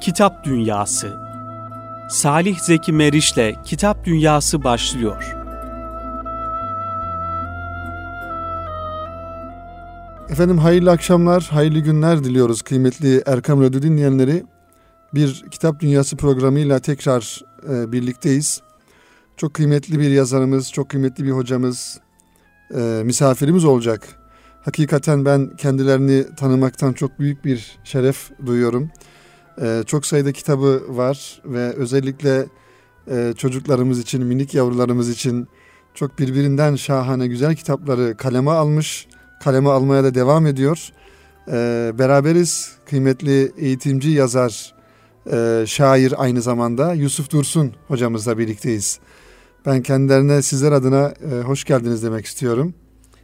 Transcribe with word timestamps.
Kitap 0.00 0.44
Dünyası 0.44 1.16
Salih 2.08 2.58
Zeki 2.58 2.92
Meriç'le 2.92 3.64
Kitap 3.64 4.04
Dünyası 4.04 4.64
başlıyor. 4.64 5.36
Efendim 10.30 10.58
hayırlı 10.58 10.90
akşamlar, 10.90 11.42
hayırlı 11.42 11.78
günler 11.78 12.24
diliyoruz 12.24 12.62
kıymetli 12.62 13.22
Erkam 13.26 13.62
Radyo 13.62 13.82
dinleyenleri. 13.82 14.44
Bir 15.14 15.44
Kitap 15.50 15.80
Dünyası 15.80 16.16
programıyla 16.16 16.78
tekrar 16.78 17.40
e, 17.68 17.92
birlikteyiz. 17.92 18.60
Çok 19.36 19.54
kıymetli 19.54 19.98
bir 19.98 20.10
yazarımız, 20.10 20.72
çok 20.72 20.88
kıymetli 20.88 21.24
bir 21.24 21.30
hocamız, 21.30 22.00
e, 22.74 23.02
misafirimiz 23.04 23.64
olacak. 23.64 24.08
Hakikaten 24.64 25.24
ben 25.24 25.56
kendilerini 25.56 26.34
tanımaktan 26.36 26.92
çok 26.92 27.18
büyük 27.18 27.44
bir 27.44 27.78
şeref 27.84 28.30
duyuyorum. 28.46 28.90
E, 29.62 29.82
çok 29.86 30.06
sayıda 30.06 30.32
kitabı 30.32 30.82
var 30.88 31.42
ve 31.44 31.72
özellikle 31.72 32.46
e, 33.10 33.32
çocuklarımız 33.36 33.98
için, 33.98 34.24
minik 34.24 34.54
yavrularımız 34.54 35.10
için 35.10 35.48
çok 35.94 36.18
birbirinden 36.18 36.76
şahane 36.76 37.26
güzel 37.26 37.54
kitapları 37.54 38.16
kaleme 38.16 38.50
almış, 38.50 39.06
kaleme 39.42 39.70
almaya 39.70 40.04
da 40.04 40.14
devam 40.14 40.46
ediyor. 40.46 40.88
E, 41.48 41.92
beraberiz 41.98 42.72
kıymetli 42.86 43.52
eğitimci, 43.56 44.10
yazar, 44.10 44.74
e, 45.32 45.64
şair 45.66 46.14
aynı 46.22 46.42
zamanda 46.42 46.94
Yusuf 46.94 47.30
Dursun 47.30 47.74
hocamızla 47.88 48.38
birlikteyiz. 48.38 48.98
Ben 49.66 49.82
kendilerine 49.82 50.42
sizler 50.42 50.72
adına 50.72 51.14
e, 51.32 51.40
hoş 51.40 51.64
geldiniz 51.64 52.02
demek 52.02 52.26
istiyorum. 52.26 52.74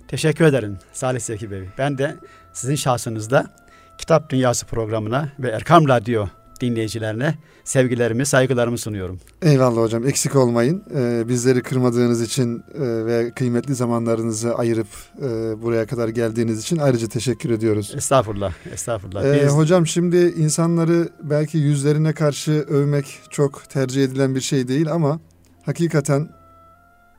Teşekkür 0.08 0.44
ederim 0.44 0.78
Salih 0.92 1.20
Zeki 1.20 1.50
Bey. 1.50 1.62
Ben 1.78 1.98
de 1.98 2.16
sizin 2.52 2.74
şahsınızda 2.74 3.65
Kitap 3.98 4.30
Dünyası 4.30 4.66
programına 4.66 5.28
ve 5.38 5.48
Erkam 5.48 5.88
Radyo 5.88 6.26
dinleyicilerine 6.60 7.34
sevgilerimi, 7.64 8.26
saygılarımı 8.26 8.78
sunuyorum. 8.78 9.20
Eyvallah 9.42 9.82
hocam 9.82 10.06
eksik 10.06 10.36
olmayın. 10.36 10.82
Ee, 10.94 11.28
bizleri 11.28 11.62
kırmadığınız 11.62 12.22
için 12.22 12.64
e, 12.74 13.06
ve 13.06 13.30
kıymetli 13.30 13.74
zamanlarınızı 13.74 14.54
ayırıp 14.54 14.86
e, 15.18 15.22
buraya 15.62 15.86
kadar 15.86 16.08
geldiğiniz 16.08 16.60
için 16.60 16.76
ayrıca 16.76 17.08
teşekkür 17.08 17.50
ediyoruz. 17.50 17.92
Estağfurullah, 17.96 18.52
estağfurullah. 18.72 19.24
Ee, 19.24 19.42
Biz... 19.44 19.52
Hocam 19.52 19.86
şimdi 19.86 20.16
insanları 20.16 21.08
belki 21.22 21.58
yüzlerine 21.58 22.12
karşı 22.12 22.52
övmek 22.52 23.20
çok 23.30 23.70
tercih 23.70 24.04
edilen 24.04 24.34
bir 24.34 24.40
şey 24.40 24.68
değil 24.68 24.92
ama 24.92 25.20
hakikaten 25.62 26.28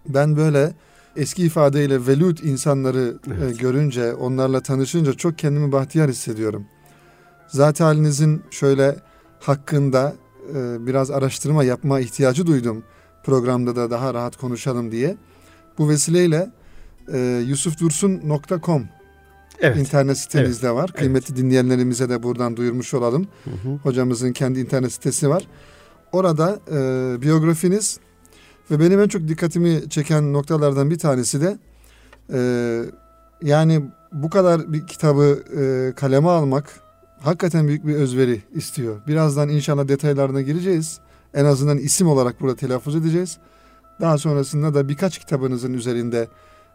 ben 0.08 0.38
böyle 0.38 0.73
eski 1.18 1.44
ifadeyle 1.44 2.08
velut 2.08 2.44
insanları 2.44 3.18
e, 3.28 3.32
evet. 3.38 3.56
e, 3.56 3.62
görünce, 3.62 4.14
onlarla 4.14 4.62
tanışınca 4.62 5.14
çok 5.14 5.38
kendimi 5.38 5.72
bahtiyar 5.72 6.09
hissediyorum. 6.09 6.66
Zat 7.48 7.80
halinizin 7.80 8.42
şöyle 8.52 8.96
hakkında 9.40 10.16
e, 10.56 10.86
biraz 10.88 11.12
araştırma 11.12 11.64
yapma 11.64 12.00
ihtiyacı 12.00 12.48
duydum. 12.48 12.84
Programda 13.24 13.76
da 13.76 13.92
daha 13.92 14.14
rahat 14.14 14.38
konuşalım 14.38 14.92
diye. 14.92 15.18
Bu 15.78 15.90
vesileyle 15.90 16.52
e, 17.14 17.44
yusufdursun.com 17.48 18.86
evet. 19.59 19.78
internet 19.78 20.18
sitemizde 20.18 20.68
evet. 20.68 20.76
var. 20.76 20.92
Kıymetli 20.92 21.34
evet. 21.34 21.44
dinleyenlerimize 21.44 22.09
de 22.09 22.24
buradan 22.24 22.58
duyurmuş 22.58 22.94
olalım. 22.94 23.28
Hı 23.44 23.50
hı. 23.50 23.76
Hocamızın 23.84 24.34
kendi 24.34 24.59
internet 24.59 24.92
sitesi 24.94 25.30
var. 25.30 25.48
Orada 26.12 26.59
e, 26.72 27.22
biyografiniz 27.22 28.00
ve 28.72 28.80
benim 28.80 29.00
en 29.00 29.08
çok 29.08 29.28
dikkatimi 29.28 29.90
çeken 29.90 30.34
noktalardan 30.34 30.90
bir 30.90 31.00
tanesi 31.00 31.42
de 31.42 31.58
e, 32.34 32.40
yani 33.42 33.86
bu 34.12 34.30
kadar 34.30 34.74
bir 34.74 34.88
kitabı 34.88 35.44
e, 35.58 35.94
kaleme 35.96 36.30
almak 36.30 36.80
hakikaten 37.20 37.68
büyük 37.68 37.88
bir 37.88 37.96
özveri 37.96 38.42
istiyor. 38.56 39.02
Birazdan 39.08 39.50
inşallah 39.50 39.88
detaylarına 39.88 40.42
gireceğiz. 40.42 41.00
En 41.34 41.46
azından 41.46 41.78
isim 41.78 42.08
olarak 42.08 42.41
burada 42.41 42.56
telaffuz 42.56 42.96
edeceğiz. 42.96 43.38
Daha 44.02 44.18
sonrasında 44.18 44.74
da 44.74 44.90
birkaç 44.90 45.18
kitabınızın 45.20 45.74
üzerinde 45.74 46.28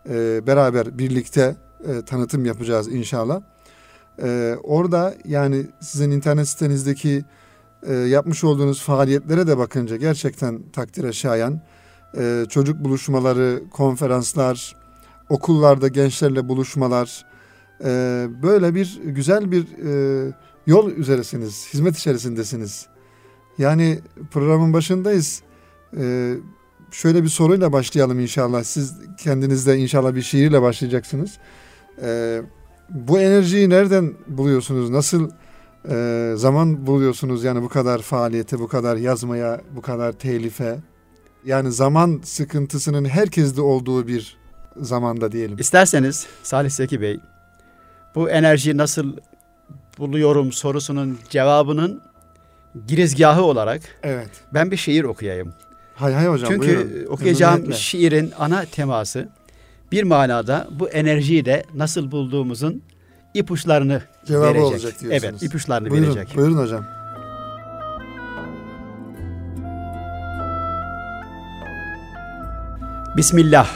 e, 0.09 0.47
beraber 0.47 0.99
birlikte 0.99 1.56
e, 1.89 2.03
tanıtım 2.05 2.45
yapacağız 2.45 2.89
inşallah. 2.89 3.41
E, 4.22 4.56
orada 4.62 5.15
yani 5.25 5.66
sizin 5.81 6.11
internet 6.11 6.49
sitenizdeki 6.49 7.25
e, 7.83 7.95
yapmış 7.95 8.45
olduğunuz 8.45 8.83
faaliyetlere 8.83 9.47
de 9.47 9.59
bakınca 9.59 9.97
gerçekten 9.97 10.62
takdire 10.72 11.12
şayan 11.12 11.61
e, 12.19 12.47
çocuk 12.49 12.84
buluşmaları, 12.84 13.62
konferanslar, 13.71 14.77
okullarda 15.28 15.89
gençlerle 15.89 16.49
buluşmalar, 16.49 17.27
e, 17.84 17.89
böyle 18.43 18.75
bir 18.75 19.00
güzel 19.05 19.53
bir 19.53 19.67
e, 20.28 20.33
yol 20.67 20.91
üzeresiniz, 20.91 21.69
hizmet 21.75 21.99
içerisindesiniz. 21.99 22.87
Yani 23.59 24.01
programın 24.31 24.72
başındayız. 24.72 25.43
E, 25.97 26.34
şöyle 26.91 27.22
bir 27.22 27.28
soruyla 27.28 27.72
başlayalım 27.72 28.21
inşallah. 28.21 28.65
Siz 28.65 28.95
kendinizde 29.19 29.78
inşallah 29.78 30.15
bir 30.15 30.22
şiirle 30.22 30.62
başlayacaksınız. 30.62 31.39
E, 32.03 32.43
bu 32.91 33.21
enerjiyi 33.21 33.71
nereden 33.71 34.12
buluyorsunuz? 34.28 34.91
Nasıl 34.91 35.31
e, 35.91 36.33
zaman 36.37 36.87
buluyorsunuz 36.87 37.45
yani 37.45 37.62
bu 37.62 37.69
kadar 37.69 38.03
faaliyete, 38.03 38.59
bu 38.59 38.69
kadar 38.69 38.97
yazmaya, 38.97 39.61
bu 39.77 39.81
kadar 39.81 40.12
telife? 40.12 40.78
Yani 41.44 41.72
zaman 41.72 42.20
sıkıntısının 42.25 43.04
herkeste 43.04 43.60
olduğu 43.60 44.08
bir 44.08 44.36
zamanda 44.76 45.32
diyelim. 45.32 45.58
İsterseniz 45.58 46.26
Salih 46.42 46.70
Seki 46.70 47.00
Bey 47.00 47.20
bu 48.14 48.30
enerjiyi 48.30 48.76
nasıl 48.76 49.16
buluyorum 49.98 50.53
sorusunun 50.53 51.19
cevabının 51.28 52.03
girizgahı 52.86 53.42
olarak 53.42 53.82
evet. 54.03 54.30
ben 54.54 54.70
bir 54.70 54.76
şiir 54.76 55.04
okuyayım. 55.04 55.54
Hay 55.94 56.12
hay 56.12 56.26
hocam 56.26 56.50
Çünkü 56.50 56.69
buyurun. 56.69 57.06
okuyacağım 57.12 57.72
şiirin 57.72 58.32
ana 58.38 58.64
teması 58.64 59.28
bir 59.92 60.03
manada 60.03 60.69
bu 60.70 60.88
enerjiyi 60.88 61.44
de 61.44 61.64
nasıl 61.74 62.10
bulduğumuzun 62.10 62.82
ipuçlarını 63.34 64.03
Cevabı 64.26 64.44
verecek. 64.44 64.62
olacak 64.64 65.00
diyorsunuz. 65.00 65.24
Evet 65.24 65.42
ipuçlarını 65.42 65.91
buyurun, 65.91 66.16
verecek. 66.16 66.36
Buyurun 66.36 66.59
hocam. 66.59 66.84
Bismillah. 73.17 73.69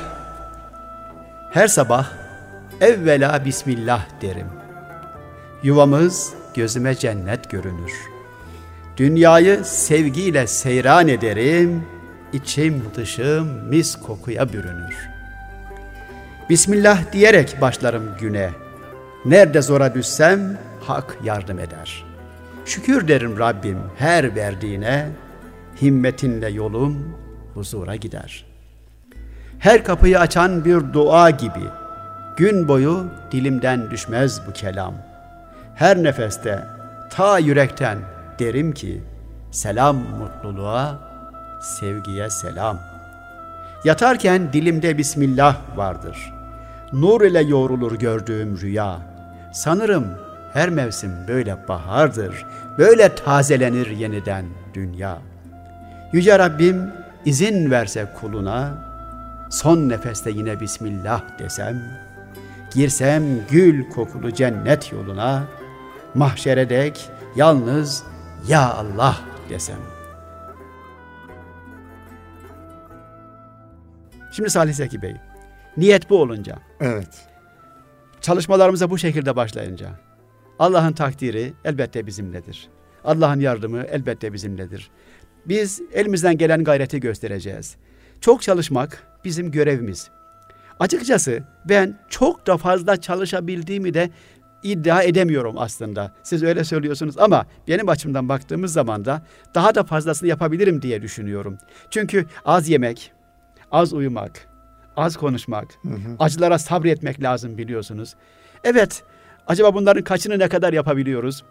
Her 1.51 1.69
sabah 1.69 2.07
evvela 2.81 3.45
Bismillah 3.45 4.07
derim. 4.23 4.47
Yuvamız 5.63 6.35
gözüme 6.55 6.95
cennet 6.95 7.51
görünür. 7.51 7.93
Dünyayı 8.97 9.65
sevgiyle 9.65 10.47
seyran 10.47 11.09
ederim, 11.09 11.85
içim 12.33 12.83
dışım 12.95 13.69
mis 13.69 13.97
kokuya 13.97 14.53
bürünür. 14.53 15.09
Bismillah 16.51 17.13
diyerek 17.13 17.61
başlarım 17.61 18.17
güne. 18.21 18.51
Nerede 19.25 19.63
zora 19.63 19.95
düşsem 19.95 20.59
hak 20.81 21.19
yardım 21.25 21.59
eder. 21.59 22.05
Şükür 22.65 23.09
derim 23.09 23.39
Rabbim 23.39 23.79
her 23.99 24.37
verdiğine, 24.37 25.09
himmetinle 25.83 26.49
yolum 26.49 27.17
huzura 27.55 27.97
gider.'' 27.97 28.56
Her 29.59 29.85
kapıyı 29.85 30.21
açan 30.21 30.65
bir 30.65 30.93
dua 30.93 31.31
gibi. 31.31 31.65
Gün 32.37 32.69
boyu 32.69 33.07
dilimden 33.33 33.91
düşmez 33.91 34.41
bu 34.49 34.53
kelam. 34.53 34.95
Her 35.75 36.03
nefeste 36.03 36.65
ta 37.11 37.39
yürekten 37.39 37.99
derim 38.39 38.73
ki 38.73 39.03
selam 39.51 39.97
mutluluğa, 39.97 40.99
sevgiye 41.63 42.31
selam. 42.31 42.79
Yatarken 43.85 44.53
dilimde 44.53 44.99
Bismillah 44.99 45.57
vardır. 45.77 46.33
Nur 46.93 47.23
ile 47.23 47.43
yoğrulur 47.43 47.99
gördüğüm 47.99 48.61
rüya. 48.61 48.99
Sanırım 49.53 50.07
her 50.53 50.69
mevsim 50.69 51.13
böyle 51.29 51.69
bahardır. 51.69 52.47
Böyle 52.79 53.15
tazelenir 53.15 53.87
yeniden 53.87 54.45
dünya. 54.75 55.19
Yüce 56.13 56.39
Rabbim 56.39 56.93
izin 57.25 57.71
verse 57.71 58.07
kuluna, 58.21 58.86
son 59.51 59.89
nefeste 59.89 60.31
yine 60.31 60.61
Bismillah 60.61 61.39
desem, 61.39 61.83
girsem 62.75 63.25
gül 63.51 63.91
kokulu 63.91 64.35
cennet 64.35 64.93
yoluna, 64.93 65.45
mahşere 66.15 66.71
dek 66.71 67.11
yalnız 67.37 68.05
Ya 68.49 68.75
Allah 68.75 69.17
desem. 69.51 69.79
Şimdi 74.33 74.51
Salih 74.51 74.75
Zeki 74.75 75.03
Bey, 75.03 75.17
niyet 75.77 76.11
bu 76.11 76.23
olunca, 76.23 76.59
evet. 76.81 77.29
çalışmalarımıza 78.21 78.91
bu 78.91 78.99
şekilde 78.99 79.37
başlayınca, 79.37 79.89
Allah'ın 80.59 80.93
takdiri 80.93 81.53
elbette 81.65 82.07
bizimledir. 82.07 82.69
Allah'ın 83.05 83.41
yardımı 83.41 83.83
elbette 83.83 84.33
bizimledir. 84.33 84.91
Biz 85.47 85.81
elimizden 85.93 86.39
gelen 86.39 86.65
gayreti 86.65 87.01
göstereceğiz. 87.01 87.77
Çok 88.21 88.43
çalışmak 88.43 89.03
bizim 89.25 89.51
görevimiz. 89.51 90.11
Açıkçası 90.81 91.43
ben 91.65 91.99
çok 92.09 92.47
da 92.47 92.57
fazla 92.57 93.01
çalışabildiğimi 93.01 93.95
de 93.95 94.11
iddia 94.63 95.03
edemiyorum 95.03 95.59
aslında. 95.59 96.13
Siz 96.23 96.43
öyle 96.43 96.65
söylüyorsunuz 96.65 97.19
ama 97.19 97.47
benim 97.69 97.89
açımdan 97.89 98.29
baktığımız 98.29 98.73
zaman 98.73 99.05
da 99.05 99.23
daha 99.55 99.75
da 99.75 99.85
fazlasını 99.85 100.29
yapabilirim 100.29 100.83
diye 100.83 101.03
düşünüyorum. 101.03 101.59
Çünkü 101.91 102.27
az 102.45 102.69
yemek, 102.69 103.13
az 103.73 103.93
uyumak, 103.93 104.49
az 104.97 105.17
konuşmak, 105.17 105.69
Hı 105.83 105.89
hı. 105.89 106.17
acılara 106.19 106.59
sabretmek 106.59 107.23
lazım 107.23 107.59
biliyorsunuz. 107.59 108.15
Evet, 108.65 109.03
acaba 109.47 109.75
bunların 109.75 110.05
kaçını 110.05 110.39
ne 110.39 110.49
kadar 110.49 110.73
yapabiliyoruz? 110.73 111.45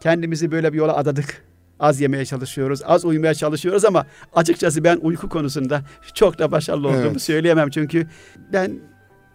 Kendimizi 0.00 0.50
böyle 0.50 0.72
bir 0.72 0.78
yola 0.78 0.96
adadık. 0.96 1.44
Az 1.82 2.00
yemeye 2.00 2.24
çalışıyoruz, 2.24 2.80
az 2.84 3.04
uyumaya 3.04 3.34
çalışıyoruz 3.34 3.84
ama 3.84 4.06
açıkçası 4.34 4.84
ben 4.84 4.98
uyku 5.02 5.28
konusunda 5.28 5.82
çok 6.14 6.38
da 6.38 6.52
başarılı 6.52 6.88
olduğumu 6.88 7.02
Evet. 7.06 7.22
söyleyemem. 7.22 7.70
Çünkü 7.70 8.06
ben 8.52 8.72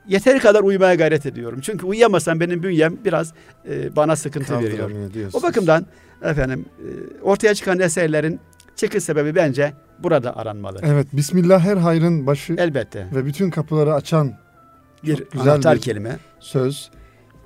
yeteri 0.08 0.40
kadar 0.40 0.62
uyumaya 0.64 0.96
gayret 0.96 1.26
ediyorum. 1.26 1.60
Çünkü 1.62 1.86
uyuyamazsam 1.86 2.40
benim 2.40 2.64
bünyem 2.64 2.98
biraz 3.06 3.34
e, 3.70 3.96
bana 3.96 4.16
sıkıntı 4.16 4.60
veriyor. 4.60 4.90
Diyorsunuz. 5.14 5.44
O 5.44 5.48
bakımdan 5.48 5.86
efendim 6.24 6.66
e, 6.80 6.88
ortaya 7.22 7.56
çıkan 7.56 7.80
eserlerin 7.80 8.40
çıkış 8.76 9.04
sebebi 9.04 9.36
bence 9.36 9.74
burada 10.00 10.38
aranmalı. 10.38 10.80
Evet, 10.84 11.08
Bismillah 11.14 11.60
her 11.60 11.78
hayrın 11.78 12.28
başı 12.28 12.54
Elbette. 12.54 13.08
ve 13.16 13.26
bütün 13.26 13.50
kapıları 13.50 13.94
açan 13.94 14.34
Bir 15.04 15.24
güzel 15.32 15.54
anahtar 15.54 15.76
bir- 15.76 15.82
kelime. 15.82 16.18
söz. 16.40 16.90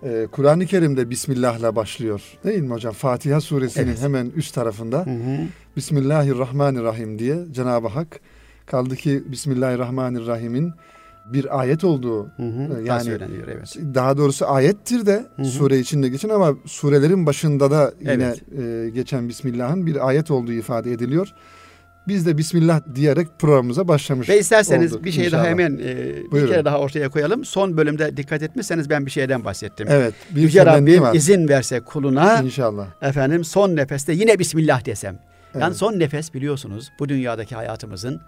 Ee, 0.04 0.28
Kur'an-ı 0.32 0.66
Kerim'de 0.66 1.10
Bismillah'la 1.10 1.76
başlıyor. 1.76 2.22
Değil 2.44 2.62
mi 2.62 2.70
hocam? 2.74 2.94
Fatiha 2.94 3.42
suresinin 3.42 3.88
Evet. 3.88 4.02
hemen 4.02 4.32
üst 4.36 4.54
tarafında 4.56 4.98
Hı 5.06 5.10
hı. 5.10 5.38
Bismillahirrahmanirrahim 5.78 7.20
diye 7.20 7.36
Cenab-ı 7.52 7.88
Hak 7.88 8.20
kaldı 8.66 8.96
ki 8.96 9.24
Bismillahirrahmanirrahim'in 9.32 10.72
bir 11.34 11.60
ayet 11.60 11.84
olduğu 11.84 12.24
Hı 12.26 12.44
hı. 12.44 12.62
Yani- 12.74 12.88
Yani 12.88 13.04
söyleniyor 13.04 13.48
evet. 13.48 13.76
daha 13.94 14.18
doğrusu 14.18 14.46
ayettir 14.48 15.06
de 15.06 15.26
Hı 15.36 15.42
hı. 15.42 15.46
sure 15.46 15.80
içinde 15.80 16.10
geçen 16.10 16.30
ama 16.30 16.56
surelerin 16.66 17.26
başında 17.26 17.72
da 17.72 17.94
yine 18.02 18.12
Evet. 18.14 18.42
e, 18.60 18.90
geçen 18.90 19.30
Bismillah'ın 19.30 19.86
bir 19.86 20.08
ayet 20.08 20.32
olduğu 20.32 20.52
ifade 20.54 20.92
ediliyor. 20.92 21.34
Biz 22.08 22.26
de 22.26 22.38
Bismillah 22.38 22.82
diyerek 22.96 23.28
programımıza 23.40 23.88
başlamış 23.88 24.30
Ve 24.30 24.40
isterseniz 24.40 24.94
olduk 24.94 25.06
bir 25.06 25.12
şey 25.12 25.26
inşallah. 25.26 25.44
daha 25.44 25.52
hemen 25.52 25.80
e, 25.84 26.16
bir 26.32 26.48
kere 26.48 26.66
daha 26.66 26.80
ortaya 26.80 27.10
koyalım. 27.10 27.46
Son 27.46 27.78
bölümde 27.78 28.18
dikkat 28.18 28.42
etmişseniz 28.44 28.90
ben 28.90 29.06
bir 29.06 29.12
şeyden 29.12 29.46
bahsettim. 29.46 29.88
Evet. 29.90 30.14
Bir 30.32 30.42
Yüce 30.42 30.66
Rabbim 30.66 31.02
var. 31.02 31.16
izin 31.16 31.48
verse 31.48 31.80
kuluna 31.80 32.42
İnşallah. 32.42 32.88
efendim 33.02 33.44
son 33.44 33.76
nefeste 33.76 34.14
yine 34.14 34.40
Bismillah 34.40 34.86
desem. 34.86 35.20
Yani 35.54 35.64
Evet. 35.64 35.76
son 35.78 36.00
nefes 36.00 36.34
biliyorsunuz 36.34 36.92
bu 37.00 37.10
dünyadaki 37.10 37.56
hayatımızın 37.56 38.22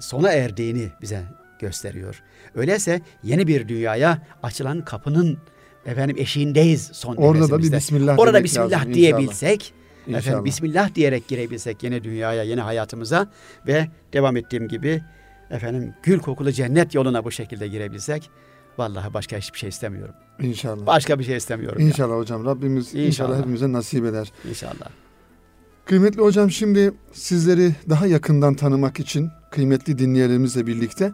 sona 0.00 0.32
erdiğini 0.32 0.88
bize 1.02 1.20
gösteriyor. 1.58 2.22
Öyleyse 2.54 3.00
yeni 3.22 3.46
bir 3.46 3.68
dünyaya 3.68 4.22
açılan 4.42 4.84
kapının 4.84 5.38
efendim 5.86 6.16
eşiğindeyiz 6.18 6.90
son 6.92 7.16
Orada 7.16 7.50
da 7.50 7.58
bir. 7.58 7.72
Bismillah 7.72 8.18
Orada 8.18 8.44
Bismillah 8.44 8.70
lazım 8.80 8.94
diyebilsek, 8.94 9.54
İnşallah. 9.54 9.78
Efendim 10.16 10.44
Bismillah 10.44 10.94
diyerek 10.94 11.28
girebilsek 11.28 11.82
yeni 11.82 12.04
dünyaya, 12.04 12.42
yeni 12.42 12.60
hayatımıza 12.60 13.26
ve 13.66 13.88
devam 14.12 14.36
ettiğim 14.36 14.68
gibi 14.68 15.02
efendim 15.50 15.94
gül 16.02 16.18
kokulu 16.18 16.52
cennet 16.52 16.94
yoluna 16.94 17.24
bu 17.24 17.30
şekilde 17.30 17.68
girebilsek 17.68 18.30
vallahi 18.78 19.14
başka 19.14 19.36
hiçbir 19.36 19.58
şey 19.58 19.68
istemiyorum. 19.68 20.14
İnşallah. 20.40 20.86
Başka 20.86 21.18
bir 21.18 21.24
şey 21.24 21.36
istemiyorum. 21.36 21.80
ya. 21.80 21.86
İnşallah 21.86 22.16
hocam. 22.16 22.44
Rabbimiz 22.44 22.86
inşallah, 22.86 23.06
İnşallah. 23.06 23.38
hepimize 23.38 23.72
nasip 23.72 24.04
eder. 24.04 24.32
İnşallah. 24.50 24.88
Kıymetli 25.84 26.22
hocam 26.22 26.50
şimdi 26.50 26.92
sizleri 27.12 27.74
daha 27.88 28.06
yakından 28.06 28.54
tanımak 28.54 29.00
için 29.00 29.30
kıymetli 29.50 29.98
dinleyenlerimizle 29.98 30.66
birlikte 30.66 31.12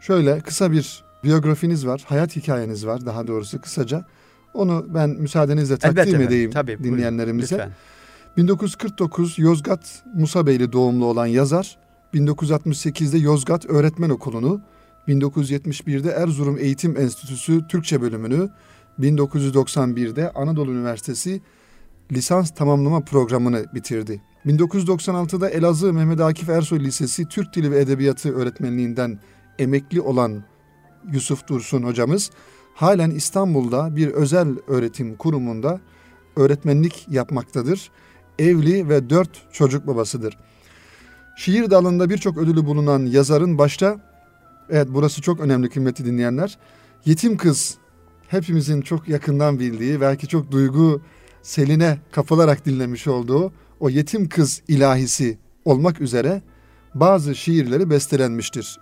şöyle 0.00 0.40
kısa 0.40 0.72
bir 0.72 1.04
biyografiniz 1.24 1.86
var, 1.86 2.04
hayat 2.06 2.36
hikayeniz 2.36 2.86
var 2.86 3.06
daha 3.06 3.26
doğrusu 3.26 3.60
kısaca. 3.60 4.04
Onu 4.54 4.86
ben 4.94 5.10
müsaadenizle 5.10 5.76
takdim 5.76 6.00
Elbette 6.08 6.24
edeyim 6.24 6.50
Tabii, 6.50 6.78
buyurun. 6.78 6.84
dinleyenlerimize. 6.96 7.54
Lütfen. 7.54 7.72
1949 8.36 9.38
Yozgat 9.38 10.02
Musabeyli 10.14 10.72
doğumlu 10.72 11.04
olan 11.04 11.26
yazar, 11.26 11.78
1968'de 12.14 13.18
Yozgat 13.18 13.66
Öğretmen 13.66 14.10
Okulu'nu, 14.10 14.60
1971'de 15.08 16.10
Erzurum 16.10 16.58
Eğitim 16.58 16.96
Enstitüsü 16.96 17.66
Türkçe 17.68 18.00
bölümünü, 18.00 18.48
1991'de 19.00 20.30
Anadolu 20.30 20.70
Üniversitesi 20.70 21.40
lisans 22.12 22.50
tamamlama 22.50 23.00
programını 23.00 23.66
bitirdi. 23.74 24.22
1996'da 24.46 25.50
Elazığ 25.50 25.92
Mehmet 25.92 26.20
Akif 26.20 26.48
Ersoy 26.48 26.80
Lisesi 26.80 27.28
Türk 27.28 27.54
Dili 27.56 27.70
ve 27.70 27.80
Edebiyatı 27.80 28.34
öğretmenliğinden 28.34 29.18
emekli 29.58 30.00
olan 30.00 30.44
Yusuf 31.12 31.48
Dursun 31.48 31.82
hocamız 31.82 32.30
halen 32.74 33.10
İstanbul'da 33.10 33.96
bir 33.96 34.08
özel 34.08 34.48
öğretim 34.66 35.16
kurumunda 35.16 35.80
öğretmenlik 36.36 37.06
yapmaktadır. 37.10 37.90
Evli 38.38 38.88
ve 38.88 39.10
dört 39.10 39.52
çocuk 39.52 39.86
babasıdır. 39.86 40.38
Şiir 41.36 41.70
dalında 41.70 42.10
birçok 42.10 42.38
ödülü 42.38 42.66
bulunan 42.66 43.06
yazarın 43.06 43.58
başta, 43.58 44.00
evet 44.70 44.88
burası 44.90 45.22
çok 45.22 45.40
önemli 45.40 45.68
kıymetli 45.68 46.04
dinleyenler, 46.04 46.58
Yetim 47.04 47.36
Kız 47.36 47.74
hepimizin 48.28 48.80
çok 48.80 49.08
yakından 49.08 49.58
bildiği, 49.58 50.00
belki 50.00 50.28
çok 50.28 50.50
duygu 50.50 51.02
seline 51.42 51.98
kapılarak 52.12 52.66
dinlemiş 52.66 53.06
olduğu 53.06 53.52
o 53.80 53.90
Yetim 53.90 54.28
Kız 54.28 54.62
ilahisi 54.68 55.38
olmak 55.64 56.00
üzere 56.00 56.42
bazı 56.94 57.34
şiirleri 57.34 57.90
bestelenmiştir. 57.90 58.80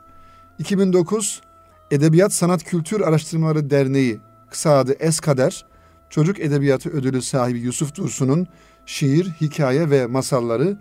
2009 0.58 1.43
Edebiyat 1.90 2.32
Sanat 2.32 2.64
Kültür 2.64 3.00
Araştırmaları 3.00 3.70
Derneği 3.70 4.20
kısa 4.50 4.78
adı 4.78 4.93
Eskader 4.93 5.64
Çocuk 6.12 6.40
Edebiyatı 6.40 6.90
Ödülü 6.90 7.22
sahibi 7.22 7.58
Yusuf 7.58 7.94
Dursun'un 7.94 8.46
şiir, 8.87 9.31
hikaye 9.40 9.90
ve 9.90 10.06
masalları 10.06 10.76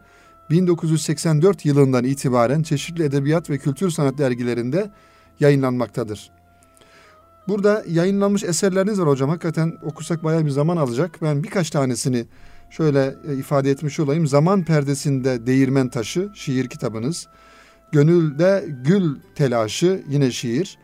1984 0.50 1.66
yılından 1.66 2.04
itibaren 2.04 2.64
çeşitli 2.64 3.04
edebiyat 3.04 3.50
ve 3.50 3.58
kültür 3.58 3.90
sanat 3.90 4.18
dergilerinde 4.18 4.92
yayınlanmaktadır. 5.40 6.32
Burada 7.48 7.84
yayınlanmış 7.88 8.44
eserleriniz 8.44 9.00
var 9.00 9.08
hocam. 9.08 9.30
Hakikaten 9.30 9.78
okusak 9.84 10.24
bayağı 10.24 10.46
bir 10.46 10.50
zaman 10.50 10.78
alacak. 10.78 11.22
Ben 11.22 11.44
birkaç 11.44 11.70
tanesini 11.70 12.26
şöyle 12.70 13.16
e, 13.28 13.36
ifade 13.38 13.72
etmiş 13.72 14.00
olayım. 14.00 14.28
Zaman 14.28 14.64
perdesinde 14.64 15.48
Değirmen 15.48 15.90
Taşı 15.90 16.30
şiir 16.34 16.68
kitabınız. 16.68 17.28
Gönülde 17.92 18.66
Gül 18.84 19.16
Telaşı 19.36 20.04
yine 20.10 20.32
şiir. 20.32 20.78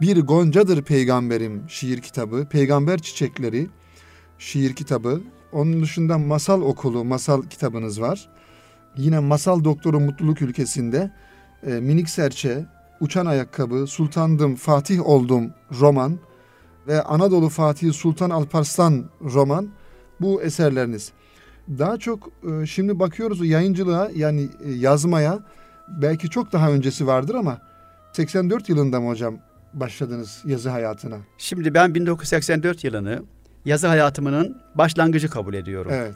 Bir 0.00 0.20
Goncadır 0.20 0.82
Peygamberim 0.82 1.62
şiir 1.68 2.00
kitabı. 2.00 2.46
Peygamber 2.50 2.98
Çiçekleri 2.98 3.68
şiir 4.38 4.74
kitabı. 4.74 5.20
Onun 5.52 5.82
dışında 5.82 6.18
Masal 6.18 6.62
Okulu 6.62 7.04
masal 7.04 7.42
kitabınız 7.42 8.00
var. 8.00 8.28
Yine 8.96 9.18
Masal 9.18 9.64
Doktoru 9.64 10.00
Mutluluk 10.00 10.42
Ülkesi'nde 10.42 11.10
e, 11.66 11.70
Minik 11.70 12.08
Serçe, 12.08 12.66
Uçan 13.00 13.26
Ayakkabı, 13.26 13.86
Sultandım 13.86 14.56
Fatih 14.56 15.06
Oldum 15.06 15.50
roman 15.80 16.18
ve 16.86 17.02
Anadolu 17.02 17.48
Fatih 17.48 17.92
Sultan 17.92 18.30
Alparslan 18.30 19.04
roman 19.20 19.68
bu 20.20 20.42
eserleriniz. 20.42 21.12
Daha 21.68 21.96
çok 21.96 22.28
e, 22.52 22.66
şimdi 22.66 22.98
bakıyoruz 22.98 23.46
yayıncılığa 23.46 24.10
yani 24.14 24.48
e, 24.64 24.72
yazmaya 24.72 25.38
belki 25.88 26.30
çok 26.30 26.52
daha 26.52 26.70
öncesi 26.70 27.06
vardır 27.06 27.34
ama 27.34 27.58
84 28.12 28.68
yılında 28.68 29.00
mı 29.00 29.08
hocam 29.08 29.38
başladınız 29.74 30.42
yazı 30.44 30.70
hayatına? 30.70 31.16
Şimdi 31.38 31.74
ben 31.74 31.94
1984 31.94 32.84
yılını 32.84 33.22
yazı 33.64 33.86
hayatımın 33.86 34.56
başlangıcı 34.74 35.30
kabul 35.30 35.54
ediyorum. 35.54 35.92
Evet. 35.94 36.14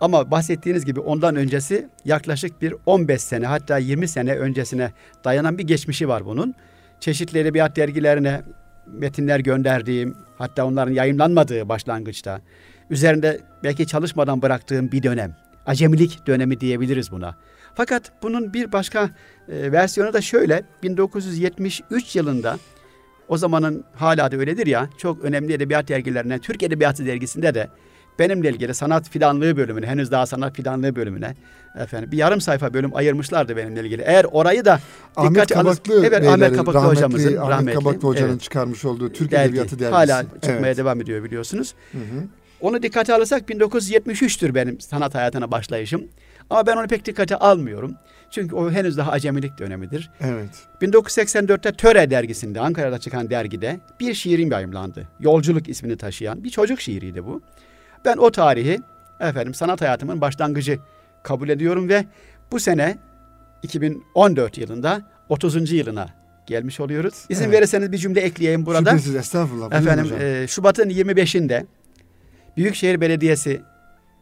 Ama 0.00 0.30
bahsettiğiniz 0.30 0.84
gibi 0.84 1.00
ondan 1.00 1.36
öncesi 1.36 1.88
yaklaşık 2.04 2.62
bir 2.62 2.74
15 2.86 3.22
sene 3.22 3.46
hatta 3.46 3.78
20 3.78 4.08
sene 4.08 4.34
öncesine 4.34 4.92
dayanan 5.24 5.58
bir 5.58 5.64
geçmişi 5.64 6.08
var 6.08 6.24
bunun. 6.24 6.54
Çeşitli 7.00 7.38
edebiyat 7.38 7.76
dergilerine 7.76 8.42
metinler 8.86 9.40
gönderdiğim 9.40 10.16
hatta 10.38 10.66
onların 10.66 10.92
yayınlanmadığı 10.92 11.68
başlangıçta 11.68 12.40
üzerinde 12.90 13.40
belki 13.64 13.86
çalışmadan 13.86 14.42
bıraktığım 14.42 14.92
bir 14.92 15.02
dönem. 15.02 15.36
Acemilik 15.66 16.26
dönemi 16.26 16.60
diyebiliriz 16.60 17.10
buna. 17.10 17.36
Fakat 17.74 18.12
bunun 18.22 18.54
bir 18.54 18.72
başka 18.72 19.10
e, 19.48 19.72
versiyonu 19.72 20.12
da 20.12 20.20
şöyle 20.20 20.62
1973 20.82 22.16
yılında 22.16 22.58
o 23.30 23.36
zamanın 23.36 23.84
hala 23.94 24.30
da 24.32 24.36
öyledir 24.36 24.66
ya 24.66 24.88
çok 24.98 25.24
önemli 25.24 25.52
edebiyat 25.52 25.88
dergilerine 25.88 26.38
Türk 26.38 26.62
Edebiyatı 26.62 27.06
dergisinde 27.06 27.54
de 27.54 27.68
benimle 28.18 28.50
ilgili 28.50 28.74
sanat 28.74 29.10
fidanlığı 29.10 29.56
bölümüne 29.56 29.86
henüz 29.86 30.10
daha 30.10 30.26
sanat 30.26 30.56
fidanlığı 30.56 30.96
bölümüne 30.96 31.34
efendim 31.78 32.12
bir 32.12 32.16
yarım 32.16 32.40
sayfa 32.40 32.74
bölüm 32.74 32.96
ayırmışlardı 32.96 33.56
benimle 33.56 33.80
ilgili. 33.80 34.02
Eğer 34.02 34.26
orayı 34.32 34.64
da 34.64 34.80
Ahmet 35.16 35.30
dikkate 35.34 35.54
alır- 35.54 35.64
Kabaklı 35.64 36.00
evet 36.06 36.12
beylerin, 36.12 36.26
Ahmet 36.32 36.56
Kabaklı 36.56 36.74
rahmetli 36.74 36.96
hocamızın 36.96 37.36
Ahmet 37.36 37.50
rahmetli 37.50 37.78
Kabaklı 37.78 38.08
hocanın 38.08 38.30
evet, 38.30 38.40
çıkarmış 38.40 38.84
olduğu 38.84 39.12
Türk 39.12 39.30
dergi, 39.30 39.44
Edebiyatı 39.48 39.78
dergisi. 39.78 39.94
hala 40.12 40.22
çıkmaya 40.22 40.58
Evet. 40.66 40.76
devam 40.76 41.00
ediyor 41.00 41.24
biliyorsunuz. 41.24 41.74
Hı 41.92 41.98
hı. 41.98 42.24
Onu 42.60 42.82
dikkate 42.82 43.14
alırsak 43.14 43.48
1973'tür 43.50 44.54
benim 44.54 44.80
sanat 44.80 45.14
hayatına 45.14 45.50
başlayışım. 45.50 46.04
Ama 46.50 46.66
ben 46.66 46.76
onu 46.76 46.86
pek 46.88 47.04
dikkate 47.06 47.36
almıyorum. 47.36 47.94
Çünkü 48.30 48.54
o 48.56 48.70
henüz 48.70 48.96
daha 48.96 49.10
acemilik 49.10 49.58
dönemidir. 49.58 50.10
Evet. 50.20 50.50
1984'te 50.82 51.72
Töre 51.72 52.10
dergisinde, 52.10 52.60
Ankara'da 52.60 52.98
çıkan 52.98 53.30
dergide 53.30 53.80
bir 54.00 54.14
şiirim 54.14 54.50
yayımlandı. 54.52 55.08
Yolculuk 55.20 55.68
ismini 55.68 55.96
taşıyan 55.96 56.44
bir 56.44 56.50
çocuk 56.50 56.80
şiiriydi 56.80 57.24
bu. 57.26 57.42
Ben 58.04 58.16
o 58.16 58.30
tarihi 58.30 58.80
efendim 59.20 59.54
sanat 59.54 59.80
hayatımın 59.80 60.20
başlangıcı 60.20 60.78
kabul 61.22 61.48
ediyorum 61.48 61.88
ve 61.88 62.04
bu 62.52 62.60
sene 62.60 62.98
2014 63.62 64.58
yılında 64.58 65.02
30. 65.28 65.72
yılına 65.72 66.08
gelmiş 66.46 66.80
oluyoruz. 66.80 67.14
İzin 67.28 67.44
Evet. 67.44 67.54
verirseniz 67.54 67.92
bir 67.92 67.98
cümle 67.98 68.20
ekleyeyim 68.20 68.66
burada. 68.66 68.90
Şüphesiz 68.90 69.16
estağfurullah. 69.16 69.72
Efendim 69.72 70.12
e, 70.20 70.46
Şubat'ın 70.48 70.90
25'inde 70.90 71.66
Büyükşehir 72.56 73.00
Belediyesi 73.00 73.60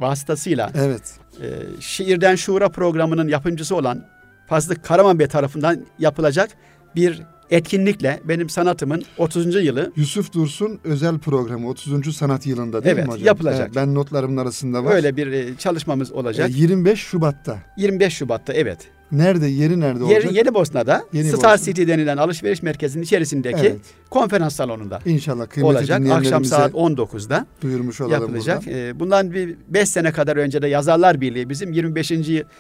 vasıtasıyla 0.00 0.72
evet. 0.74 1.02
e, 1.42 1.46
Şiirden 1.80 2.36
Şuura 2.36 2.68
programının 2.68 3.28
yapımcısı 3.28 3.76
olan 3.76 4.04
Fazlı 4.46 4.82
Karaman 4.82 5.18
Bey 5.18 5.26
tarafından 5.26 5.86
yapılacak 5.98 6.50
bir 6.96 7.22
etkinlikle 7.50 8.20
benim 8.24 8.48
sanatımın 8.48 9.04
30. 9.18 9.64
yılı 9.64 9.92
Yusuf 9.96 10.32
Dursun 10.32 10.80
özel 10.84 11.18
programı 11.18 11.68
30. 11.68 12.16
sanat 12.16 12.46
yılında 12.46 12.84
değil 12.84 12.94
Evet, 12.96 13.06
mi 13.06 13.12
hocam? 13.12 13.26
yapılacak. 13.26 13.60
Evet, 13.66 13.76
ben 13.76 13.94
notlarımın 13.94 14.36
arasında 14.36 14.84
var. 14.84 14.94
öyle 14.94 15.16
bir 15.16 15.26
e, 15.26 15.56
çalışmamız 15.56 16.12
olacak. 16.12 16.50
E, 16.50 16.52
25 16.52 16.98
Şubat'ta. 17.00 17.58
25 17.76 18.12
Şubat'ta 18.14 18.52
evet. 18.52 18.78
Nerede? 19.12 19.46
Yeri 19.46 19.80
nerede 19.80 20.04
olacak? 20.04 20.24
Yeri 20.24 20.36
Yeni 20.36 20.54
Bosna'da 20.54 21.04
Yeni 21.12 21.28
Star 21.28 21.54
Bosna. 21.54 21.64
City 21.64 21.86
denilen 21.86 22.16
alışveriş 22.16 22.62
merkezinin 22.62 23.04
içerisindeki 23.04 23.58
Evet. 23.60 23.80
konferans 24.10 24.54
salonunda 24.56 24.98
İnşallah 25.04 25.48
kıymetli 25.48 25.76
olacak. 25.78 26.10
Akşam 26.10 26.44
saat 26.44 26.72
19'da 26.74 27.46
duyurmuş 27.62 28.00
olalım 28.00 28.12
yapılacak. 28.12 28.66
burada. 28.66 28.78
Ee, 28.78 29.00
bundan 29.00 29.32
bir 29.32 29.56
5 29.68 29.88
sene 29.88 30.12
kadar 30.12 30.36
önce 30.36 30.62
de 30.62 30.68
Yazarlar 30.68 31.20
Birliği 31.20 31.48
bizim 31.50 31.72
25. 31.72 32.12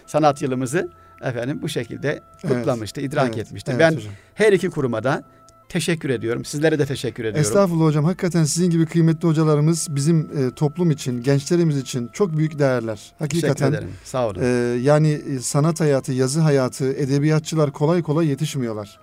sanat 0.06 0.42
yılımızı 0.42 0.90
efendim 1.22 1.58
bu 1.62 1.68
şekilde 1.68 2.20
kutlamıştı, 2.48 3.00
idrak 3.00 3.28
Evet, 3.28 3.38
etmişti. 3.38 3.70
evet 3.70 3.80
ben 3.80 3.96
hocam. 3.96 4.12
her 4.34 4.52
iki 4.52 4.70
kuruma 4.70 5.04
da 5.04 5.22
teşekkür 5.68 6.10
ediyorum. 6.10 6.44
Sizlere 6.44 6.78
de 6.78 6.86
teşekkür 6.86 7.24
ediyorum. 7.24 7.40
Estağfurullah 7.40 7.84
hocam. 7.84 8.04
Hakikaten 8.04 8.44
sizin 8.44 8.70
gibi 8.70 8.86
kıymetli 8.86 9.28
hocalarımız 9.28 9.86
bizim 9.90 10.20
e, 10.20 10.50
toplum 10.50 10.90
için, 10.90 11.22
gençlerimiz 11.22 11.78
için 11.78 12.10
çok 12.12 12.36
büyük 12.36 12.58
değerler. 12.58 12.96
Teşekkür 12.96 13.18
Hakikaten 13.18 13.72
ederim. 13.72 13.88
Sağ 14.04 14.26
olun. 14.28 14.40
e, 14.42 14.46
yani 14.82 15.08
e, 15.10 15.38
sanat 15.38 15.80
hayatı, 15.80 16.12
yazı 16.12 16.40
hayatı, 16.40 16.92
edebiyatçılar 16.92 17.72
kolay 17.72 18.02
kolay 18.02 18.26
yetişmiyorlar. 18.26 18.98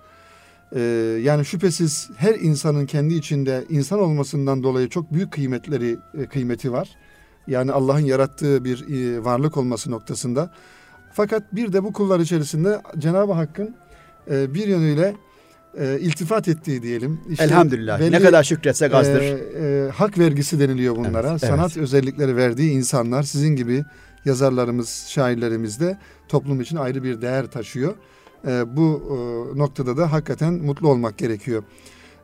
E, 0.72 0.80
yani 1.22 1.44
şüphesiz 1.44 2.10
her 2.16 2.34
insanın 2.34 2.86
kendi 2.86 3.14
içinde 3.14 3.64
insan 3.68 3.98
olmasından 4.00 4.62
dolayı 4.62 4.88
çok 4.88 5.12
büyük 5.12 5.32
kıymetleri 5.32 5.96
e, 6.18 6.26
kıymeti 6.26 6.72
var. 6.72 6.88
Yani 7.46 7.72
Allah'ın 7.72 8.04
yarattığı 8.04 8.64
bir 8.64 8.88
e, 8.88 9.24
varlık 9.24 9.56
olması 9.56 9.90
noktasında. 9.90 10.50
Fakat 11.12 11.54
bir 11.54 11.72
de 11.72 11.84
bu 11.84 11.92
kullar 11.92 12.20
içerisinde 12.20 12.82
Cenab-ı 12.98 13.32
Hakk'ın 13.32 13.74
e, 14.30 14.54
bir 14.54 14.66
yönüyle 14.68 15.14
e, 15.80 15.98
iltifat 16.00 16.48
ettiği 16.48 16.82
diyelim. 16.82 17.20
İşte 17.30 17.44
Elhamdülillah. 17.44 18.00
belli, 18.00 18.12
ne 18.12 18.20
kadar 18.20 18.44
şükretsek 18.44 18.94
azdır. 18.94 19.20
e, 19.20 19.86
e, 19.86 19.90
hak 19.90 20.18
vergisi 20.18 20.60
deniliyor 20.60 20.96
bunlara. 20.96 21.30
Evet, 21.30 21.40
Sanat 21.40 21.76
özellikleri 21.76 22.36
verdiği 22.36 22.70
insanlar 22.70 23.22
sizin 23.22 23.56
gibi 23.56 23.84
yazarlarımız, 24.24 25.06
şairlerimiz 25.08 25.80
de 25.80 25.98
toplum 26.28 26.60
için 26.60 26.76
ayrı 26.76 27.02
bir 27.02 27.22
değer 27.22 27.46
taşıyor. 27.46 27.94
E, 28.46 28.76
bu 28.76 29.02
e, 29.54 29.58
noktada 29.58 29.96
da 29.96 30.12
hakikaten 30.12 30.52
mutlu 30.54 30.88
olmak 30.88 31.18
gerekiyor. 31.18 31.62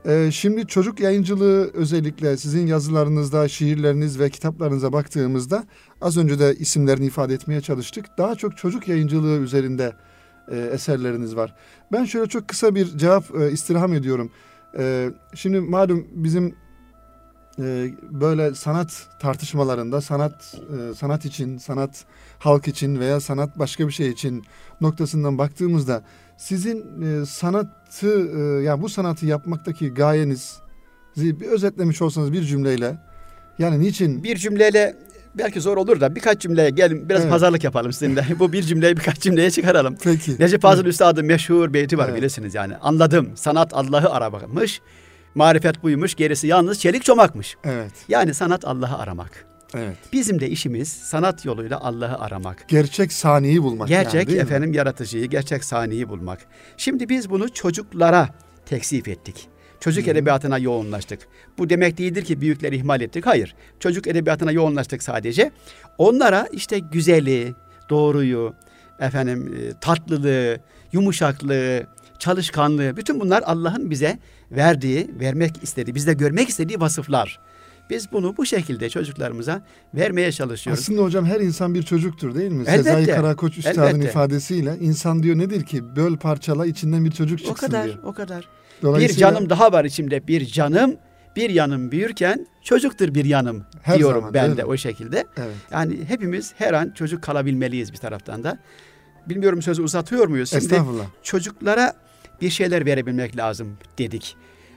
E, 0.07 0.31
şimdi 0.33 0.67
çocuk 0.67 1.01
yayıncılığı 1.01 1.71
özellikle 1.75 2.37
sizin 2.37 2.67
yazılarınızda, 2.67 3.49
şiirleriniz 3.49 4.21
ve 4.21 4.31
kitaplarınıza 4.31 4.93
baktığımızda 4.93 5.65
az 6.01 6.17
önce 6.17 6.39
de 6.39 6.55
isimlerini 6.55 7.07
ifade 7.07 7.35
etmeye 7.35 7.61
çalıştık. 7.61 8.07
Daha 8.19 8.35
çok 8.35 8.57
çocuk 8.57 8.89
yayıncılığı 8.89 9.39
üzerinde 9.39 9.93
e, 10.51 10.59
eserleriniz 10.59 11.37
var. 11.37 11.55
Ben 11.93 12.05
şöyle 12.05 12.27
çok 12.27 12.49
kısa 12.49 12.75
bir 12.75 12.99
cevap 12.99 13.25
e, 13.41 13.51
istirham 13.51 13.93
ediyorum. 13.93 14.31
E, 14.79 15.11
şimdi 15.35 15.61
malum 15.61 16.07
bizim 16.13 16.55
e, 17.59 17.91
böyle 18.11 18.55
sanat 18.55 19.07
tartışmalarında 19.21 20.01
sanat 20.01 20.55
e, 20.55 20.95
sanat 20.95 21.25
için, 21.25 21.59
sanat 21.59 22.05
halk 22.39 22.69
için 22.69 23.01
veya 23.01 23.21
sanat 23.21 23.59
başka 23.59 23.87
bir 23.87 23.93
şey 23.93 24.09
için 24.09 24.45
noktasından 24.81 25.39
baktığımızda 25.39 26.03
sizin 26.37 27.03
e, 27.03 27.27
sanatı 27.27 28.31
e, 28.39 28.63
yani 28.63 28.83
bu 28.83 28.89
sanatı 28.89 29.27
yapmaktaki 29.27 29.95
gayeniz 29.95 30.59
bir 31.17 31.47
özetlemiş 31.47 32.03
olsanız 32.03 32.33
bir 32.33 32.43
cümleyle 32.43 32.99
yani 33.59 33.81
niçin 33.81 34.25
Bir 34.25 34.37
cümleyle 34.37 34.97
belki 35.35 35.61
zor 35.61 35.77
olur 35.77 36.01
da 36.01 36.15
birkaç 36.17 36.41
cümleye 36.41 36.71
gelin 36.71 37.09
biraz 37.09 37.21
Evet. 37.23 37.31
pazarlık 37.31 37.65
yapalım 37.65 37.93
sizinle. 37.93 38.25
bu 38.39 38.53
bir 38.53 38.63
cümleyi 38.63 38.97
birkaç 38.97 39.19
cümleye 39.21 39.51
çıkaralım. 39.51 39.97
peki 40.05 40.37
Necip 40.39 40.63
Fazıl 40.63 40.85
Üstad'ın 40.87 41.27
meşhur 41.27 41.73
beyti 41.73 41.99
var 41.99 42.09
Evet. 42.09 42.17
bilirsiniz 42.19 42.55
yani. 42.55 42.77
Anladım 42.77 43.31
sanat 43.35 43.75
Allah'ı 43.75 44.11
aramakmış. 44.11 44.81
Marifet 45.35 45.83
buymuş 45.83 46.15
gerisi 46.15 46.47
yalnız 46.47 46.79
çelik 46.81 47.05
çomakmış. 47.05 47.57
evet 47.65 47.93
Yani 48.09 48.35
sanat 48.35 48.65
Allah'ı 48.65 48.99
aramak. 48.99 49.47
evet 49.75 49.97
Bizim 50.13 50.41
de 50.41 50.49
işimiz 50.51 50.89
sanat 50.89 51.45
yoluyla 51.45 51.81
Allah'ı 51.81 52.19
aramak. 52.19 52.69
gerçek 52.69 53.13
saniyi 53.13 53.63
bulmak 53.63 53.91
yani, 53.91 54.03
Gerçek 54.03 54.29
mi? 54.29 54.35
efendim 54.35 54.73
yaratıcıyı, 54.73 55.27
gerçek 55.27 55.65
saniyi 55.65 56.09
bulmak. 56.09 56.39
Şimdi 56.77 57.09
biz 57.09 57.31
bunu 57.31 57.53
çocuklara 57.53 58.29
teksif 58.67 59.09
ettik. 59.09 59.49
Çocuk 59.83 60.09
edebiyatına 60.09 60.59
yoğunlaştık. 60.59 61.21
Bu 61.59 61.71
demek 61.71 61.99
değildir 61.99 62.25
ki 62.25 62.41
büyükleri 62.41 62.77
ihmal 62.77 63.01
ettik. 63.01 63.27
Hayır. 63.27 63.55
Çocuk 63.81 64.07
edebiyatına 64.07 64.53
yoğunlaştık 64.53 65.03
sadece. 65.03 65.51
Onlara 65.99 66.49
işte 66.53 66.79
güzeli, 66.79 67.55
doğruyu, 67.91 68.55
efendim 69.01 69.55
e, 69.55 69.81
tatlılığı, 69.81 70.59
yumuşaklığı, 70.93 71.87
çalışkanlığı 72.19 72.97
bütün 72.97 73.21
bunlar 73.21 73.43
Allah'ın 73.47 73.91
bize 73.91 74.19
verdiği, 74.51 75.11
vermek 75.21 75.63
istediği, 75.63 75.95
bizde 75.95 76.13
görmek 76.13 76.49
istediği 76.49 76.81
vasıflar. 76.81 77.41
Biz 77.91 78.13
bunu 78.13 78.37
bu 78.37 78.47
şekilde 78.47 78.91
çocuklarımıza 78.91 79.63
vermeye 79.95 80.33
çalışıyoruz. 80.33 80.83
Aslında 80.83 81.03
hocam 81.03 81.25
her 81.25 81.41
insan 81.41 81.75
bir 81.75 81.83
çocuktur 81.83 82.35
değil 82.35 82.53
mi? 82.53 82.65
Elbette, 82.67 82.83
Sezai 82.83 83.07
Karakoç 83.07 83.59
Üstad'ın 83.59 83.83
elbette. 83.83 84.09
ifadesiyle 84.09 84.77
insan 84.81 85.23
diyor 85.23 85.39
nedir 85.39 85.65
ki? 85.65 85.97
Böl 85.97 86.17
parçala 86.17 86.67
içinden 86.67 87.05
bir 87.05 87.11
çocuk 87.11 87.41
o 87.41 87.45
çıksın 87.45 87.67
kadar, 87.67 87.85
diyor. 87.85 87.99
o 88.05 88.13
kadar. 88.13 88.49
Bir 88.83 89.13
canım 89.13 89.51
daha 89.51 89.73
var 89.73 89.85
içimde. 89.85 90.27
Bir 90.29 90.47
canım, 90.47 90.97
bir 91.37 91.51
yanım 91.51 91.93
büyürken 91.93 92.47
çocuktur 92.63 93.15
bir 93.15 93.25
yanım 93.25 93.65
Her 93.83 93.99
diyorum 93.99 94.21
zaman, 94.21 94.35
ben 94.35 94.57
de 94.57 94.63
mi? 94.63 94.69
o 94.69 94.77
şekilde. 94.77 95.27
Evet. 95.37 95.55
Yani 95.71 95.99
hepimiz 96.09 96.55
her 96.59 96.73
an 96.75 96.91
çocuk 96.91 97.23
kalabilmeliyiz 97.23 97.93
bir 97.93 97.99
taraftan 97.99 98.45
da. 98.45 98.59
Bilmiyorum 99.27 99.63
sözü 99.63 99.83
uzatıyor 99.83 100.27
muyuz? 100.29 100.51
Şimdi 100.51 100.65
Estağfurullah. 100.65 101.05
çocuklara 101.23 101.93
bir 102.41 102.51
şeyler 102.51 102.87
verebilmek 102.87 103.37
lazım 103.37 103.77
dedik. 103.99 104.37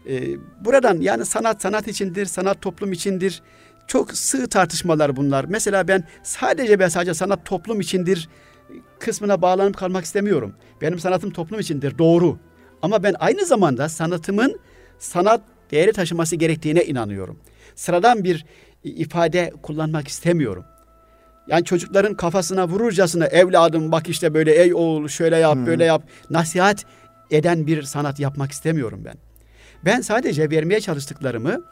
Ee, 0.10 0.24
buradan 0.66 1.02
yani 1.02 1.26
sanat 1.26 1.62
sanat 1.62 1.88
içindir, 1.88 2.26
sanat 2.26 2.62
toplum 2.62 2.92
içindir. 2.92 3.42
Çok 3.88 4.12
sığ 4.14 4.48
tartışmalar 4.48 5.16
bunlar. 5.16 5.46
Mesela 5.50 5.88
ben 5.88 6.04
sadece 6.24 6.80
ve 6.80 6.90
sadece 6.90 7.14
sanat 7.14 7.46
toplum 7.46 7.82
içindir 7.82 8.30
kısmına 9.00 9.42
bağlanıp 9.42 9.78
kalmak 9.78 10.06
istemiyorum. 10.06 10.54
Benim 10.82 11.00
sanatım 11.00 11.32
toplum 11.32 11.60
içindir, 11.60 11.98
doğru. 11.98 12.40
Ama 12.82 13.04
ben 13.04 13.16
aynı 13.20 13.46
zamanda 13.46 13.90
sanatımın 13.90 14.60
sanat 15.00 15.42
değeri 15.72 15.94
taşıması 15.94 16.36
gerektiğine 16.36 16.86
inanıyorum. 16.86 17.40
Sıradan 17.76 18.24
bir 18.24 18.46
ifade 18.84 19.54
kullanmak 19.62 20.08
istemiyorum. 20.08 20.66
Yani 21.48 21.64
çocukların 21.64 22.16
kafasına 22.16 22.68
vururcasına 22.68 23.26
evladım 23.26 23.92
bak 23.92 24.10
işte 24.10 24.34
böyle 24.34 24.52
ey 24.64 24.74
oğul 24.74 25.08
şöyle 25.08 25.38
yap 25.38 25.58
Hı. 25.58 25.66
böyle 25.66 25.86
yap 25.86 26.04
nasihat 26.30 26.86
eden 27.32 27.68
bir 27.68 27.84
sanat 27.84 28.20
yapmak 28.20 28.52
istemiyorum 28.52 29.02
ben. 29.06 29.16
Ben 29.86 30.02
sadece 30.02 30.50
vermeye 30.50 30.82
çalıştıklarımı 30.82 31.64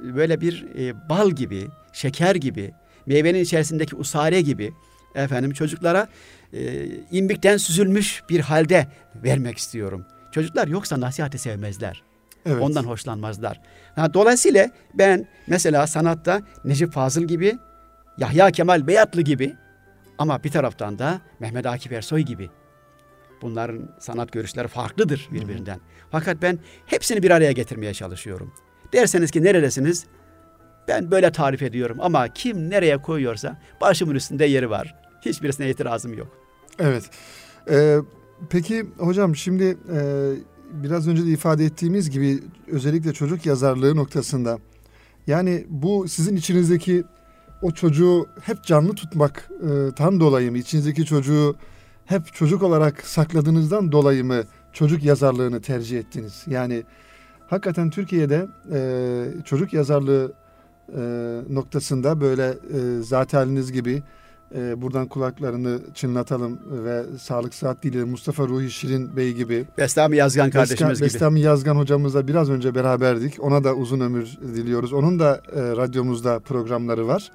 böyle 0.00 0.40
bir 0.40 0.66
e, 0.78 1.08
bal 1.08 1.30
gibi, 1.30 1.68
şeker 1.92 2.34
gibi, 2.34 2.72
meyvenin 3.06 3.40
içerisindeki 3.40 3.96
usare 3.96 4.40
gibi 4.40 4.72
efendim 5.14 5.52
çocuklara 5.52 6.08
e, 6.52 6.86
imbikten 7.10 7.56
süzülmüş 7.56 8.22
bir 8.28 8.40
halde 8.40 8.86
vermek 9.14 9.58
istiyorum. 9.58 10.04
Çocuklar 10.32 10.68
yoksa 10.68 11.00
nasihati 11.00 11.38
sevmezler. 11.38 12.02
Evet. 12.46 12.62
Ondan 12.62 12.84
hoşlanmazlar. 12.84 13.60
Ha, 13.96 14.14
dolayısıyla 14.14 14.70
ben 14.94 15.28
mesela 15.46 15.86
sanatta 15.86 16.42
Necip 16.64 16.92
Fazıl 16.92 17.22
gibi, 17.22 17.58
Yahya 18.18 18.50
Kemal 18.50 18.86
Beyatlı 18.86 19.22
gibi 19.22 19.56
ama 20.18 20.44
bir 20.44 20.50
taraftan 20.50 20.98
da 20.98 21.20
Mehmet 21.40 21.66
Akif 21.66 21.92
Ersoy 21.92 22.20
gibi. 22.20 22.50
Bunların 23.42 23.88
sanat 23.98 24.32
görüşleri 24.32 24.68
farklıdır 24.68 25.28
birbirinden. 25.32 25.80
Fakat 26.10 26.42
ben 26.42 26.58
hepsini 26.86 27.22
bir 27.22 27.30
araya 27.30 27.52
getirmeye 27.52 27.94
çalışıyorum. 27.94 28.52
Derseniz 28.92 29.30
ki 29.30 29.44
neredesiniz? 29.44 30.06
Ben 30.88 31.10
böyle 31.10 31.32
tarif 31.32 31.62
ediyorum 31.62 31.98
ama 32.00 32.28
kim 32.28 32.70
nereye 32.70 32.98
koyuyorsa 32.98 33.60
başımın 33.80 34.14
üstünde 34.14 34.44
yeri 34.44 34.70
var. 34.70 34.94
Hiçbirisine 35.22 35.70
itirazım 35.70 36.14
yok. 36.14 36.28
Evet. 36.78 37.10
Ee, 37.70 37.96
peki 38.50 38.86
hocam 38.98 39.36
şimdi 39.36 39.78
e, 39.92 40.30
biraz 40.72 41.08
önce 41.08 41.26
de 41.26 41.30
ifade 41.30 41.64
ettiğimiz 41.64 42.10
gibi 42.10 42.42
özellikle 42.66 43.12
çocuk 43.12 43.46
yazarlığı 43.46 43.96
noktasında 43.96 44.58
yani 45.26 45.66
bu 45.68 46.08
sizin 46.08 46.36
içinizdeki 46.36 47.04
o 47.62 47.70
çocuğu 47.70 48.26
hep 48.42 48.64
canlı 48.64 48.94
tutmaktan 48.94 50.20
dolayı 50.20 50.50
mı? 50.50 50.58
İçinizdeki 50.58 51.04
çocuğu 51.04 51.56
hep 52.06 52.34
çocuk 52.34 52.62
olarak 52.62 53.06
sakladığınızdan 53.06 53.92
dolayı 53.92 54.24
mı 54.24 54.42
çocuk 54.72 55.04
yazarlığını 55.04 55.60
tercih 55.60 55.98
ettiniz? 55.98 56.44
Yani 56.46 56.84
hakikaten 57.48 57.90
Türkiye'de 57.90 58.46
e, 58.72 59.42
çocuk 59.44 59.72
yazarlığı 59.72 60.32
e, 60.96 61.00
noktasında 61.50 62.20
böyle 62.20 62.48
e, 62.48 63.02
zat 63.02 63.34
haliniz 63.34 63.72
gibi 63.72 64.02
e, 64.54 64.82
buradan 64.82 65.08
kulaklarını 65.08 65.80
çınlatalım 65.94 66.58
ve 66.84 67.04
sağlık 67.18 67.54
saat 67.54 67.82
dili 67.82 68.04
Mustafa 68.04 68.48
Ruhi 68.48 68.70
Şirin 68.70 69.16
Bey 69.16 69.32
gibi. 69.32 69.64
Bestami 69.78 70.16
Yazgan 70.16 70.50
kardeşimiz 70.50 70.90
Beska, 70.90 71.06
gibi. 71.06 71.14
Bestami 71.14 71.40
Yazgan 71.40 71.76
hocamızla 71.76 72.28
biraz 72.28 72.50
önce 72.50 72.74
beraberdik. 72.74 73.36
Ona 73.40 73.64
da 73.64 73.74
uzun 73.74 74.00
ömür 74.00 74.38
diliyoruz. 74.54 74.92
Onun 74.92 75.18
da 75.18 75.40
e, 75.52 75.60
radyomuzda 75.60 76.38
programları 76.38 77.06
var. 77.06 77.30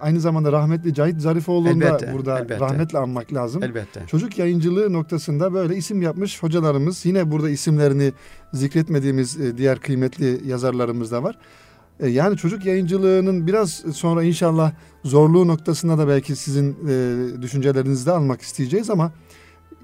Aynı 0.00 0.20
zamanda 0.20 0.52
rahmetli 0.52 0.94
Cahit 0.94 1.20
Zarifoğlu'nu 1.20 1.80
da 1.80 1.98
burada 2.12 2.38
elbette. 2.38 2.60
rahmetle 2.60 2.98
anmak 2.98 3.32
lazım. 3.32 3.62
Elbette. 3.62 4.02
Çocuk 4.06 4.38
yayıncılığı 4.38 4.92
noktasında 4.92 5.52
böyle 5.54 5.76
isim 5.76 6.02
yapmış 6.02 6.42
hocalarımız 6.42 7.06
yine 7.06 7.30
burada 7.30 7.50
isimlerini 7.50 8.12
zikretmediğimiz 8.52 9.40
e, 9.40 9.56
diğer 9.56 9.78
kıymetli 9.78 10.48
yazarlarımız 10.48 11.12
da 11.12 11.22
var. 11.22 11.38
E, 12.00 12.08
Yani 12.08 12.36
çocuk 12.36 12.64
yayıncılığının 12.64 13.46
biraz 13.46 13.70
sonra 13.94 14.22
inşallah 14.22 14.72
zorluğu 15.04 15.48
noktasında 15.48 15.98
da 15.98 16.08
belki 16.08 16.36
sizin 16.36 16.76
e, 16.88 17.42
düşüncelerinizi 17.42 18.06
de 18.06 18.10
almak 18.10 18.40
isteyeceğiz 18.40 18.90
ama 18.90 19.12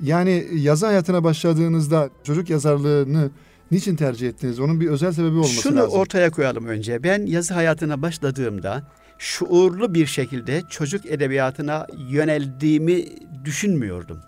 yani 0.02 0.46
yazı 0.54 0.86
hayatına 0.86 1.24
başladığınızda 1.24 2.10
çocuk 2.24 2.50
yazarlığını 2.50 3.30
niçin 3.70 3.96
tercih 3.96 4.28
ettiniz? 4.28 4.60
Onun 4.60 4.80
bir 4.80 4.86
özel 4.88 5.12
sebebi 5.12 5.34
olması 5.34 5.52
Şunu 5.62 5.76
lazım. 5.76 5.92
ortaya 5.98 6.30
koyalım 6.30 6.66
önce. 6.66 7.02
Ben 7.02 7.26
yazı 7.26 7.54
hayatına 7.54 8.02
başladığımda 8.02 8.82
şuurlu 9.18 9.94
bir 9.94 10.06
şekilde 10.06 10.62
çocuk 10.70 11.06
edebiyatına 11.06 11.86
yöneldiğimi 12.10 13.04
düşünmüyordum. 13.44 14.18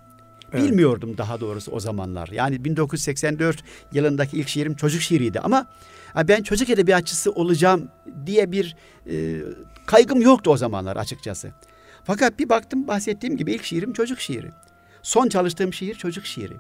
Evet. 0.55 0.65
Bilmiyordum 0.65 1.19
daha 1.19 1.41
doğrusu 1.41 1.73
o 1.73 1.81
zamanlar. 1.81 2.29
Yani 2.29 2.65
1984 2.65 3.65
yılındaki 3.93 4.39
ilk 4.39 4.49
şiirim 4.49 4.75
çocuk 4.75 5.03
şiiriydi 5.03 5.41
ama 5.41 5.67
ben 6.29 6.43
çocuk 6.43 6.71
edebiyatçısı 6.71 7.33
olacağım 7.33 7.89
diye 8.27 8.53
bir 8.53 8.77
e, 9.11 9.43
kaygım 9.87 10.21
yoktu 10.21 10.51
o 10.51 10.57
zamanlar 10.57 10.97
açıkçası. 10.97 11.53
Fakat 12.05 12.39
bir 12.39 12.49
baktım 12.49 12.89
bahsettiğim 12.89 13.37
gibi 13.37 13.53
ilk 13.53 13.65
şiirim 13.65 13.93
çocuk 13.93 14.21
şiiri. 14.21 14.51
Son 15.03 15.29
çalıştığım 15.29 15.73
şiir 15.73 15.95
çocuk 15.95 16.27
şiiri. 16.27 16.57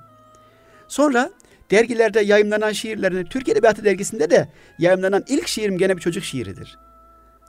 Sonra 0.88 1.30
dergilerde 1.70 2.20
yayımlanan 2.20 2.72
şiirlerini 2.72 3.24
Türk 3.24 3.48
Edebiyatı 3.48 3.84
dergisinde 3.84 4.30
de 4.30 4.48
yayımlanan 4.78 5.24
ilk 5.28 5.48
şiirim 5.48 5.78
gene 5.78 5.96
bir 5.96 6.02
çocuk 6.02 6.24
şiiridir. 6.24 6.78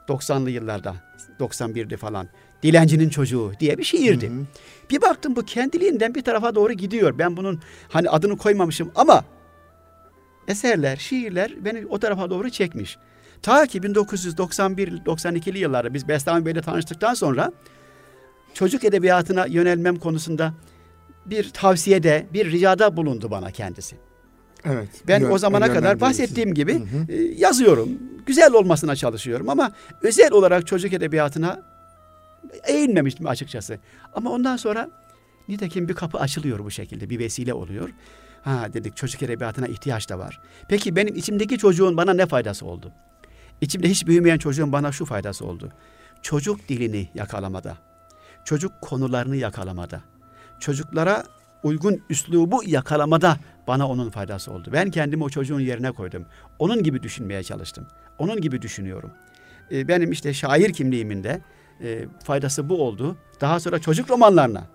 90'lı 0.08 0.50
yıllarda 0.50 0.94
91'de 1.40 1.96
falan. 1.96 2.28
Dilencinin 2.62 3.08
çocuğu 3.08 3.52
diye 3.60 3.78
bir 3.78 3.84
şiirdi. 3.84 4.28
Hı 4.28 4.32
hı. 4.32 4.44
Bir 4.90 5.02
baktım 5.02 5.36
bu 5.36 5.42
kendiliğinden 5.42 6.14
bir 6.14 6.22
tarafa 6.22 6.54
doğru 6.54 6.72
gidiyor. 6.72 7.18
Ben 7.18 7.36
bunun 7.36 7.60
hani 7.88 8.10
adını 8.10 8.36
koymamışım 8.36 8.90
ama 8.94 9.24
eserler, 10.48 10.96
şiirler 10.96 11.64
beni 11.64 11.86
o 11.86 11.98
tarafa 11.98 12.30
doğru 12.30 12.50
çekmiş. 12.50 12.98
Ta 13.42 13.66
ki 13.66 13.78
1991-92'li 13.80 15.58
yıllarda 15.58 15.94
biz 15.94 16.08
Bestami 16.08 16.46
Bey'le 16.46 16.60
tanıştıktan 16.62 17.14
sonra 17.14 17.52
çocuk 18.54 18.84
edebiyatına 18.84 19.46
yönelmem 19.46 19.96
konusunda 19.96 20.54
bir 21.26 21.50
tavsiyede, 21.50 22.26
bir 22.32 22.52
ricada 22.52 22.96
bulundu 22.96 23.30
bana 23.30 23.50
kendisi. 23.50 23.96
Evet. 24.64 24.88
Ben 25.08 25.20
yön- 25.20 25.30
o 25.30 25.38
zamana 25.38 25.72
kadar 25.72 26.00
bahsettiğim 26.00 26.54
gibi 26.54 26.74
Hı 26.74 26.78
hı. 26.78 27.12
e, 27.12 27.16
yazıyorum. 27.22 27.88
Güzel 28.26 28.52
olmasına 28.52 28.96
çalışıyorum 28.96 29.48
ama 29.48 29.72
özel 30.02 30.32
olarak 30.32 30.66
çocuk 30.66 30.92
edebiyatına 30.92 31.62
eğilmemiştim 32.66 33.26
açıkçası. 33.26 33.78
Ama 34.14 34.30
ondan 34.30 34.56
sonra 34.56 34.90
nitekim 35.48 35.88
bir 35.88 35.94
kapı 35.94 36.18
açılıyor 36.18 36.58
bu 36.64 36.70
şekilde. 36.70 37.10
Bir 37.10 37.18
vesile 37.18 37.54
oluyor. 37.54 37.90
Ha 38.42 38.72
dedik 38.72 38.96
çocuk 38.96 39.22
edebiyatına 39.22 39.66
ihtiyaç 39.66 40.08
da 40.08 40.18
var. 40.18 40.40
Peki 40.68 40.96
benim 40.96 41.14
içimdeki 41.14 41.58
çocuğun 41.58 41.96
bana 41.96 42.14
ne 42.14 42.26
faydası 42.26 42.66
oldu? 42.66 42.92
İçimde 43.60 43.88
hiç 43.88 44.06
büyümeyen 44.06 44.38
çocuğun 44.38 44.72
bana 44.72 44.92
şu 44.92 45.04
faydası 45.04 45.46
oldu. 45.46 45.72
Çocuk 46.22 46.68
dilini 46.68 47.08
yakalamada, 47.14 47.76
çocuk 48.44 48.72
konularını 48.80 49.36
yakalamada, 49.36 50.00
çocuklara 50.60 51.24
uygun 51.62 52.02
üslubu 52.10 52.62
yakalamada 52.66 53.36
bana 53.66 53.88
onun 53.88 54.10
faydası 54.10 54.52
oldu. 54.52 54.70
Ben 54.72 54.90
kendimi 54.90 55.24
o 55.24 55.28
çocuğun 55.28 55.60
yerine 55.60 55.92
koydum. 55.92 56.26
Onun 56.58 56.82
gibi 56.82 57.02
düşünmeye 57.02 57.42
çalıştım. 57.42 57.86
Onun 58.18 58.40
gibi 58.40 58.62
düşünüyorum. 58.62 59.10
Ee, 59.72 59.88
benim 59.88 60.12
işte 60.12 60.34
şair 60.34 60.72
kimliğimin 60.72 61.24
de 61.24 61.40
e, 61.82 62.04
faydası 62.24 62.68
bu 62.68 62.82
oldu. 62.82 63.16
Daha 63.40 63.60
sonra 63.60 63.78
çocuk 63.78 64.10
romanlarına 64.10 64.66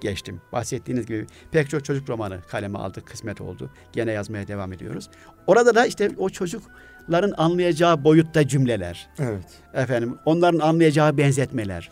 geçtim. 0.00 0.40
Bahsettiğiniz 0.52 1.06
gibi 1.06 1.26
pek 1.50 1.70
çok 1.70 1.84
çocuk 1.84 2.08
romanı 2.10 2.40
kaleme 2.50 2.78
aldık, 2.78 3.06
kısmet 3.06 3.40
oldu. 3.40 3.70
Gene 3.92 4.12
yazmaya 4.12 4.48
devam 4.48 4.72
ediyoruz. 4.72 5.10
Orada 5.46 5.74
da 5.74 5.86
işte 5.86 6.10
o 6.18 6.30
çocukların 6.30 7.32
anlayacağı 7.36 8.04
boyutta 8.04 8.48
cümleler, 8.48 9.08
Evet. 9.18 9.44
efendim 9.74 10.18
onların 10.24 10.58
anlayacağı 10.58 11.16
benzetmeler, 11.16 11.90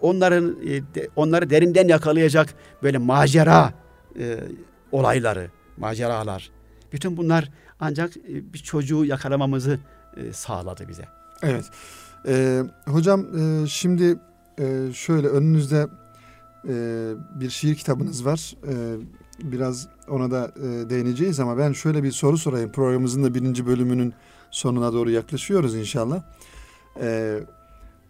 onların 0.00 0.56
e, 0.68 0.82
onları 1.16 1.50
derinden 1.50 1.88
yakalayacak 1.88 2.54
böyle 2.82 2.98
macera 2.98 3.72
e, 4.18 4.38
olayları, 4.92 5.50
maceralar. 5.76 6.50
Bütün 6.92 7.16
bunlar 7.16 7.50
ancak 7.80 8.16
e, 8.16 8.52
bir 8.52 8.58
çocuğu 8.58 9.04
yakalamamızı 9.04 9.78
e, 10.16 10.32
sağladı 10.32 10.88
bize. 10.88 11.04
Evet. 11.42 11.64
Ee, 12.26 12.62
hocam 12.86 13.26
e, 13.38 13.66
şimdi 13.66 14.16
e, 14.58 14.92
şöyle 14.92 15.28
önünüzde 15.28 15.86
e, 16.68 16.74
bir 17.40 17.50
şiir 17.50 17.74
kitabınız 17.74 18.26
var. 18.26 18.56
E, 18.68 18.96
biraz 19.52 19.88
ona 20.08 20.30
da 20.30 20.52
e, 20.56 20.90
değineceğiz 20.90 21.40
ama 21.40 21.58
ben 21.58 21.72
şöyle 21.72 22.02
bir 22.02 22.12
soru 22.12 22.38
sorayım. 22.38 22.72
Programımızın 22.72 23.24
da 23.24 23.34
birinci 23.34 23.66
bölümünün 23.66 24.14
sonuna 24.50 24.92
doğru 24.92 25.10
yaklaşıyoruz 25.10 25.74
inşallah. 25.74 26.22
E, 27.00 27.38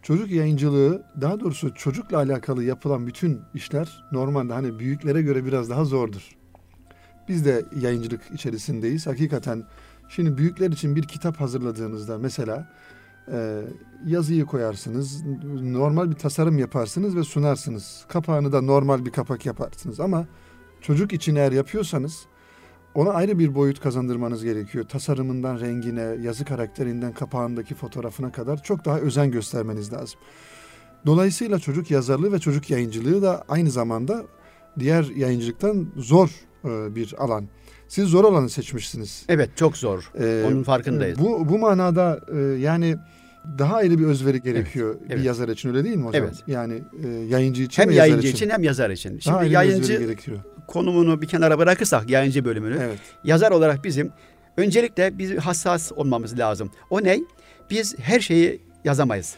çocuk 0.03 0.31
yayıncılığı 0.31 1.03
daha 1.21 1.41
doğrusu 1.41 1.75
çocukla 1.75 2.17
alakalı 2.17 2.65
yapılan 2.65 3.07
bütün 3.07 3.41
işler 3.55 4.05
normalde 4.13 4.53
hani 4.53 4.79
büyüklere 4.79 5.23
göre 5.23 5.45
biraz 5.45 5.71
daha 5.71 5.85
zordur. 5.85 6.37
Biz 7.29 7.45
de 7.45 7.65
yayıncılık 7.81 8.21
içerisindeyiz. 8.35 9.07
Hakikaten 9.07 9.65
şimdi 10.09 10.39
büyükler 10.39 10.71
için 10.71 10.97
bir 10.97 11.03
kitap 11.03 11.41
hazırladığınızda 11.41 12.19
mesela 12.19 12.69
yazıyı 14.07 14.45
koyarsınız, 14.45 15.23
normal 15.63 16.11
bir 16.11 16.17
tasarım 16.17 16.59
yaparsınız 16.59 17.17
ve 17.17 17.25
sunarsınız. 17.25 18.05
Kapağını 18.09 18.53
da 18.53 18.61
normal 18.61 19.05
bir 19.05 19.11
kapak 19.11 19.47
yaparsınız 19.47 20.01
ama 20.01 20.27
çocuk 20.81 21.13
için 21.13 21.35
eğer 21.35 21.53
yapıyorsanız 21.53 22.27
ona 22.95 23.11
ayrı 23.11 23.39
bir 23.39 23.55
boyut 23.55 23.81
kazandırmanız 23.81 24.45
gerekiyor. 24.45 24.85
Tasarımından 24.85 25.61
rengine, 25.61 26.17
yazı 26.23 26.45
karakterinden 26.45 27.13
kapağındaki 27.13 27.75
fotoğrafına 27.75 28.33
kadar 28.33 28.63
çok 28.63 28.85
daha 28.85 28.99
özen 28.99 29.31
göstermeniz 29.31 29.93
lazım. 29.93 30.21
Dolayısıyla 31.07 31.59
çocuk 31.59 31.91
yazarlığı 31.91 32.33
ve 32.33 32.39
çocuk 32.39 32.71
yayıncılığı 32.71 33.23
da 33.23 33.45
aynı 33.49 33.71
zamanda 33.71 34.25
diğer 34.79 35.05
yayıncılıktan 35.05 35.87
zor 35.97 36.31
e, 36.65 36.95
bir 36.95 37.15
alan. 37.19 37.49
Siz 37.93 38.09
zor 38.09 38.25
olanı 38.25 38.49
seçmişsiniz. 38.51 39.25
Evet 39.29 39.51
çok 39.57 39.77
zor. 39.77 40.11
Ee, 40.21 40.45
Onun 40.49 40.63
farkındayız. 40.63 41.19
Bu 41.19 41.49
bu 41.49 41.59
manada 41.59 42.21
e, 42.35 42.39
yani 42.39 42.97
daha 43.59 43.77
ayrı 43.77 43.99
bir 43.99 44.05
özveri 44.05 44.43
gerekiyor 44.43 44.97
bir 45.09 45.15
evet. 45.15 45.25
yazar 45.25 45.49
için 45.49 45.69
öyle 45.69 45.85
değil 45.85 45.97
mi 45.97 46.05
hocam? 46.05 46.25
Evet. 46.25 46.35
Yani 46.47 46.83
e, 47.05 47.09
yayıncı 47.09 47.63
için 47.63 47.83
hem 47.83 47.91
yayıncı 47.91 48.29
için. 48.29 48.51
hem 48.51 48.63
yazar 48.63 48.91
için. 48.91 49.19
daha 49.27 49.39
Şimdi 49.39 49.41
bir 49.41 49.51
yayıncı 49.51 50.17
konumunu 50.67 51.23
bir 51.23 51.27
kenara 51.27 51.59
bırakırsak 51.59 52.11
yayıncı 52.11 52.45
bölümünü 52.45 52.79
Evet. 52.83 52.99
yazar 53.25 53.51
olarak 53.51 53.85
bizim 53.85 54.13
öncelikle 54.57 55.19
biz 55.19 55.37
hassas 55.37 55.93
olmamız 55.93 56.39
lazım. 56.39 56.71
O 56.91 57.05
ne? 57.05 57.19
Biz 57.71 57.99
her 57.99 58.21
şeyi 58.21 58.63
yazamayız. 58.85 59.37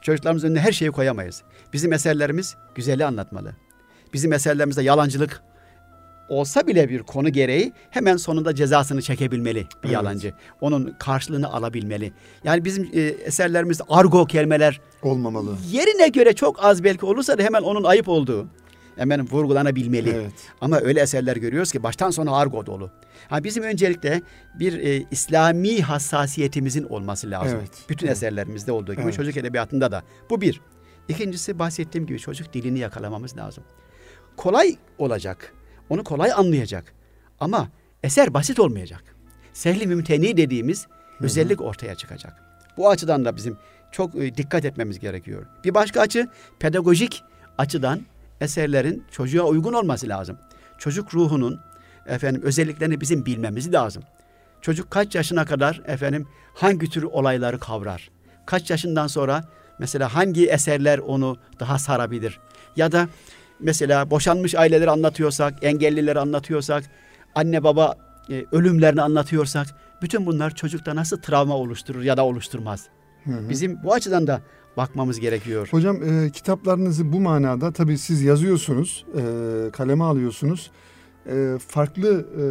Çocuklarımızın 0.00 0.48
önüne 0.48 0.60
her 0.60 0.72
şeyi 0.72 0.90
koyamayız. 0.90 1.42
Bizim 1.72 1.92
eserlerimiz 1.92 2.56
güzeli 2.74 3.04
anlatmalı. 3.04 3.56
Bizim 4.12 4.32
eserlerimizde 4.32 4.82
yalancılık 4.82 5.42
olsa 6.28 6.66
bile 6.66 6.88
bir 6.88 7.02
konu 7.02 7.28
gereği 7.28 7.72
hemen 7.90 8.16
sonunda 8.16 8.54
cezasını 8.54 9.02
çekebilmeli 9.02 9.58
bir 9.58 9.66
Evet. 9.84 9.92
yalancı. 9.92 10.32
Onun 10.60 10.94
karşılığını 10.98 11.52
alabilmeli. 11.52 12.12
Yani 12.44 12.64
bizim 12.64 12.90
e, 12.94 13.00
eserlerimizde 13.00 13.82
argo 13.88 14.24
kelimeler 14.26 14.80
Olmamalı. 15.02 15.56
yerine 15.70 16.08
göre 16.08 16.32
çok 16.32 16.64
az 16.64 16.84
belki 16.84 17.06
olursa 17.06 17.38
da 17.38 17.42
hemen 17.42 17.62
onun 17.62 17.84
ayıp 17.84 18.08
olduğu 18.08 18.46
hemen 18.96 19.28
vurgulanabilmeli. 19.30 20.10
Evet. 20.10 20.32
Ama 20.60 20.80
öyle 20.80 21.00
eserler 21.00 21.36
görüyoruz 21.36 21.72
ki 21.72 21.82
baştan 21.82 22.10
sona 22.10 22.36
argo 22.36 22.66
dolu. 22.66 22.90
Ha 23.28 23.44
bizim 23.44 23.62
öncelikle 23.64 24.22
bir 24.58 24.72
e, 24.78 25.04
İslami 25.10 25.82
hassasiyetimizin 25.82 26.84
olması 26.84 27.30
lazım. 27.30 27.58
Evet. 27.60 27.70
Bütün 27.88 28.06
Evet. 28.06 28.16
eserlerimizde 28.16 28.72
olduğu 28.72 28.92
gibi 28.92 29.02
Evet. 29.02 29.14
çocuk 29.14 29.36
edebiyatında 29.36 29.92
da. 29.92 30.02
Bu 30.30 30.40
bir. 30.40 30.60
İkincisi 31.08 31.58
bahsettiğim 31.58 32.06
gibi 32.06 32.18
çocuk 32.18 32.52
dilini 32.52 32.78
yakalamamız 32.78 33.36
lazım. 33.36 33.64
Kolay 34.36 34.76
olacak. 34.98 35.52
Onu 35.90 36.04
kolay 36.04 36.32
anlayacak. 36.32 36.94
Ama 37.40 37.68
eser 38.02 38.34
basit 38.34 38.60
olmayacak. 38.60 39.04
Sehli 39.52 39.86
mümteni 39.86 40.36
dediğimiz 40.36 40.86
özellik 41.20 41.60
ortaya 41.60 41.94
çıkacak. 41.94 42.32
Bu 42.76 42.90
açıdan 42.90 43.24
da 43.24 43.36
bizim 43.36 43.56
çok 43.92 44.14
e, 44.14 44.36
dikkat 44.36 44.64
etmemiz 44.64 44.98
gerekiyor. 44.98 45.46
Bir 45.64 45.74
başka 45.74 46.00
açı 46.00 46.28
pedagojik 46.58 47.24
açıdan 47.58 48.00
eserlerin 48.40 49.04
çocuğa 49.10 49.44
uygun 49.44 49.72
olması 49.72 50.08
lazım. 50.08 50.38
Çocuk 50.78 51.14
ruhunun 51.14 51.60
efendim 52.06 52.42
özelliklerini 52.44 53.00
bizim 53.00 53.26
bilmemiz 53.26 53.72
lazım. 53.72 54.02
Çocuk 54.60 54.90
kaç 54.90 55.14
yaşına 55.14 55.44
kadar 55.44 55.82
efendim 55.86 56.28
hangi 56.54 56.90
tür 56.90 57.02
olayları 57.02 57.58
kavrar? 57.58 58.10
Kaç 58.46 58.70
yaşından 58.70 59.06
sonra 59.06 59.44
mesela 59.78 60.14
hangi 60.14 60.46
eserler 60.46 60.98
onu 60.98 61.36
daha 61.60 61.78
sarabilir? 61.78 62.40
Ya 62.76 62.92
da 62.92 63.08
mesela 63.60 64.10
boşanmış 64.10 64.54
aileleri 64.54 64.90
anlatıyorsak, 64.90 65.54
engellileri 65.62 66.20
anlatıyorsak, 66.20 66.84
anne 67.34 67.64
baba 67.64 67.94
e, 68.30 68.44
ölümlerini 68.52 69.02
anlatıyorsak 69.02 69.66
bütün 70.02 70.26
bunlar 70.26 70.54
çocukta 70.54 70.96
nasıl 70.96 71.16
travma 71.16 71.56
oluşturur 71.56 72.02
ya 72.02 72.16
da 72.16 72.24
oluşturmaz? 72.24 72.86
Hı 73.24 73.30
hı. 73.30 73.48
Bizim 73.48 73.82
bu 73.84 73.92
açıdan 73.92 74.26
da 74.26 74.40
bakmamız 74.76 75.20
gerekiyor. 75.20 75.68
Hocam 75.70 76.02
e, 76.02 76.30
kitaplarınızı 76.30 77.12
bu 77.12 77.20
manada 77.20 77.72
tabii 77.72 77.98
siz 77.98 78.22
yazıyorsunuz, 78.22 79.04
e, 79.16 79.22
kaleme 79.70 80.04
alıyorsunuz. 80.04 80.70
E, 81.28 81.58
farklı 81.68 82.26
e, 82.38 82.44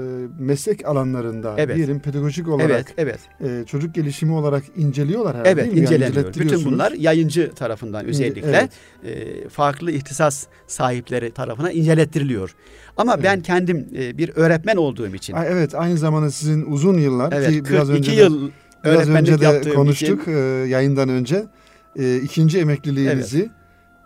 meslek 0.43 0.85
alanlarında 0.85 1.55
Evet. 1.57 1.75
diyelim 1.75 1.99
pedagojik 1.99 2.47
olarak 2.47 2.93
Evet, 2.97 3.19
evet. 3.41 3.61
e, 3.63 3.65
çocuk 3.65 3.95
gelişimi 3.95 4.33
olarak 4.33 4.63
inceliyorlar 4.77 5.35
herhalde 5.35 5.49
Evet, 5.49 5.65
mi? 5.65 5.69
Yani 5.69 5.79
inceleniyor. 5.79 6.33
Bütün 6.33 6.65
bunlar 6.65 6.91
yayıncı 6.91 7.51
tarafından 7.51 8.05
özellikle 8.05 8.49
evet. 8.49 8.69
e, 9.17 9.49
farklı 9.49 9.91
ihtisas 9.91 10.45
sahipleri 10.67 11.31
tarafından 11.31 11.71
incelettiriliyor. 11.71 12.55
Ama 12.97 13.13
Evet. 13.13 13.23
ben 13.23 13.41
kendim 13.41 13.87
e, 13.97 14.17
bir 14.17 14.31
öğretmen 14.35 14.75
olduğum 14.75 15.15
için, 15.15 15.33
Ay, 15.33 15.47
Evet 15.51 15.75
aynı 15.75 15.97
zamanda 15.97 16.31
sizin 16.31 16.65
uzun 16.65 16.97
yıllar 16.97 17.33
evet, 17.33 17.49
ki 17.49 17.65
biraz 17.65 17.87
42 17.87 17.97
önce 17.97 18.11
de, 18.11 18.15
yıl 18.15 18.51
biraz 18.85 19.09
önce 19.09 19.41
de 19.41 19.73
konuştuk 19.73 20.21
için, 20.21 20.31
e, 20.31 20.37
yayından 20.67 21.09
önce. 21.09 21.45
E, 21.95 22.17
ikinci 22.17 22.59
emekliliğinizi 22.59 23.49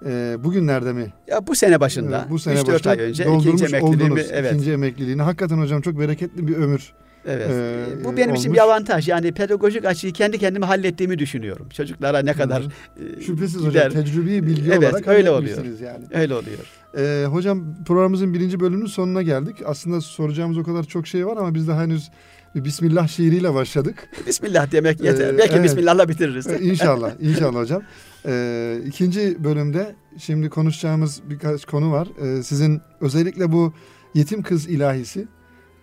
e, 0.06 0.38
bugünlerde 0.44 0.94
mi? 0.94 1.14
ya 1.28 1.48
bu 1.48 1.56
sene 1.56 1.80
başında, 1.80 2.26
E, 2.28 2.32
bu 2.32 2.40
sene 2.40 2.60
3-4 2.60 2.68
başında 2.74 2.90
ay 2.90 3.00
önce 3.00 3.24
ikinci 3.24 3.66
emekliliğimi, 3.66 3.84
oldunuz. 4.14 4.28
evet, 4.32 4.52
İkinci 4.54 4.72
emekliliğini. 4.72 5.22
Hakikaten 5.22 5.58
hocam 5.58 5.82
çok 5.82 6.00
bereketli 6.00 6.48
bir 6.48 6.56
ömür. 6.56 6.94
evet. 7.26 7.50
e, 7.52 8.04
bu 8.04 8.18
benim 8.18 8.36
için 8.36 8.50
olmuş. 8.50 8.58
bir 8.58 8.64
avantaj. 8.64 9.08
Yani 9.08 9.32
pedagojik 9.32 9.86
açıyı 9.86 10.14
kendi 10.14 10.38
kendime 10.38 10.66
hallettiğimi 10.66 11.20
düşünüyorum. 11.20 11.70
Çocuklara 11.70 12.20
ne 12.20 12.34
kadar 12.34 12.62
e, 12.62 13.22
Şüphesiz 13.22 13.62
gider. 13.62 13.88
hocam 13.88 14.04
tecrübi 14.04 14.48
bilgi 14.48 14.70
Evet, 14.72 14.80
olarak 14.94 15.08
öyle 15.08 15.30
halletmişsiniz 15.30 15.82
yani. 15.82 16.06
Öyle 16.14 16.34
oluyor. 16.34 16.58
Ee, 16.98 17.26
hocam 17.26 17.76
programımızın 17.88 18.34
birinci 18.34 18.60
bölümünün 18.60 18.86
sonuna 18.86 19.22
geldik. 19.22 19.56
Aslında 19.66 20.02
soracağımız 20.02 20.58
o 20.58 20.64
kadar 20.64 20.84
çok 20.84 21.08
şey 21.08 21.28
var 21.28 21.38
ama 21.38 21.54
biz 21.56 21.68
de 21.68 21.74
henüz 21.74 22.10
Bismillah 22.56 23.08
şiiriyle 23.08 23.54
başladık. 23.54 24.10
Bismillah 24.28 24.72
demek 24.72 25.02
yeter. 25.04 25.34
Ee, 25.34 25.38
Belki 25.38 25.54
evet. 25.54 25.64
Bismillah'la 25.64 26.10
bitiririz. 26.10 26.48
Ee, 26.48 26.60
inşallah, 26.62 27.12
inşallah 27.20 27.60
hocam. 27.60 27.82
Ee, 28.26 28.78
ikinci 28.86 29.44
bölümde 29.44 29.96
şimdi 30.18 30.50
konuşacağımız 30.50 31.22
birkaç 31.30 31.66
konu 31.66 31.92
var. 31.92 32.08
Ee, 32.22 32.44
sizin 32.44 32.82
özellikle 33.02 33.52
bu 33.52 33.74
yetim 34.14 34.44
kız 34.44 34.68
ilahisi. 34.68 35.28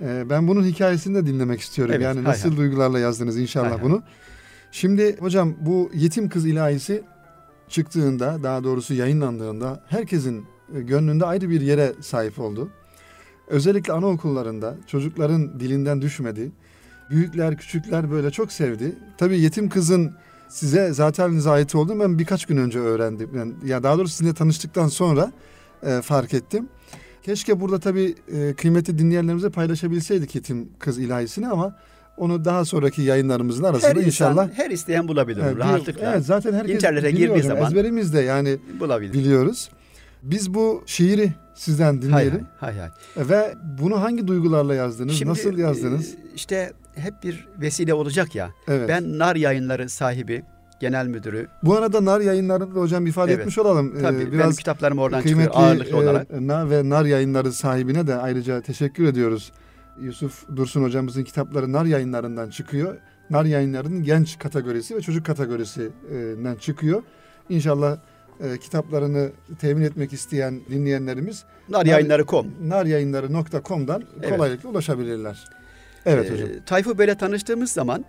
Ee, 0.00 0.30
ben 0.30 0.48
bunun 0.48 0.64
hikayesini 0.64 1.14
de 1.14 1.26
dinlemek 1.26 1.60
istiyorum. 1.60 1.94
Evet, 1.94 2.04
yani 2.04 2.20
hay 2.20 2.24
nasıl 2.32 2.48
hay. 2.48 2.56
duygularla 2.58 2.98
yazdınız 2.98 3.38
inşallah 3.38 3.70
Hay 3.70 3.76
hay. 3.78 3.82
bunu. 3.82 4.02
Şimdi 4.72 5.16
hocam 5.20 5.54
bu 5.60 5.90
yetim 5.94 6.28
kız 6.28 6.46
ilahisi 6.46 7.02
çıktığında 7.68 8.42
daha 8.42 8.64
doğrusu 8.64 8.94
yayınlandığında 8.94 9.84
herkesin 9.88 10.44
e, 10.76 10.80
gönlünde 10.80 11.24
ayrı 11.26 11.50
bir 11.50 11.60
yere 11.60 11.92
sahip 12.00 12.38
oldu. 12.38 12.68
Özellikle 13.48 13.92
anaokullarında 13.92 14.74
çocukların 14.86 15.60
dilinden 15.60 16.02
düşmedi. 16.02 16.52
Büyükler 17.10 17.56
küçükler 17.56 18.10
böyle 18.10 18.30
çok 18.30 18.52
sevdi. 18.52 18.94
Tabii 19.18 19.40
yetim 19.40 19.68
kızın 19.68 20.12
size 20.48 20.92
zaten 20.92 21.40
ait 21.46 21.74
olduğunu 21.74 22.00
ben 22.00 22.18
birkaç 22.18 22.46
gün 22.46 22.56
önce 22.56 22.78
öğrendim. 22.78 23.30
Yani, 23.36 23.52
ya 23.64 23.82
daha 23.82 23.98
doğrusu 23.98 24.12
sizinle 24.14 24.34
tanıştıktan 24.34 24.88
sonra 24.88 25.32
e, 25.82 26.02
fark 26.02 26.34
ettim. 26.34 26.68
Keşke 27.22 27.60
burada 27.60 27.78
tabii 27.80 28.14
e, 28.32 28.54
kıymetli 28.54 28.98
dinleyenlerimize 28.98 29.50
paylaşabilseydik 29.50 30.34
yetim 30.34 30.68
kız 30.78 30.98
ilahisini 30.98 31.48
ama 31.48 31.76
onu 32.16 32.44
daha 32.44 32.64
sonraki 32.64 33.02
yayınlarımızın 33.02 33.64
arasında 33.64 33.90
Her 33.90 33.96
inşallah 33.96 34.44
insan, 34.44 34.64
her 34.64 34.70
isteyen 34.70 35.08
bulabilir 35.08 35.42
bir- 35.52 35.58
rahatlıkla. 35.58 36.12
Evet 36.12 36.26
zaten 36.26 36.52
herkes 36.52 36.74
İnternete 36.76 37.10
girdiği 37.10 37.42
zaman- 37.42 37.64
ezberimizde 37.66 38.20
yani 38.20 38.58
bulabilir. 38.80 39.12
biliyoruz. 39.12 39.70
Biz 40.22 40.54
bu 40.54 40.82
şiiri 40.86 41.32
sizden 41.56 42.02
dinleyelim 42.02 42.46
hay, 42.60 42.74
hay 42.78 42.90
hay. 43.16 43.28
ve 43.28 43.54
bunu 43.78 44.02
hangi 44.02 44.26
duygularla 44.26 44.74
yazdınız? 44.74 45.22
Nasıl 45.24 45.58
yazdınız? 45.58 46.14
e, 46.14 46.16
işte 46.34 46.72
hep 46.94 47.14
bir 47.22 47.48
vesile 47.60 47.94
olacak 47.94 48.34
ya. 48.34 48.50
evet. 48.68 48.88
Ben 48.88 49.18
Nar 49.18 49.36
Yayınları 49.36 49.88
sahibi, 49.88 50.42
genel 50.80 51.06
müdürü. 51.06 51.48
bu 51.62 51.76
arada 51.76 52.04
Nar 52.04 52.20
yayınlarını 52.20 52.74
da 52.74 52.80
hocam 52.80 53.06
ifade 53.06 53.30
Evet. 53.32 53.40
etmiş 53.40 53.58
olalım. 53.58 53.96
Ee, 53.98 54.02
Tabii 54.02 54.18
benim 54.18 54.32
biraz 54.32 54.56
kitaplarım 54.58 54.98
oradan 54.98 55.22
kıymetli 55.22 55.44
çıkıyor 55.46 55.64
ağırlıklı 55.68 55.90
e, 55.96 56.00
olarak. 56.00 56.40
Nar 56.40 56.70
ve 56.70 56.88
Nar 56.88 57.04
yayınları 57.04 57.52
sahibine 57.52 58.06
de 58.06 58.14
ayrıca 58.14 58.60
teşekkür 58.60 59.04
ediyoruz. 59.04 59.52
Yusuf 60.00 60.56
Dursun 60.56 60.82
hocamızın 60.82 61.24
kitapları 61.24 61.72
Nar 61.72 61.84
yayınlarından 61.84 62.50
çıkıyor. 62.50 62.96
Nar 63.30 63.44
yayınlarının 63.44 64.02
genç 64.02 64.38
kategorisi 64.38 64.96
ve 64.96 65.00
çocuk 65.00 65.26
kategorisinden 65.26 66.54
çıkıyor. 66.56 67.02
İnşallah 67.48 67.96
e, 68.44 68.58
kitaplarını 68.58 69.30
temin 69.60 69.82
etmek 69.82 70.12
isteyen 70.12 70.60
dinleyenlerimiz 70.70 71.44
Nar 71.68 71.86
Yayınları.com. 71.86 72.46
naryayınları.com'dan 72.68 74.02
Evet. 74.20 74.30
kolaylıkla 74.30 74.68
ulaşabilirler. 74.68 75.44
Evet 76.06 76.30
Ee, 76.30 76.34
hocam. 76.34 76.48
Tayfur 76.66 76.98
Bey'le 76.98 77.14
tanıştığımız 77.14 77.72
zaman 77.72 78.04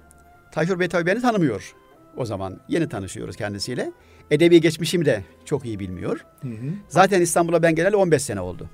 Tayfur 0.52 0.80
Bey 0.80 0.88
tabii 0.88 1.06
beni 1.06 1.22
tanımıyor. 1.22 1.74
O 2.18 2.26
zaman 2.26 2.58
yeni 2.68 2.90
tanışıyoruz 2.90 3.36
kendisiyle. 3.36 3.92
Edebi 4.32 4.62
geçmişimi 4.62 5.06
de 5.06 5.24
çok 5.46 5.66
iyi 5.66 5.80
bilmiyor. 5.80 6.26
Hı 6.42 6.48
hı. 6.48 6.54
Zaten 6.90 7.22
İstanbul'a 7.22 7.64
ben 7.64 7.76
geleli 7.76 7.96
15 7.96 8.22
sene 8.22 8.42
oldu. 8.42 8.70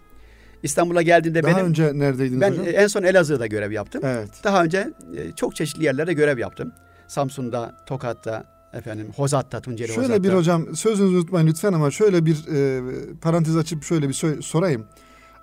İstanbul'a 0.63 1.01
geldiğinde 1.01 1.43
Daha 1.43 1.55
benim 1.57 1.65
önce 1.67 1.99
neredeydiniz 1.99 2.41
ben 2.41 2.51
hocam? 2.51 2.67
e, 2.67 2.69
en 2.69 2.87
son 2.87 3.03
Elazığ'da 3.03 3.47
görev 3.47 3.71
yaptım. 3.71 4.01
evet. 4.05 4.29
Daha 4.43 4.63
önce 4.63 4.89
e, 5.17 5.31
çok 5.31 5.55
çeşitli 5.55 5.83
yerlerde 5.85 6.13
görev 6.13 6.37
yaptım. 6.37 6.71
Samsun'da, 7.07 7.75
Tokat'ta, 7.85 8.43
efendim 8.73 9.07
Hozat'ta, 9.15 9.61
Tunceli 9.61 9.87
Şöyle 9.87 10.01
Hozat'ta. 10.01 10.23
bir 10.23 10.33
hocam 10.33 10.75
sözünüzü 10.75 11.15
unutmayın 11.15 11.47
lütfen 11.47 11.73
ama 11.73 11.91
şöyle 11.91 12.25
bir 12.25 12.47
e, 12.53 12.81
parantez 13.21 13.57
açıp 13.57 13.83
şöyle 13.83 14.09
bir 14.09 14.41
sorayım. 14.41 14.85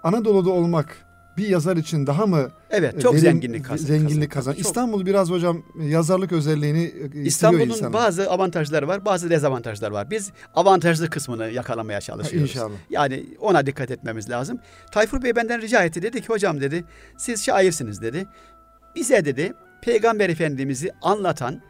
Anadolu'da 0.02 0.50
olmak 0.50 0.96
bir 1.36 1.48
yazar 1.48 1.76
için 1.76 2.06
daha 2.06 2.26
mı 2.26 2.48
Evet, 2.70 3.02
çok 3.02 3.12
derin- 3.14 3.20
zenginlik 3.20 3.64
kazan. 3.64 3.86
zenginlik 3.86 4.32
kazan. 4.32 4.52
Çok. 4.52 4.60
İstanbul 4.60 5.06
biraz 5.06 5.30
hocam 5.30 5.62
yazarlık 5.80 6.32
özelliğini 6.32 6.92
e, 7.14 7.22
İstanbul'un 7.22 7.92
bazı 7.92 8.30
avantajları 8.30 8.88
var, 8.88 9.04
bazı 9.04 9.30
dezavantajları 9.30 9.92
var. 9.94 10.10
Biz 10.10 10.32
avantajlı 10.54 11.10
kısmını 11.10 11.50
yakalamaya 11.50 11.96
Ha, 11.96 12.00
çalışıyoruz. 12.00 12.50
İnşallah. 12.50 12.74
Yani 12.90 13.26
ona 13.40 13.66
dikkat 13.66 13.90
etmemiz 13.90 14.30
lazım. 14.30 14.58
Tayfur 14.92 15.22
Bey 15.22 15.36
benden 15.36 15.60
rica 15.60 15.84
etti. 15.84 16.02
Dedi 16.02 16.20
ki 16.20 16.26
hocam 16.28 16.60
dedi 16.60 16.84
siz 17.18 17.44
şairsiniz 17.44 18.02
dedi. 18.02 18.26
Bize 18.96 19.24
dedi 19.24 19.52
Peygamber 19.82 20.28
Efendimiz'i 20.30 20.90
anlatan 21.02 21.60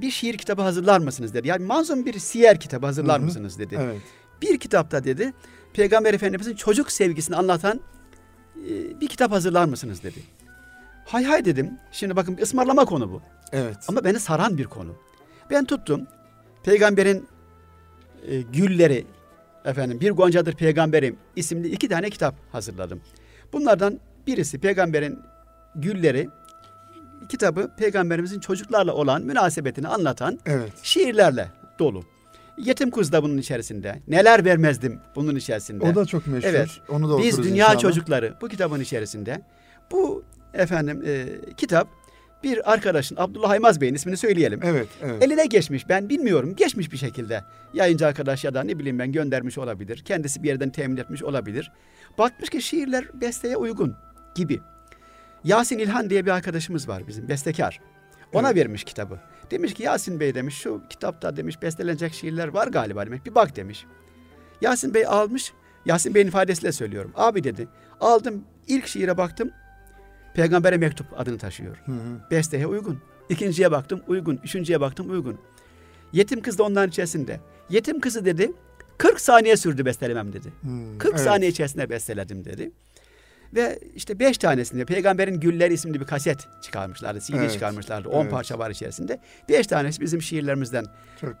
bir 0.00 0.10
şiir 0.10 0.38
kitabı 0.38 0.62
hazırlar 0.62 0.98
mısınız 0.98 1.34
dedi. 1.34 1.48
Yani 1.48 1.66
manzum 1.66 2.06
bir 2.06 2.18
siyer 2.18 2.60
kitabı 2.60 2.86
hazırlar 2.86 3.18
Hı 3.18 3.22
hı. 3.22 3.26
mısınız 3.26 3.58
dedi. 3.58 3.78
Evet. 3.80 4.00
Bir 4.42 4.58
kitapta 4.58 5.04
dedi 5.04 5.32
Peygamber 5.72 6.14
Efendimiz'in 6.14 6.54
çocuk 6.54 6.92
sevgisini 6.92 7.36
anlatan 7.36 7.80
e, 8.56 9.00
bir 9.00 9.08
kitap 9.08 9.32
hazırlar 9.32 9.64
mısınız 9.64 10.02
dedi. 10.02 10.18
Hay 11.06 11.24
hay 11.24 11.44
dedim. 11.44 11.70
Şimdi 11.92 12.16
bakın 12.16 12.38
ısmarlama 12.42 12.84
konu 12.84 13.12
bu. 13.12 13.22
Evet. 13.52 13.76
Ama 13.88 14.04
beni 14.04 14.20
saran 14.20 14.58
bir 14.58 14.64
konu. 14.64 14.94
Ben 15.50 15.64
tuttum. 15.64 16.06
Peygamberin 16.64 17.26
e, 18.26 18.40
gülleri 18.40 19.06
efendim 19.64 20.00
bir 20.00 20.10
goncadır 20.10 20.54
peygamberim 20.54 21.16
isimli 21.36 21.68
iki 21.68 21.88
tane 21.88 22.10
kitap 22.10 22.34
hazırladım. 22.52 23.00
Bunlardan 23.52 24.00
birisi 24.26 24.58
peygamberin 24.58 25.18
gülleri 25.74 26.28
kitabı 27.28 27.70
peygamberimizin 27.76 28.40
çocuklarla 28.40 28.94
olan 28.94 29.22
münasebetini 29.22 29.88
anlatan 29.88 30.38
evet. 30.46 30.72
şiirlerle 30.82 31.48
dolu. 31.78 32.04
Yetim 32.58 32.90
kız 32.90 33.12
da 33.12 33.22
bunun 33.22 33.38
içerisinde. 33.38 34.02
Neler 34.08 34.44
vermezdim 34.44 35.00
bunun 35.16 35.36
içerisinde. 35.36 35.84
O 35.84 35.94
da 35.94 36.06
çok 36.06 36.26
meşhur. 36.26 36.48
Evet. 36.48 36.68
Onu 36.88 37.10
da 37.10 37.18
Biz 37.18 37.38
Dünya 37.38 37.66
inşallah. 37.66 37.78
Çocukları 37.80 38.34
bu 38.40 38.48
kitabın 38.48 38.80
içerisinde. 38.80 39.42
Bu 39.90 40.24
efendim 40.54 41.02
e, 41.06 41.26
kitap 41.56 41.88
bir 42.42 42.72
arkadaşın 42.72 43.16
Abdullah 43.16 43.50
Aymaz 43.50 43.80
Bey'in 43.80 43.94
ismini 43.94 44.16
söyleyelim. 44.16 44.60
Evet, 44.62 44.88
evet. 45.02 45.22
Eline 45.22 45.46
geçmiş 45.46 45.88
ben 45.88 46.08
bilmiyorum 46.08 46.56
geçmiş 46.56 46.92
bir 46.92 46.96
şekilde. 46.96 47.44
Yayıncı 47.74 48.06
arkadaş 48.06 48.44
ya 48.44 48.54
da 48.54 48.62
ne 48.62 48.78
bileyim 48.78 48.98
ben 48.98 49.12
göndermiş 49.12 49.58
olabilir. 49.58 50.02
Kendisi 50.04 50.42
bir 50.42 50.48
yerden 50.48 50.70
temin 50.70 50.96
etmiş 50.96 51.22
olabilir. 51.22 51.72
Bakmış 52.18 52.50
ki 52.50 52.62
şiirler 52.62 53.04
besteye 53.20 53.56
uygun 53.56 53.96
gibi. 54.34 54.60
Yasin 55.44 55.78
İlhan 55.78 56.10
diye 56.10 56.26
bir 56.26 56.30
arkadaşımız 56.30 56.88
var 56.88 57.02
bizim 57.08 57.28
bestekar. 57.28 57.80
Ona 58.32 58.46
Evet. 58.46 58.56
vermiş 58.56 58.84
kitabı. 58.84 59.20
Demiş 59.50 59.74
ki 59.74 59.82
Yasin 59.82 60.20
Bey 60.20 60.34
demiş 60.34 60.54
şu 60.54 60.82
kitapta 60.90 61.36
demiş 61.36 61.62
bestelenecek 61.62 62.14
şiirler 62.14 62.48
var 62.48 62.68
galiba 62.68 63.06
demiş. 63.06 63.20
Bir 63.26 63.34
bak 63.34 63.56
demiş. 63.56 63.86
Yasin 64.60 64.94
Bey 64.94 65.06
almış. 65.06 65.52
Yasin 65.86 66.14
Bey'in 66.14 66.26
ifadesiyle 66.26 66.72
söylüyorum. 66.72 67.12
Abi 67.14 67.44
dedi 67.44 67.68
aldım 68.00 68.44
ilk 68.68 68.86
şiire 68.86 69.16
baktım. 69.16 69.50
Peygamber'e 70.34 70.76
mektup 70.76 71.06
adını 71.16 71.38
taşıyor. 71.38 71.76
Hı 71.86 71.92
hı. 71.92 72.30
Besteye 72.30 72.66
uygun. 72.66 72.98
İkinciye 73.28 73.70
baktım 73.70 74.02
uygun. 74.06 74.40
Üçüncüye 74.44 74.80
baktım 74.80 75.10
uygun. 75.10 75.38
Yetim 76.12 76.42
kız 76.42 76.58
da 76.58 76.62
onların 76.62 76.88
içerisinde. 76.88 77.40
Yetim 77.70 78.00
kızı 78.00 78.24
dedi 78.24 78.52
40 78.98 79.20
saniye 79.20 79.56
sürdü 79.56 79.84
bestelemem 79.84 80.32
dedi. 80.32 80.52
Hmm, 80.60 80.98
40 80.98 81.14
evet. 81.14 81.24
saniye 81.24 81.50
içerisinde 81.50 81.90
besteledim 81.90 82.44
dedi. 82.44 82.72
Ve 83.54 83.78
işte 83.94 84.18
beş 84.18 84.38
tanesinde 84.38 84.84
Peygamberin 84.84 85.40
Gülleri 85.40 85.74
isimli 85.74 86.00
bir 86.00 86.06
kaset 86.06 86.48
çıkarmışlardı. 86.62 87.20
CD 87.20 87.32
Evet. 87.36 87.52
çıkarmışlardı. 87.52 88.08
10 88.08 88.22
Evet. 88.22 88.30
parça 88.32 88.58
var 88.58 88.70
içerisinde. 88.70 89.18
Beş 89.48 89.66
tanesi 89.66 90.00
bizim 90.00 90.22
şiirlerimizden 90.22 90.84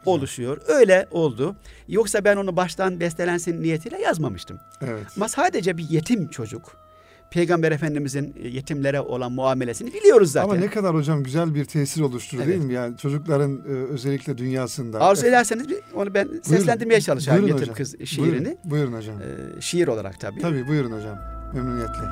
oluşuyor. 0.04 0.58
Öyle 0.68 1.06
oldu. 1.10 1.56
Yoksa 1.88 2.24
ben 2.24 2.36
onu 2.36 2.56
baştan 2.56 3.00
bestelensin 3.00 3.62
niyetiyle 3.62 3.98
yazmamıştım. 4.00 4.58
Evet. 4.82 5.06
Ama 5.16 5.28
sadece 5.28 5.76
bir 5.76 5.88
yetim 5.88 6.28
çocuk. 6.28 6.82
Peygamber 7.30 7.72
Efendimizin 7.72 8.34
e, 8.42 8.48
yetimlere 8.48 9.00
olan 9.00 9.32
muamelesini 9.32 9.94
biliyoruz 9.94 10.32
zaten. 10.32 10.48
Ama 10.50 10.60
ne 10.60 10.70
kadar 10.70 10.94
hocam 10.94 11.22
güzel 11.22 11.54
bir 11.54 11.64
tesir 11.64 12.00
oluşturur 12.00 12.42
Evet. 12.42 12.52
değil 12.52 12.64
mi? 12.64 12.72
Yani 12.72 12.96
çocukların 12.96 13.56
e, 13.68 13.72
özellikle 13.92 14.38
dünyasında. 14.38 15.00
Arzu 15.00 15.26
ederseniz 15.26 15.66
onu 15.94 16.14
ben 16.14 16.28
seslendirmeye 16.42 17.00
çalışacağım 17.00 17.42
buyurun 17.42 17.58
yetim 17.58 17.72
hocam. 17.74 17.76
kız 17.76 18.06
şiirini. 18.08 18.32
Buyurun, 18.44 18.58
buyurun 18.64 18.92
hocam. 18.92 19.16
Ee, 19.20 19.60
şiir 19.60 19.88
olarak 19.88 20.20
tabii. 20.20 20.40
Tabii 20.40 20.68
buyurun 20.68 20.92
hocam. 20.92 21.18
Memnuniyetle. 21.52 22.04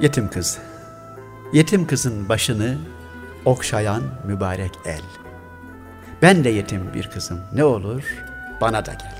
Yetim 0.00 0.30
kız. 0.30 0.58
Yetim 1.52 1.86
kızın 1.86 2.28
başını 2.28 2.78
okşayan 3.44 4.02
mübarek 4.26 4.72
el. 4.84 5.02
Ben 6.22 6.44
de 6.44 6.48
yetim 6.48 6.94
bir 6.94 7.10
kızım. 7.10 7.40
Ne 7.52 7.64
olur 7.64 8.02
bana 8.60 8.86
da 8.86 8.92
gel. 8.92 9.14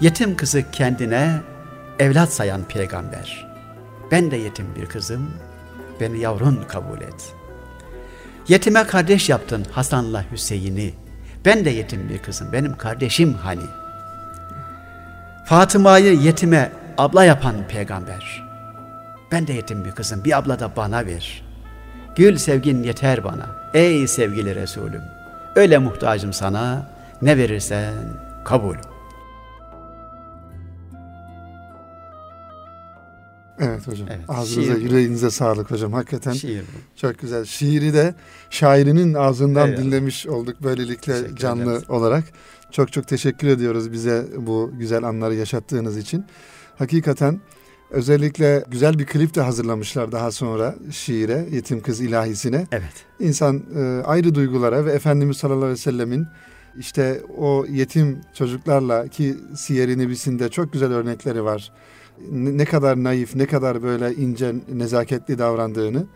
Yetim 0.00 0.36
kızı 0.36 0.70
kendine 0.70 1.40
evlat 1.98 2.32
sayan 2.32 2.64
peygamber. 2.64 3.48
Ben 4.10 4.30
de 4.30 4.36
yetim 4.36 4.66
bir 4.76 4.86
kızım. 4.86 5.30
Beni 6.00 6.18
yavrun 6.18 6.64
kabul 6.68 7.00
et. 7.00 7.34
Yetime 8.48 8.86
kardeş 8.86 9.28
yaptın 9.28 9.66
Hasan'la 9.72 10.24
Hüseyin'i. 10.32 11.01
Ben 11.44 11.64
de 11.64 11.70
yetim 11.70 12.08
bir 12.08 12.18
kızım. 12.18 12.52
Benim 12.52 12.76
kardeşim 12.76 13.34
hani. 13.34 13.62
Fatıma'yı 15.44 16.14
yetime 16.14 16.72
abla 16.98 17.24
yapan 17.24 17.54
peygamber. 17.68 18.44
Ben 19.32 19.46
de 19.46 19.52
yetim 19.52 19.84
bir 19.84 19.90
kızım. 19.90 20.24
Bir 20.24 20.38
abla 20.38 20.60
da 20.60 20.76
bana 20.76 21.06
ver. 21.06 21.42
Gül 22.16 22.36
sevgin 22.36 22.82
yeter 22.82 23.24
bana. 23.24 23.46
Ey 23.74 24.08
sevgili 24.08 24.54
Resulüm. 24.54 25.02
Öyle 25.56 25.78
muhtacım 25.78 26.32
sana. 26.32 26.86
Ne 27.22 27.36
verirsen 27.36 27.94
kabul. 28.44 28.76
Evet 33.88 33.92
hocam. 33.94 34.08
Evet, 34.10 34.24
Ağzınıza, 34.28 34.72
şiir 34.72 34.80
bu. 34.80 34.84
yüreğinize 34.84 35.30
sağlık 35.30 35.70
hocam. 35.70 35.92
Hakikaten 35.92 36.32
Şiir 36.32 36.60
bu. 36.60 36.98
çok 37.00 37.18
güzel. 37.18 37.44
Şiiri 37.44 37.92
de 37.94 38.14
şairinin 38.50 39.14
ağzından 39.14 39.68
Evet. 39.68 39.78
dinlemiş 39.78 40.26
olduk 40.26 40.56
böylelikle 40.62 41.12
Teşekkür 41.12 41.36
canlı 41.36 41.62
ederiz. 41.72 41.90
olarak. 41.90 42.24
Çok 42.70 42.92
çok 42.92 43.08
teşekkür 43.08 43.48
ediyoruz 43.48 43.92
bize 43.92 44.26
bu 44.36 44.70
güzel 44.78 45.02
anları 45.04 45.34
yaşattığınız 45.34 45.96
için. 45.96 46.24
Hakikaten 46.78 47.40
özellikle 47.90 48.64
güzel 48.68 48.98
bir 48.98 49.06
klip 49.06 49.34
de 49.34 49.40
hazırlamışlar 49.40 50.12
daha 50.12 50.30
sonra 50.32 50.74
şiire, 50.90 51.46
Yetim 51.50 51.80
Kız 51.82 52.00
ilahisine. 52.00 52.66
Evet. 52.72 52.92
İnsan 53.20 53.62
e, 53.76 54.02
ayrı 54.04 54.34
duygulara 54.34 54.84
ve 54.86 54.92
Efendimiz 54.92 55.36
sallallahu 55.36 55.58
aleyhi 55.64 55.72
ve 55.72 55.76
sellemin 55.82 56.26
işte 56.78 57.20
o 57.38 57.66
yetim 57.70 58.20
çocuklarla 58.34 59.08
ki 59.08 59.34
Siyer-i 59.56 59.98
Nebisi'nde 59.98 60.48
çok 60.48 60.72
güzel 60.72 60.92
örnekleri 60.92 61.44
var. 61.44 61.72
Ne, 62.30 62.64
kadar 62.64 63.04
naif, 63.04 63.34
ne 63.34 63.46
kadar 63.46 63.82
böyle 63.82 64.14
ince, 64.14 64.54
nezaketli 64.74 65.38
davrandığını 65.38 66.06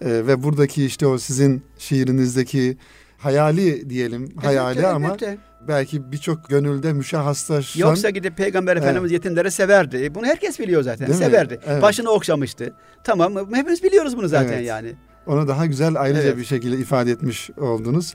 e, 0.00 0.06
ve 0.26 0.42
buradaki 0.42 0.84
işte 0.84 1.06
o 1.06 1.18
sizin 1.18 1.62
şiirinizdeki 1.78 2.76
hayali 3.18 3.90
diyelim, 3.90 4.32
hayali 4.36 4.78
Evet, 4.78 4.88
ama 4.88 5.06
elbette. 5.06 5.38
belki 5.68 6.12
birçok 6.12 6.48
gönülde 6.48 6.92
müşahhaslaşan 6.92 7.80
Yoksa 7.80 8.10
gidip 8.10 8.36
Peygamber 8.36 8.76
Efendimiz 8.76 9.12
yetimleri 9.12 9.50
severdi. 9.50 10.14
Bunu 10.14 10.26
herkes 10.26 10.58
biliyor 10.58 10.82
zaten. 10.82 11.06
Değil 11.08 11.18
mi? 11.18 11.24
severdi. 11.24 11.60
Evet. 11.66 11.82
Başını 11.82 12.10
okşamıştı. 12.10 12.74
Tamam 13.04 13.54
hepimiz 13.54 13.82
biliyoruz 13.82 14.16
bunu 14.16 14.28
zaten 14.28 14.52
Evet. 14.52 14.66
yani. 14.66 14.92
onu 15.26 15.48
daha 15.48 15.66
güzel 15.66 16.00
ayrıca 16.00 16.22
Evet. 16.22 16.36
bir 16.36 16.44
şekilde 16.44 16.76
ifade 16.76 17.10
etmiş 17.10 17.50
oldunuz. 17.56 18.14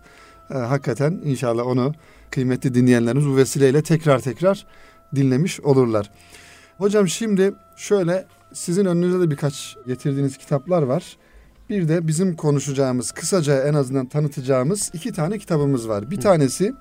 E, 0.50 0.54
hakikaten 0.54 1.22
inşallah 1.24 1.68
onu 1.68 1.94
kıymetli 2.32 2.74
dinleyenlerimiz 2.74 3.28
bu 3.28 3.38
vesileyle 3.38 3.82
tekrar 3.82 4.20
tekrar 4.20 4.66
dinlemiş 5.16 5.60
olurlar. 5.60 6.12
Hocam 6.78 7.08
şimdi 7.08 7.54
şöyle 7.78 8.26
sizin 8.54 8.86
önünüzde 8.86 9.20
de 9.20 9.32
birkaç 9.32 9.78
getirdiğiniz 9.88 10.38
kitaplar 10.38 10.82
var. 10.82 11.18
Bir 11.70 11.88
de 11.88 12.08
bizim 12.08 12.36
konuşacağımız, 12.36 13.12
kısaca 13.12 13.64
en 13.64 13.74
azından 13.74 14.06
tanıtacağımız 14.06 14.92
iki 14.94 15.12
tane 15.12 15.38
kitabımız 15.40 15.90
var. 15.90 16.12
Bir 16.12 16.22
tanesi 16.22 16.74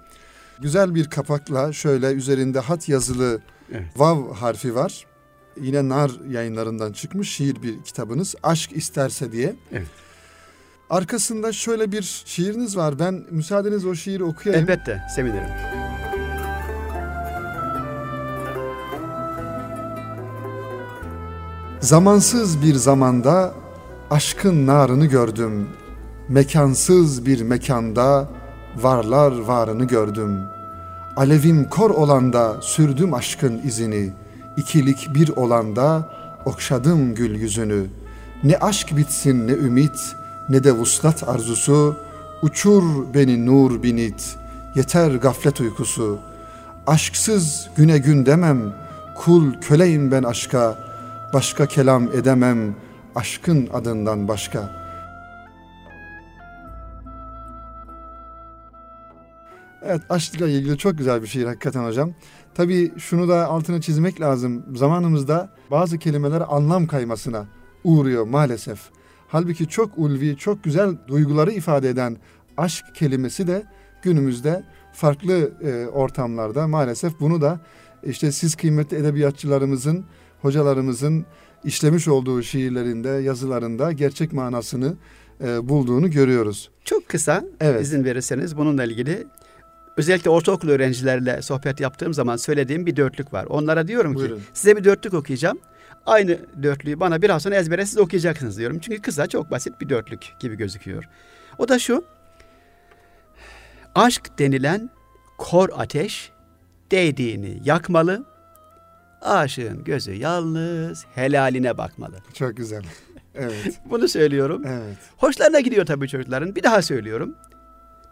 güzel 0.60 0.94
bir 0.94 1.10
kapakla 1.10 1.72
şöyle 1.72 2.12
üzerinde 2.12 2.58
hat 2.60 2.88
yazılı 2.88 3.40
Evet. 3.72 3.84
vav 3.96 4.32
harfi 4.34 4.74
var. 4.74 5.06
Yine 5.60 5.88
Nar 5.88 6.10
yayınlarından 6.30 6.92
çıkmış 6.92 7.30
şiir 7.30 7.62
bir 7.62 7.82
kitabınız. 7.82 8.34
Aşk 8.42 8.72
isterse 8.72 9.32
diye. 9.32 9.56
Evet. 9.72 9.86
Arkasında 10.90 11.52
şöyle 11.52 11.92
bir 11.92 12.22
şiiriniz 12.24 12.76
var. 12.76 12.98
Ben 12.98 13.24
müsaadenizle 13.30 13.88
o 13.88 13.94
şiiri 13.94 14.24
okuyayım. 14.24 14.64
Elbette 14.64 15.00
sevinirim. 15.14 15.71
Zamansız 21.82 22.62
bir 22.62 22.74
zamanda 22.74 23.52
aşkın 24.10 24.66
narını 24.66 25.06
gördüm. 25.06 25.68
Mekansız 26.28 27.26
bir 27.26 27.42
mekanda 27.42 28.28
varlar 28.76 29.38
varını 29.38 29.84
gördüm. 29.84 30.40
Alevim 31.16 31.68
kor 31.68 31.90
olanda 31.90 32.56
sürdüm 32.60 33.14
aşkın 33.14 33.60
izini. 33.64 34.12
İkilik 34.56 35.14
bir 35.14 35.28
olanda 35.28 36.10
okşadım 36.44 37.14
gül 37.14 37.40
yüzünü. 37.40 37.86
Ne 38.44 38.56
aşk 38.56 38.96
bitsin 38.96 39.48
ne 39.48 39.52
ümit 39.52 40.16
ne 40.48 40.64
de 40.64 40.72
vuslat 40.72 41.28
arzusu. 41.28 41.96
Uçur 42.42 42.82
beni 43.14 43.46
nur 43.46 43.82
binit 43.82 44.36
yeter 44.74 45.10
gaflet 45.10 45.60
uykusu. 45.60 46.18
Aşksız 46.86 47.68
güne 47.76 47.98
gün 47.98 48.26
demem 48.26 48.72
kul 49.16 49.52
köleyim 49.60 50.10
ben 50.10 50.22
aşka. 50.22 50.91
Başka 51.32 51.66
kelam 51.66 52.08
edemem 52.08 52.76
aşkın 53.14 53.68
adından 53.72 54.28
başka. 54.28 54.82
Evet 59.82 60.00
aşkla 60.10 60.48
ilgili 60.48 60.78
çok 60.78 60.98
güzel 60.98 61.22
bir 61.22 61.26
şiir 61.26 61.46
hakikaten 61.46 61.84
hocam. 61.84 62.12
Tabii 62.54 62.92
şunu 62.98 63.28
da 63.28 63.46
altına 63.46 63.80
çizmek 63.80 64.20
lazım. 64.20 64.64
Zamanımızda 64.76 65.48
bazı 65.70 65.98
kelimeler 65.98 66.42
anlam 66.48 66.86
kaymasına 66.86 67.46
uğruyor 67.84 68.26
maalesef. 68.26 68.80
Halbuki 69.28 69.68
çok 69.68 69.98
ulvi, 69.98 70.36
çok 70.36 70.64
güzel 70.64 70.96
duyguları 71.08 71.52
ifade 71.52 71.88
eden 71.88 72.16
aşk 72.56 72.84
kelimesi 72.94 73.46
de 73.46 73.62
günümüzde 74.02 74.64
farklı 74.92 75.52
e, 75.62 75.86
ortamlarda 75.86 76.68
maalesef 76.68 77.20
bunu 77.20 77.40
da 77.40 77.60
işte 78.02 78.32
siz 78.32 78.54
kıymetli 78.54 78.96
edebiyatçılarımızın, 78.96 80.04
hocalarımızın 80.42 81.26
işlemiş 81.64 82.08
olduğu 82.08 82.42
şiirlerinde, 82.42 83.08
yazılarında 83.08 83.92
gerçek 83.92 84.32
manasını 84.32 84.94
e, 85.44 85.68
bulduğunu 85.68 86.10
görüyoruz. 86.10 86.70
Çok 86.84 87.08
kısa 87.08 87.44
Evet. 87.60 87.82
izin 87.82 88.04
verirseniz 88.04 88.56
bununla 88.56 88.84
ilgili 88.84 89.26
özellikle 89.96 90.30
ortaokul 90.30 90.68
öğrencilerle 90.68 91.42
sohbet 91.42 91.80
yaptığım 91.80 92.14
zaman 92.14 92.36
söylediğim 92.36 92.86
bir 92.86 92.96
dörtlük 92.96 93.32
var. 93.32 93.44
Onlara 93.44 93.88
diyorum 93.88 94.14
Buyurun. 94.14 94.36
ki 94.36 94.42
size 94.54 94.76
bir 94.76 94.84
dörtlük 94.84 95.14
okuyacağım. 95.14 95.58
Aynı 96.06 96.38
dörtlüğü 96.62 97.00
bana 97.00 97.22
biraz 97.22 97.42
sonra 97.42 97.54
ezbere 97.56 97.86
siz 97.86 97.98
okuyacaksınız 97.98 98.58
diyorum. 98.58 98.78
Çünkü 98.78 99.02
kısa 99.02 99.26
çok 99.26 99.50
basit 99.50 99.80
bir 99.80 99.88
dörtlük 99.88 100.20
gibi 100.40 100.56
gözüküyor. 100.56 101.08
O 101.58 101.68
da 101.68 101.78
şu. 101.78 102.04
Aşk 103.94 104.38
denilen 104.38 104.90
kor 105.38 105.68
ateş 105.76 106.30
değdiğini 106.90 107.60
yakmalı. 107.64 108.31
Aşığın 109.22 109.84
gözü 109.84 110.12
yalnız 110.12 111.04
helaline 111.14 111.78
bakmalı. 111.78 112.16
Çok 112.34 112.56
güzel. 112.56 112.82
Evet, 113.34 113.80
Bunu 113.90 114.08
söylüyorum. 114.08 114.62
evet. 114.66 114.96
Hoşlarına 115.16 115.60
gidiyor 115.60 115.86
tabii 115.86 116.08
çocukların. 116.08 116.54
Bir 116.56 116.62
daha 116.62 116.82
söylüyorum. 116.82 117.34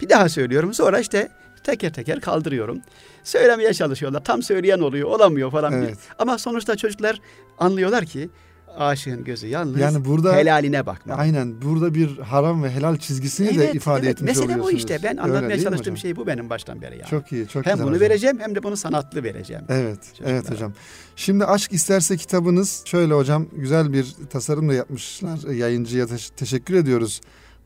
Bir 0.00 0.08
daha 0.08 0.28
söylüyorum. 0.28 0.74
Sonra 0.74 1.00
işte 1.00 1.28
teker 1.64 1.92
teker 1.92 2.20
kaldırıyorum. 2.20 2.80
Söylemeye 3.24 3.74
çalışıyorlar. 3.74 4.24
Tam 4.24 4.42
söyleyen 4.42 4.78
oluyor, 4.78 5.08
olamıyor 5.08 5.50
falan. 5.50 5.72
Evet. 5.72 5.98
Ama 6.18 6.38
sonuçta 6.38 6.76
çocuklar 6.76 7.20
anlıyorlar 7.58 8.04
ki 8.04 8.30
aşığın 8.78 9.24
gözü 9.24 9.46
yalnız 9.46 9.80
Yani 9.80 10.04
burada 10.04 10.36
helaline 10.36 10.86
bakma. 10.86 11.14
aynen 11.14 11.62
burada 11.62 11.94
bir 11.94 12.18
haram 12.18 12.62
ve 12.62 12.70
helal 12.70 12.96
çizgisini 12.96 13.58
de 13.58 13.72
ifade 13.72 14.08
etmiş 14.10 14.28
Mesele 14.28 14.44
oluyorsunuz. 14.44 14.72
bu 14.72 14.76
işte. 14.76 14.98
Ben 15.02 15.10
Öyle 15.10 15.20
anlatmaya 15.20 15.56
mi 15.56 15.62
çalıştığım 15.62 15.96
şey 15.96 16.16
bu 16.16 16.26
benim 16.26 16.50
baştan 16.50 16.82
beri 16.82 16.98
yani. 16.98 17.10
Çok 17.10 17.32
iyi, 17.32 17.48
çok 17.48 17.66
hem 17.66 17.72
güzel 17.74 17.86
bunu 17.86 17.94
hocam. 17.94 18.08
vereceğim 18.10 18.38
hem 18.40 18.54
de 18.54 18.62
bunu 18.62 18.76
sanatlı 18.76 19.22
vereceğim. 19.24 19.62
Evet, 19.68 19.98
Çok 20.18 20.26
evet 20.28 20.50
hocam. 20.50 20.72
Şimdi 21.16 21.44
Aşk 21.44 21.72
İsterse 21.72 22.16
kitabınız 22.16 22.82
şöyle 22.84 23.14
hocam 23.14 23.46
güzel 23.52 23.92
bir 23.92 24.14
tasarımla 24.30 24.74
yapmışlar. 24.74 25.52
Yayıncıya 25.54 26.04
teş- 26.04 26.30
teşekkür 26.36 26.74
ediyoruz. 26.74 27.20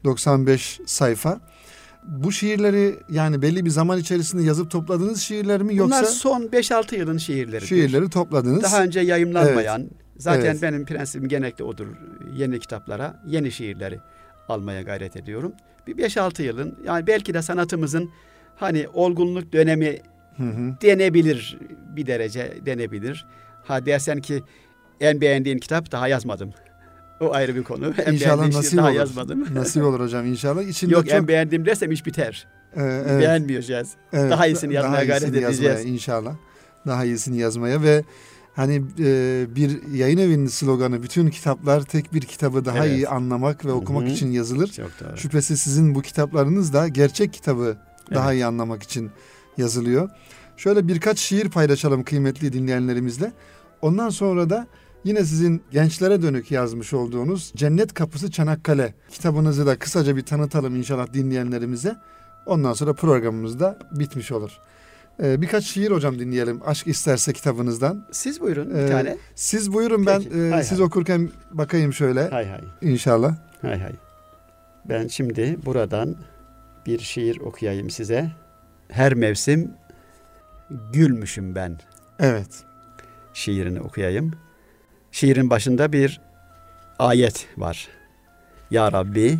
95 0.05 0.81
sayfa. 0.87 1.41
Bu 2.09 2.33
şiirleri 2.33 2.97
yani 3.11 3.43
belli 3.43 3.65
bir 3.65 3.71
zaman 3.71 3.99
içerisinde 3.99 4.43
yazıp 4.43 4.71
topladığınız 4.71 5.21
şiirler 5.21 5.63
mi 5.63 5.77
yoksa 5.77 5.97
Bunlar 5.99 6.05
son 6.11 6.43
5-6 6.43 6.97
yılın 6.99 7.19
şiirleri. 7.19 7.67
şiirleri 7.67 8.11
topladınız? 8.11 8.63
Daha 8.63 8.83
önce 8.83 9.01
yayımlanmayan, 9.01 9.91
zaten 10.19 10.41
Evet. 10.45 10.63
benim 10.63 10.85
prensibim 10.85 11.29
genellikle 11.29 11.65
odur. 11.65 11.87
Yeni 12.33 12.59
kitaplara, 12.61 13.23
yeni 13.27 13.53
şiirleri 13.53 14.01
almaya 14.49 14.83
gayret 14.83 15.17
ediyorum. 15.17 15.53
Bir 15.87 15.97
5-6 15.97 16.43
yılın, 16.43 16.79
yani 16.85 17.07
belki 17.07 17.35
de 17.35 17.43
sanatımızın 17.43 18.11
hani 18.57 18.87
olgunluk 18.93 19.53
dönemi 19.53 19.99
Hı 20.37 20.43
hı. 20.43 20.75
denebilir, 20.83 21.59
bir 21.97 22.07
derece 22.07 22.55
denebilir. 22.67 23.27
Ha 23.65 23.87
dersen 23.87 24.21
ki 24.21 24.43
en 25.01 25.21
beğendiğin 25.21 25.59
kitap 25.59 25.93
daha 25.93 26.09
yazmadım. 26.09 26.51
O 27.21 27.33
ayrı 27.35 27.57
bir 27.57 27.63
konu. 27.63 27.95
En 28.07 28.13
İnşallah 28.13 28.49
nasip 28.53 28.79
daha 28.79 28.87
olur. 28.89 28.97
yazmadım. 28.97 29.47
Nasip 29.55 29.85
olur 29.85 30.01
hocam 30.01 30.27
inşallah. 30.27 30.63
İçinde 30.63 30.93
Yok 30.95 31.05
çok 31.05 31.13
en 31.15 31.29
beğendiğim 31.29 31.67
desem 31.67 31.93
iş 31.93 32.07
biter. 32.07 32.47
e, 32.77 32.83
evet, 32.83 33.21
Beğenmeyeceğiz. 33.21 33.93
evet, 34.13 34.31
daha 34.31 34.47
iyisini 34.47 34.75
yazmaya 34.75 34.93
daha 34.97 35.05
gayret 35.05 35.23
iyisini 35.29 35.43
yazmaya 35.43 35.73
edeceğiz. 35.73 35.95
inşallah. 35.95 36.35
Daha 36.87 37.05
iyisini 37.05 37.39
yazmaya 37.39 37.83
ve 37.83 38.05
hani 38.55 38.83
e, 38.99 39.47
bir 39.57 39.93
yayın 39.93 40.19
evinin 40.19 40.47
sloganı 40.47 41.03
bütün 41.03 41.31
kitaplar 41.31 41.83
tek 41.83 42.15
bir 42.15 42.21
kitabı 42.21 42.65
daha 42.65 42.87
Evet. 42.87 42.97
iyi 42.97 43.09
anlamak 43.09 43.65
ve 43.65 43.73
okumak 43.73 44.03
Hı 44.03 44.07
hı. 44.07 44.11
için 44.13 44.31
yazılır. 44.31 44.69
Şüphesiz 45.17 45.61
sizin 45.61 45.95
bu 45.95 46.03
kitaplarınız 46.03 46.73
da 46.73 46.89
gerçek 46.89 47.33
kitabı 47.33 47.77
daha 48.15 48.29
Evet. 48.33 48.41
iyi 48.41 48.47
anlamak 48.47 48.83
için 48.83 49.11
yazılıyor. 49.59 50.09
Şöyle 50.57 50.89
birkaç 50.89 51.19
şiir 51.19 51.51
paylaşalım 51.51 52.05
kıymetli 52.05 52.53
dinleyenlerimizle. 52.53 53.33
Ondan 53.83 54.09
sonra 54.09 54.51
da 54.51 54.67
yine 55.05 55.25
sizin 55.25 55.63
gençlere 55.71 56.23
dönük 56.23 56.51
yazmış 56.51 56.93
olduğunuz 56.93 57.53
Cennet 57.57 57.95
Kapısı 57.95 58.31
Çanakkale 58.31 58.95
kitabınızı 59.11 59.67
da 59.67 59.79
kısaca 59.79 60.17
bir 60.17 60.23
tanıtalım 60.23 60.77
inşallah 60.77 61.13
dinleyenlerimize. 61.13 61.97
Ondan 62.47 62.73
sonra 62.73 62.93
programımız 62.93 63.61
da 63.61 63.79
bitmiş 63.93 64.33
olur. 64.33 64.51
Ee, 65.23 65.43
birkaç 65.43 65.65
şiir 65.65 65.91
hocam 65.91 66.19
dinleyelim. 66.19 66.61
Aşk 66.67 66.87
isterse 66.87 67.33
kitabınızdan. 67.33 68.07
Siz 68.13 68.41
buyurun 68.41 68.71
Ee, 68.77 68.85
bir 68.85 68.89
tane. 68.89 69.17
Siz 69.35 69.73
buyurun 69.73 70.07
ben 70.07 70.23
Peki. 70.23 70.39
e, 70.39 70.51
Hay 70.51 70.63
siz 70.65 70.79
hay. 70.79 70.87
okurken 70.87 71.31
bakayım 71.51 71.93
şöyle 71.93 72.29
Hay 72.29 72.47
hay. 72.49 72.61
inşallah. 72.83 73.37
Hay 73.63 73.81
hay. 73.81 73.93
Ben 74.89 75.07
şimdi 75.09 75.59
buradan 75.65 76.17
bir 76.87 76.99
şiir 76.99 77.41
okuyayım 77.41 77.91
size. 77.91 78.31
Her 78.89 79.15
mevsim 79.15 79.71
gülmüşüm 80.93 81.55
ben 81.55 81.79
Evet. 82.19 82.65
şiirini 83.35 83.81
okuyayım. 83.81 84.33
Şiirin 85.13 85.51
başında 85.51 85.93
bir 85.93 86.21
ayet 86.99 87.47
var. 87.57 87.89
Ya 88.71 88.93
Rabbi 88.93 89.39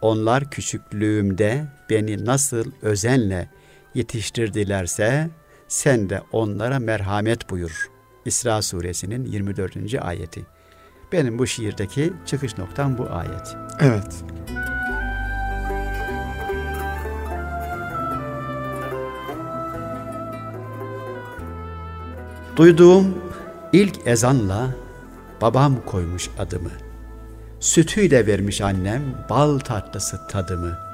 onlar 0.00 0.50
küçüklüğümde 0.50 1.64
beni 1.90 2.24
nasıl 2.24 2.72
özenle 2.82 3.48
yetiştirdilerse 3.96 5.30
sen 5.68 6.10
de 6.10 6.22
onlara 6.32 6.78
merhamet 6.78 7.50
buyur. 7.50 7.90
İsra 8.24 8.62
suresinin 8.62 9.24
24. 9.24 9.76
ayeti. 10.00 10.46
Benim 11.12 11.38
bu 11.38 11.46
şiirdeki 11.46 12.12
çıkış 12.26 12.58
noktam 12.58 12.98
bu 12.98 13.06
ayet. 13.10 13.56
Evet. 13.80 14.24
Duyduğum 22.56 23.18
ilk 23.72 24.06
ezanla 24.06 24.70
babam 25.40 25.84
koymuş 25.86 26.30
adımı. 26.38 26.70
Sütüyle 27.60 28.26
vermiş 28.26 28.60
annem 28.60 29.02
bal 29.30 29.58
tatlısı 29.58 30.28
tadımı. 30.28 30.85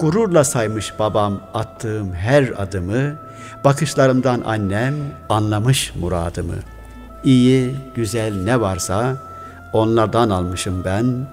Gururla 0.00 0.44
saymış 0.44 0.92
babam 0.98 1.40
attığım 1.54 2.12
her 2.12 2.62
adımı. 2.62 3.16
Bakışlarımdan 3.64 4.42
annem 4.46 4.94
anlamış 5.28 5.92
muradımı. 6.00 6.56
İyi, 7.24 7.74
güzel 7.94 8.42
ne 8.44 8.60
varsa 8.60 9.16
onlardan 9.72 10.30
almışım 10.30 10.84
ben. 10.84 11.26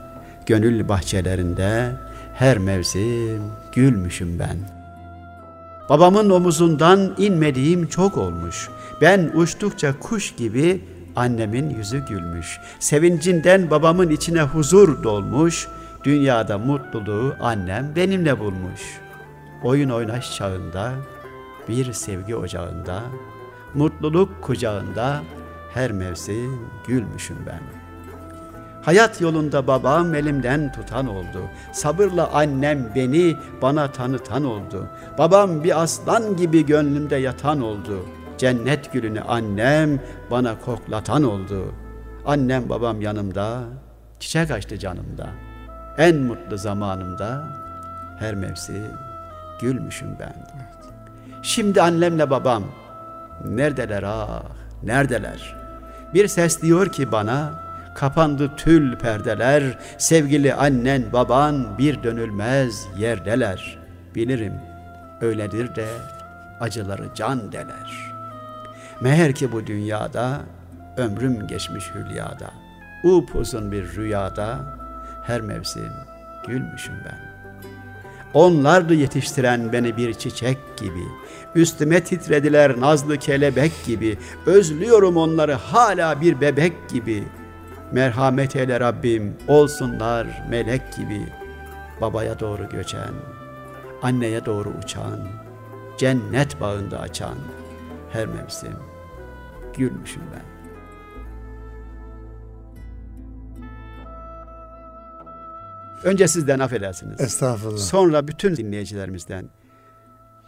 Gönül 0.45 0.89
bahçelerinde 0.89 1.91
her 2.33 2.57
mevsim 2.57 3.41
gülmüşüm 3.71 4.39
ben.'' 4.39 4.77
Babamın 5.89 6.29
omuzundan 6.29 7.15
inmediğim 7.17 7.87
çok 7.87 8.17
olmuş. 8.17 8.69
Ben 9.01 9.31
uçtukça 9.35 9.99
kuş 9.99 10.35
gibi 10.35 10.81
annemin 11.15 11.69
yüzü 11.69 12.05
gülmüş. 12.05 12.59
Sevincinden 12.79 13.71
babamın 13.71 14.09
içine 14.09 14.41
huzur 14.41 15.03
dolmuş. 15.03 15.67
Dünyada 16.03 16.57
mutluluğu 16.57 17.35
annem 17.41 17.95
benimle 17.95 18.39
bulmuş. 18.39 18.99
Oyun 19.63 19.89
oynaş 19.89 20.35
çağında, 20.37 20.91
bir 21.69 21.93
sevgi 21.93 22.35
ocağında, 22.35 23.01
mutluluk 23.73 24.41
kucağında 24.41 25.21
her 25.73 25.91
mevsim 25.91 26.59
gülmüşüm 26.87 27.37
ben.'' 27.45 27.87
Hayat 28.87 29.21
yolunda 29.21 29.67
babam 29.67 30.15
elimden 30.15 30.71
tutan 30.71 31.07
oldu. 31.07 31.41
Sabırla 31.71 32.29
annem 32.33 32.91
beni 32.95 33.35
bana 33.61 33.91
tanıtan 33.91 34.43
oldu. 34.45 34.87
Babam 35.17 35.63
bir 35.63 35.81
aslan 35.81 36.37
gibi 36.37 36.65
gönlümde 36.65 37.15
yatan 37.15 37.61
oldu. 37.61 38.05
Cennet 38.37 38.93
gülünü 38.93 39.21
annem 39.21 39.99
bana 40.31 40.59
koklatan 40.59 41.23
oldu. 41.23 41.73
Annem 42.25 42.69
babam 42.69 43.01
yanımda, 43.01 43.63
çiçek 44.19 44.51
açtı 44.51 44.77
canımda. 44.79 45.27
En 45.97 46.15
mutlu 46.15 46.57
zamanımda 46.57 47.43
her 48.19 48.35
mevsim 48.35 48.91
gülmüşüm 49.61 50.19
ben. 50.19 50.33
Şimdi 51.41 51.81
annemle 51.81 52.29
babam 52.29 52.63
neredeler 53.45 54.03
ah, 54.03 54.43
neredeler? 54.83 55.55
Bir 56.13 56.27
ses 56.27 56.61
diyor 56.61 56.91
ki 56.91 57.11
bana, 57.11 57.67
Kapandı 57.97 58.55
tül 58.57 58.95
perdeler, 58.95 59.77
sevgili 59.97 60.53
annen 60.53 61.13
baban 61.13 61.77
bir 61.77 62.03
dönülmez 62.03 62.87
yerdeler. 62.97 63.77
Bilirim 64.15 64.53
öyledir 65.21 65.75
de 65.75 65.87
acıları 66.59 67.03
can 67.15 67.51
deler. 67.51 68.13
Meğer 69.01 69.35
ki 69.35 69.51
bu 69.51 69.67
dünyada 69.67 70.39
ömrüm 70.97 71.47
geçmiş 71.47 71.85
hülyada. 71.95 72.51
Upuzun 73.03 73.71
bir 73.71 73.95
rüyada 73.95 74.59
her 75.27 75.41
mevsim 75.41 75.91
gülmüşüm 76.47 76.95
ben. 77.05 77.27
Onlardı 78.33 78.93
yetiştiren 78.93 79.73
beni 79.73 79.97
bir 79.97 80.13
çiçek 80.13 80.57
gibi. 80.77 81.03
Üstüme 81.55 82.03
titrediler 82.03 82.79
nazlı 82.79 83.17
kelebek 83.17 83.71
gibi. 83.85 84.17
Özlüyorum 84.45 85.17
onları 85.17 85.53
hala 85.53 86.21
bir 86.21 86.41
bebek 86.41 86.89
gibi. 86.89 87.23
Merhamet 87.91 88.55
eyle 88.55 88.79
Rabbim 88.79 89.35
olsunlar 89.47 90.27
melek 90.49 90.93
gibi. 90.95 91.21
Babaya 92.01 92.39
doğru 92.39 92.69
göçen, 92.69 93.13
anneye 94.01 94.45
doğru 94.45 94.69
uçan, 94.83 95.19
cennet 95.97 96.61
bağında 96.61 96.99
açan 96.99 97.37
her 98.13 98.25
mevsim 98.25 98.75
gülmüşüm 99.77 100.23
ben. 100.33 100.56
Önce 106.03 106.27
sizden 106.27 106.59
affedersiniz. 106.59 107.21
Estağfurullah. 107.21 107.77
Sonra 107.77 108.27
bütün 108.27 108.55
dinleyicilerimizden 108.55 109.49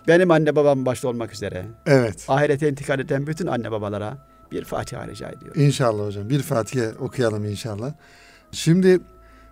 benim 0.08 0.32
anne 0.32 0.56
babam 0.56 0.86
başta 0.86 1.08
olmak 1.08 1.34
üzere 1.34 1.66
Evet. 1.86 2.26
ahirete 2.28 2.70
intikal 2.70 3.00
eden 3.00 3.28
bütün 3.28 3.48
anne 3.48 3.72
babalara 3.72 4.18
bir 4.52 4.66
Fatiha 4.66 5.08
rica 5.08 5.30
ediyorum. 5.30 5.62
İnşallah 5.62 6.06
hocam. 6.06 6.30
Bir 6.30 6.42
Fatiha 6.42 6.92
okuyalım 7.00 7.46
inşallah. 7.46 7.94
Şimdi 8.52 9.00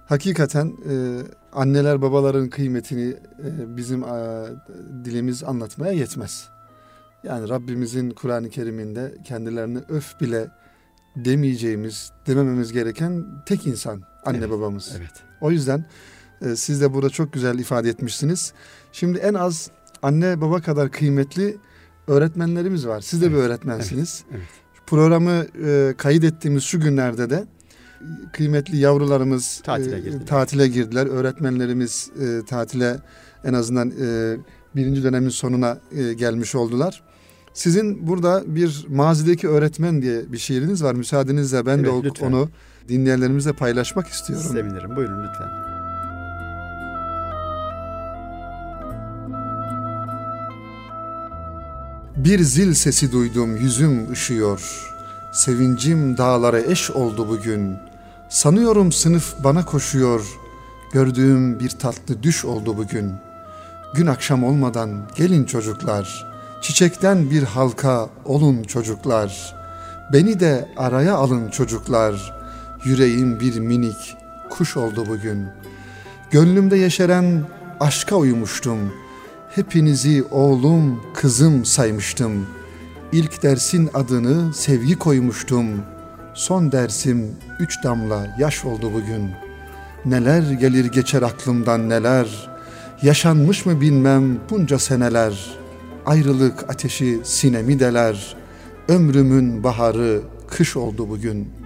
hakikaten 0.05 0.67
e, 0.67 0.93
anneler 1.53 2.01
babaların 2.01 2.49
kıymetini 2.49 3.09
e, 3.09 3.77
bizim 3.77 4.03
e, 4.03 4.45
dilimiz 5.05 5.43
anlatmaya 5.43 5.91
yetmez. 5.93 6.49
Yani 7.23 7.49
Rabbimizin 7.49 8.09
Kur'an-ı 8.09 8.49
Kerim'inde 8.49 9.15
kendilerini 9.23 9.79
öf 9.89 10.21
bile 10.21 10.47
demeyeceğimiz, 11.15 12.11
demememiz 12.27 12.73
gereken 12.73 13.25
tek 13.45 13.67
insan 13.67 14.01
anne 14.27 14.37
Evet, 14.37 14.49
babamız. 14.49 14.93
Evet. 14.97 15.11
O 15.41 15.51
yüzden 15.51 15.85
e, 16.41 16.55
siz 16.55 16.81
de 16.81 16.93
burada 16.93 17.09
çok 17.09 17.33
güzel 17.33 17.59
ifade 17.59 17.89
etmişsiniz. 17.89 18.53
Şimdi 18.91 19.17
en 19.17 19.33
az 19.33 19.71
anne 20.01 20.41
baba 20.41 20.61
kadar 20.61 20.91
kıymetli 20.91 21.57
öğretmenlerimiz 22.07 22.87
var. 22.87 23.01
Siz 23.01 23.21
de 23.21 23.25
bir 23.31 23.35
Evet, 23.35 23.45
öğretmensiniz. 23.45 24.23
evet, 24.31 24.39
evet. 24.41 24.47
Programı 24.87 25.45
e, 25.65 25.93
kayıt 25.97 26.23
ettiğimiz 26.23 26.63
şu 26.63 26.79
günlerde 26.79 27.29
de 27.29 27.45
kıymetli 28.33 28.77
yavrularımız 28.77 29.61
Tatile 29.63 29.95
e, 29.95 29.99
girdiler. 29.99 30.25
tatile 30.27 30.67
girdiler. 30.67 31.05
Öğretmenlerimiz 31.07 32.09
e, 32.21 32.45
tatile 32.45 32.97
en 33.43 33.53
azından 33.53 33.91
e, 34.01 34.37
birinci 34.75 35.03
dönemin 35.03 35.29
sonuna 35.29 35.77
e, 35.91 36.13
gelmiş 36.13 36.55
oldular. 36.55 37.03
Sizin 37.53 38.07
burada 38.07 38.43
bir 38.47 38.85
mazideki 38.89 39.47
öğretmen 39.47 40.01
diye 40.01 40.31
bir 40.31 40.37
şiiriniz 40.37 40.83
var. 40.83 40.95
Müsaadenizle 40.95 41.65
ben 41.65 41.77
de 41.83 41.89
Evet, 41.89 41.91
o- 41.93 42.03
lütfen. 42.03 42.27
onu 42.27 42.49
dinleyenlerimizle 42.89 43.53
paylaşmak 43.53 44.07
istiyorum. 44.07 44.49
Sevinirim. 44.51 44.95
Buyurun 44.95 45.27
lütfen. 45.27 45.67
Bir 52.15 52.39
zil 52.39 52.73
sesi 52.73 53.11
duydum 53.11 53.57
yüzüm 53.57 54.11
ışıyor. 54.11 54.61
Sevincim 55.33 56.17
dağlara 56.17 56.59
eş 56.59 56.91
oldu 56.91 57.27
bugün. 57.29 57.77
Sanıyorum 58.29 58.91
sınıf 58.91 59.43
bana 59.43 59.65
koşuyor. 59.65 60.25
Gördüğüm 60.93 61.59
bir 61.59 61.69
tatlı 61.69 62.23
düş 62.23 62.45
oldu 62.45 62.77
bugün. 62.77 63.13
Gün 63.93 64.07
akşam 64.07 64.43
olmadan 64.43 64.89
gelin 65.15 65.45
çocuklar. 65.45 66.27
Çiçekten 66.61 67.31
bir 67.31 67.43
halka 67.43 68.09
olun 68.25 68.63
çocuklar. 68.63 69.55
Beni 70.13 70.39
de 70.39 70.69
araya 70.77 71.15
alın 71.15 71.49
çocuklar. 71.49 72.36
Yüreğim 72.85 73.39
bir 73.39 73.59
minik 73.59 74.17
kuş 74.49 74.77
oldu 74.77 75.05
bugün. 75.09 75.47
Gönlümde 76.31 76.77
yeşeren 76.77 77.43
aşka 77.79 78.15
uyumuştum. 78.15 78.93
Hepinizi 79.55 80.23
oğlum, 80.31 81.01
kızım 81.13 81.65
saymıştım. 81.65 82.45
İlk 83.11 83.43
dersin 83.43 83.89
adını 83.93 84.53
sevgi 84.53 84.97
koymuştum. 84.97 85.65
Son 86.33 86.71
dersim 86.71 87.35
üç 87.59 87.83
damla 87.83 88.35
yaş 88.39 88.65
oldu 88.65 88.91
bugün. 88.93 89.31
Neler 90.05 90.51
gelir 90.51 90.85
geçer 90.85 91.21
aklımdan 91.21 91.89
neler. 91.89 92.49
Yaşanmış 93.01 93.65
mı 93.65 93.81
bilmem 93.81 94.39
bunca 94.49 94.79
seneler. 94.79 95.57
Ayrılık 96.05 96.69
ateşi 96.69 97.19
sinemi 97.23 97.79
deler. 97.79 98.35
Ömrümün 98.87 99.63
baharı 99.63 100.21
kış 100.47 100.77
oldu 100.77 101.09
bugün. 101.09 101.56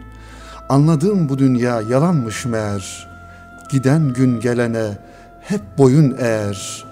Anladığım 0.71 1.29
bu 1.29 1.37
dünya 1.37 1.81
yalanmış 1.81 2.45
meğer. 2.45 3.09
Giden 3.71 4.13
gün 4.13 4.39
gelene 4.39 4.97
hep 5.41 5.61
boyun 5.77 6.15
eğer. 6.19 6.85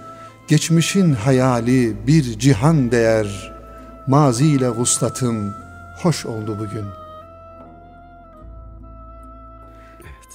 Geçmişin 0.48 1.14
hayali 1.14 2.08
bir 2.08 2.40
cihan 2.40 2.92
değer. 2.92 3.54
Maziyle 4.08 4.70
vuslatım 4.70 5.54
hoş 6.02 6.26
oldu 6.26 6.58
bugün. 6.60 6.86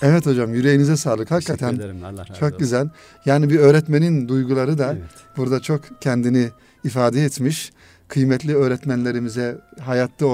Evet 0.02 0.26
hocam 0.26 0.54
yüreğinize 0.54 0.96
sağlık. 0.96 1.30
Hakikaten 1.30 1.74
ederim. 1.74 2.04
Allah 2.04 2.22
olsun. 2.22 2.34
çok 2.34 2.58
güzel. 2.58 2.88
Yani 3.24 3.50
bir 3.50 3.58
öğretmenin 3.58 4.28
duyguları 4.28 4.78
da 4.78 4.92
Evet. 4.92 5.10
burada 5.36 5.60
çok 5.60 5.80
kendini 6.00 6.50
ifade 6.84 7.24
etmiş. 7.24 7.72
Kıymetli 8.08 8.56
öğretmenlerimize, 8.56 9.58
hayatta 9.80 10.26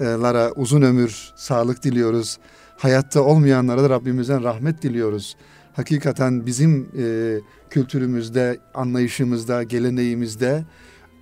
olanlara 0.00 0.52
uzun 0.52 0.82
ömür, 0.82 1.32
sağlık 1.36 1.82
diliyoruz. 1.82 2.38
Hayatta 2.76 3.20
olmayanlara 3.20 3.82
da 3.82 3.90
Rabbimizden 3.90 4.44
rahmet 4.44 4.82
diliyoruz. 4.82 5.36
Hakikaten 5.72 6.46
bizim 6.46 6.88
e, 6.98 7.38
kültürümüzde, 7.70 8.58
anlayışımızda, 8.74 9.62
geleneğimizde 9.62 10.64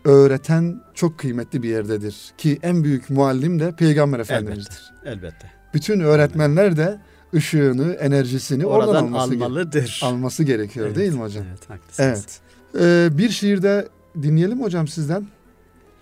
öğreten 0.04 0.82
çok 0.94 1.18
kıymetli 1.18 1.62
bir 1.62 1.68
yerdedir. 1.68 2.16
Ki 2.38 2.58
en 2.62 2.84
büyük 2.84 3.10
muallim 3.10 3.60
de 3.60 3.72
Peygamber 3.76 4.18
Efendimiz'dir. 4.20 4.92
Elbette. 5.04 5.50
Bütün 5.74 6.00
öğretmenler 6.00 6.76
de 6.76 7.00
ışığını, 7.34 7.92
enerjisini 7.92 8.66
oradan, 8.66 8.88
Oradan 8.88 9.04
alması, 9.04 9.34
almalıdır. 9.34 10.00
alması 10.04 10.44
gerekiyor 10.44 10.86
Evet, 10.86 10.96
değil 10.96 11.12
mi 11.12 11.20
hocam? 11.20 11.44
Evet, 11.48 11.70
haklısınız. 11.70 12.40
Evet. 12.74 13.10
Ee, 13.12 13.18
bir 13.18 13.28
şiirde 13.30 13.88
dinleyelim 14.22 14.62
hocam 14.62 14.88
sizden. 14.88 15.26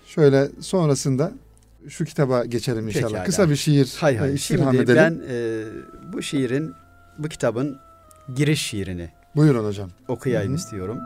Şöyle 0.06 0.48
sonrasında 0.60 1.32
şu 1.89 2.05
kitaba 2.05 2.45
geçelim 2.45 2.89
inşallah. 2.89 3.09
Pekala. 3.09 3.24
Kısa 3.24 3.51
bir 3.51 3.57
şiir 3.57 3.97
Hay 4.01 4.14
e, 4.14 4.18
hay. 4.18 4.35
istirham 4.35 4.74
Şimdi 4.74 4.83
edelim. 4.93 5.22
ben 5.29 5.35
e, 5.35 6.12
bu 6.12 6.22
şiirin, 6.22 6.74
bu 7.18 7.29
kitabın 7.29 7.79
giriş 8.35 8.62
şiirini 8.62 9.11
Buyurun 9.37 9.64
hocam. 9.64 9.91
okuyayım 10.09 10.51
Hı 10.53 10.55
hı. 10.55 10.59
istiyorum. 10.59 10.99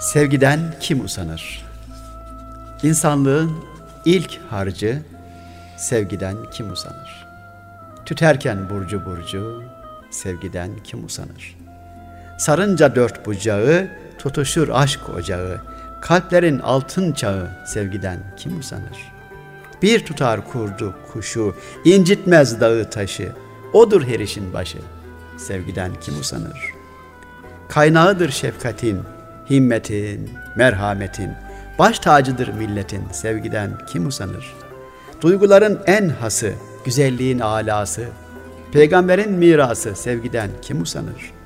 Sevgiden 0.00 0.74
kim 0.80 1.04
usanır? 1.04 1.64
İnsanlığın 2.82 3.52
ilk 4.04 4.38
harcı 4.50 5.02
sevgiden 5.78 6.36
kim 6.52 6.72
usanır? 6.72 7.26
Tüterken 8.06 8.70
burcu 8.70 9.06
burcu 9.06 9.62
sevgiden 10.10 10.70
kim 10.84 11.04
usanır? 11.04 11.56
Sarınca 12.42 12.94
dört 12.94 13.26
bucağı 13.26 13.88
tutuşur 14.18 14.68
aşk 14.72 15.00
ocağı. 15.16 15.60
Kalplerin 16.00 16.58
altın 16.58 17.12
çağı 17.12 17.48
sevgiden 17.66 18.18
kim 18.36 18.58
usanır? 18.58 19.12
Bir 19.82 20.06
tutar 20.06 20.50
kurdu 20.52 20.94
kuşu, 21.12 21.54
incitmez 21.84 22.60
dağı 22.60 22.90
taşı. 22.90 23.32
Odur 23.72 24.02
her 24.02 24.20
işin 24.20 24.52
başı. 24.52 24.78
Sevgiden 25.36 25.90
kim 26.00 26.20
usanır? 26.20 26.60
Kaynağıdır 27.68 28.30
şefkatin, 28.30 29.00
himmetin, 29.50 30.30
merhametin. 30.56 31.30
Baş 31.78 31.98
tacıdır 31.98 32.48
milletin, 32.48 33.02
sevgiden 33.12 33.70
kim 33.86 34.06
usanır? 34.06 34.54
Duyguların 35.20 35.80
en 35.86 36.08
hası, 36.08 36.52
güzelliğin 36.84 37.38
alası. 37.38 38.04
Peygamberin 38.72 39.32
mirası, 39.32 39.94
sevgiden 39.94 40.50
kim 40.62 40.82
usanır? 40.82 41.41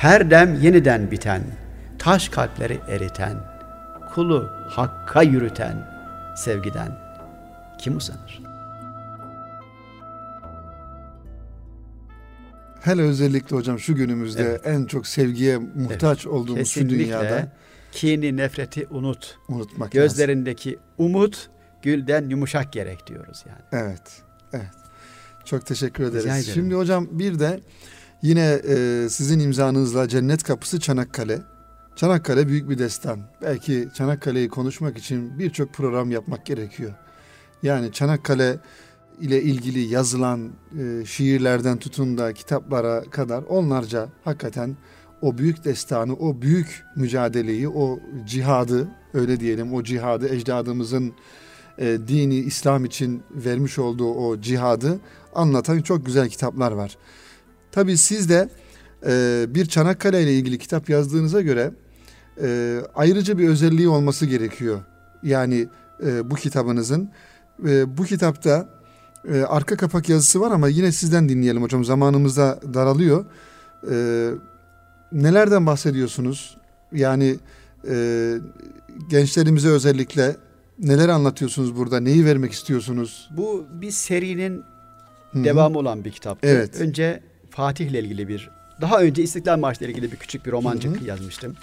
Her 0.00 0.30
dem 0.30 0.60
yeniden 0.60 1.10
biten, 1.10 1.42
taş 1.98 2.28
kalpleri 2.28 2.80
eriten, 2.88 3.36
kulu 4.14 4.50
hakka 4.68 5.22
yürüten, 5.22 5.86
sevgiden 6.36 6.98
kim 7.78 7.96
usanır? 7.96 8.42
Hele 12.80 13.02
özellikle 13.02 13.56
hocam 13.56 13.78
şu 13.78 13.94
günümüzde 13.94 14.42
Evet. 14.42 14.60
en 14.64 14.84
çok 14.84 15.06
sevgiye 15.06 15.58
muhtaç 15.58 16.26
olduğumuz 16.26 16.68
şu 16.68 16.80
Kesinlikle 16.80 17.04
dünyada 17.04 17.52
kini 17.92 18.36
nefreti 18.36 18.86
unut. 18.90 19.38
unutmak 19.48 19.80
lazım. 19.80 19.90
Gözlerindeki 19.90 20.78
umut 20.98 21.50
gülden 21.82 22.28
yumuşak 22.28 22.72
gerek 22.72 23.06
diyoruz 23.06 23.44
yani. 23.48 23.84
Evet. 23.84 24.22
Evet. 24.52 24.70
Çok 25.44 25.66
teşekkür 25.66 26.04
ederiz. 26.04 26.54
Şimdi 26.54 26.74
hocam 26.74 27.08
bir 27.10 27.38
de 27.38 27.60
yine 28.22 28.60
e, 28.68 29.06
sizin 29.10 29.40
imzanızla 29.40 30.08
Cennet 30.08 30.42
Kapısı 30.42 30.80
Çanakkale. 30.80 31.42
Çanakkale 31.96 32.48
büyük 32.48 32.70
bir 32.70 32.78
destan. 32.78 33.20
Belki 33.42 33.88
Çanakkale'yi 33.94 34.48
konuşmak 34.48 34.98
için 34.98 35.38
birçok 35.38 35.72
program 35.72 36.10
yapmak 36.10 36.46
gerekiyor. 36.46 36.92
Yani 37.62 37.92
Çanakkale 37.92 38.58
ile 39.20 39.42
ilgili 39.42 39.80
yazılan 39.80 40.50
e, 40.80 41.04
şiirlerden 41.04 41.78
tutun 41.78 42.18
da 42.18 42.32
kitaplara 42.32 43.02
kadar 43.02 43.42
onlarca 43.42 44.08
hakikaten 44.24 44.76
o 45.22 45.38
büyük 45.38 45.64
destanı, 45.64 46.14
o 46.14 46.42
büyük 46.42 46.84
mücadeleyi, 46.96 47.68
o 47.68 48.00
cihadı 48.26 48.88
öyle 49.14 49.40
diyelim 49.40 49.74
o 49.74 49.82
cihadı 49.82 50.28
ecdadımızın 50.28 51.14
e, 51.78 51.98
dini 52.08 52.34
İslam 52.34 52.84
için 52.84 53.22
vermiş 53.30 53.78
olduğu 53.78 54.14
o 54.14 54.40
cihadı 54.40 55.00
anlatan 55.34 55.80
çok 55.80 56.06
güzel 56.06 56.28
kitaplar 56.28 56.72
var. 56.72 56.96
Tabii 57.72 57.96
siz 57.96 58.28
de 58.28 58.48
e, 59.06 59.44
bir 59.48 59.66
Çanakkale 59.66 60.22
ile 60.22 60.34
ilgili 60.34 60.58
kitap 60.58 60.88
yazdığınıza 60.88 61.40
göre 61.40 61.72
e, 62.42 62.78
ayrıca 62.94 63.38
bir 63.38 63.48
özelliği 63.48 63.88
olması 63.88 64.26
gerekiyor. 64.26 64.80
Yani 65.22 65.68
e, 66.06 66.30
bu 66.30 66.34
kitabınızın. 66.34 67.10
E, 67.68 67.98
bu 67.98 68.04
kitapta 68.04 68.68
e, 69.28 69.42
arka 69.42 69.76
kapak 69.76 70.08
yazısı 70.08 70.40
var 70.40 70.50
ama 70.50 70.68
yine 70.68 70.92
sizden 70.92 71.28
dinleyelim 71.28 71.62
hocam. 71.62 71.84
Zamanımız 71.84 72.36
da 72.36 72.60
daralıyor. 72.74 73.24
E, 73.90 73.94
nelerden 75.12 75.66
bahsediyorsunuz? 75.66 76.56
Yani 76.92 77.36
e, 77.88 78.34
gençlerimize 79.10 79.68
özellikle 79.68 80.36
neler 80.78 81.08
anlatıyorsunuz 81.08 81.76
burada? 81.76 82.00
Neyi 82.00 82.24
vermek 82.24 82.52
istiyorsunuz? 82.52 83.30
Bu 83.36 83.66
bir 83.72 83.90
serinin 83.90 84.64
Hı 85.32 85.38
hı. 85.38 85.44
devamı 85.44 85.78
olan 85.78 86.04
bir 86.04 86.10
kitaptı. 86.10 86.48
Evet. 86.48 86.80
Önce 86.80 87.22
Fatih'le 87.50 87.94
ilgili 87.94 88.28
bir, 88.28 88.50
daha 88.80 89.00
önce 89.00 89.22
İstiklal 89.22 89.58
Marşı 89.58 89.84
ile 89.84 89.90
ilgili 89.90 90.12
bir 90.12 90.16
küçük 90.16 90.46
bir 90.46 90.52
romancık 90.52 90.96
Hı 90.96 91.00
hı. 91.00 91.04
yazmıştım. 91.04 91.56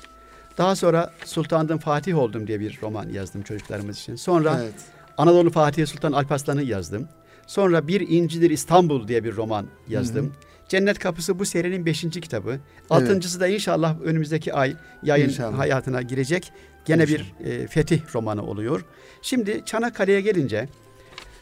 Daha 0.58 0.76
sonra 0.76 1.14
Sultan'dan 1.26 1.78
Fatih 1.78 2.18
oldum 2.18 2.48
diye 2.48 2.60
bir 2.60 2.80
roman 2.82 3.10
yazdım 3.10 3.42
çocuklarımız 3.42 3.98
için. 4.00 4.16
Sonra 4.16 4.60
Evet. 4.64 4.74
Anadolu 5.18 5.50
Fatih 5.50 5.86
Sultan 5.88 6.12
Alparslan'ı 6.12 6.64
yazdım. 6.64 7.08
Sonra 7.48 7.88
Bir 7.88 8.10
İncidir 8.10 8.50
İstanbul 8.50 9.08
diye 9.08 9.24
bir 9.24 9.36
roman 9.36 9.68
yazdım. 9.88 10.26
Hı 10.26 10.32
Cennet 10.70 11.00
Kapısı 11.00 11.40
bu 11.40 11.46
serinin 11.46 11.86
beşinci 11.86 12.22
kitabı. 12.22 12.60
Altıncısı 12.90 13.40
da 13.40 13.48
inşallah 13.48 14.02
önümüzdeki 14.02 14.54
ay 14.54 14.76
yayın 15.04 15.30
İnşallah. 15.30 15.58
hayatına 15.60 16.02
girecek. 16.02 16.52
Gene 16.86 17.08
bir 17.08 17.34
e, 17.44 17.68
fetih 17.68 18.16
romanı 18.16 18.44
oluyor. 18.44 18.86
Şimdi 19.22 19.62
Çanakkale'ye 19.66 20.22
gelince 20.22 20.70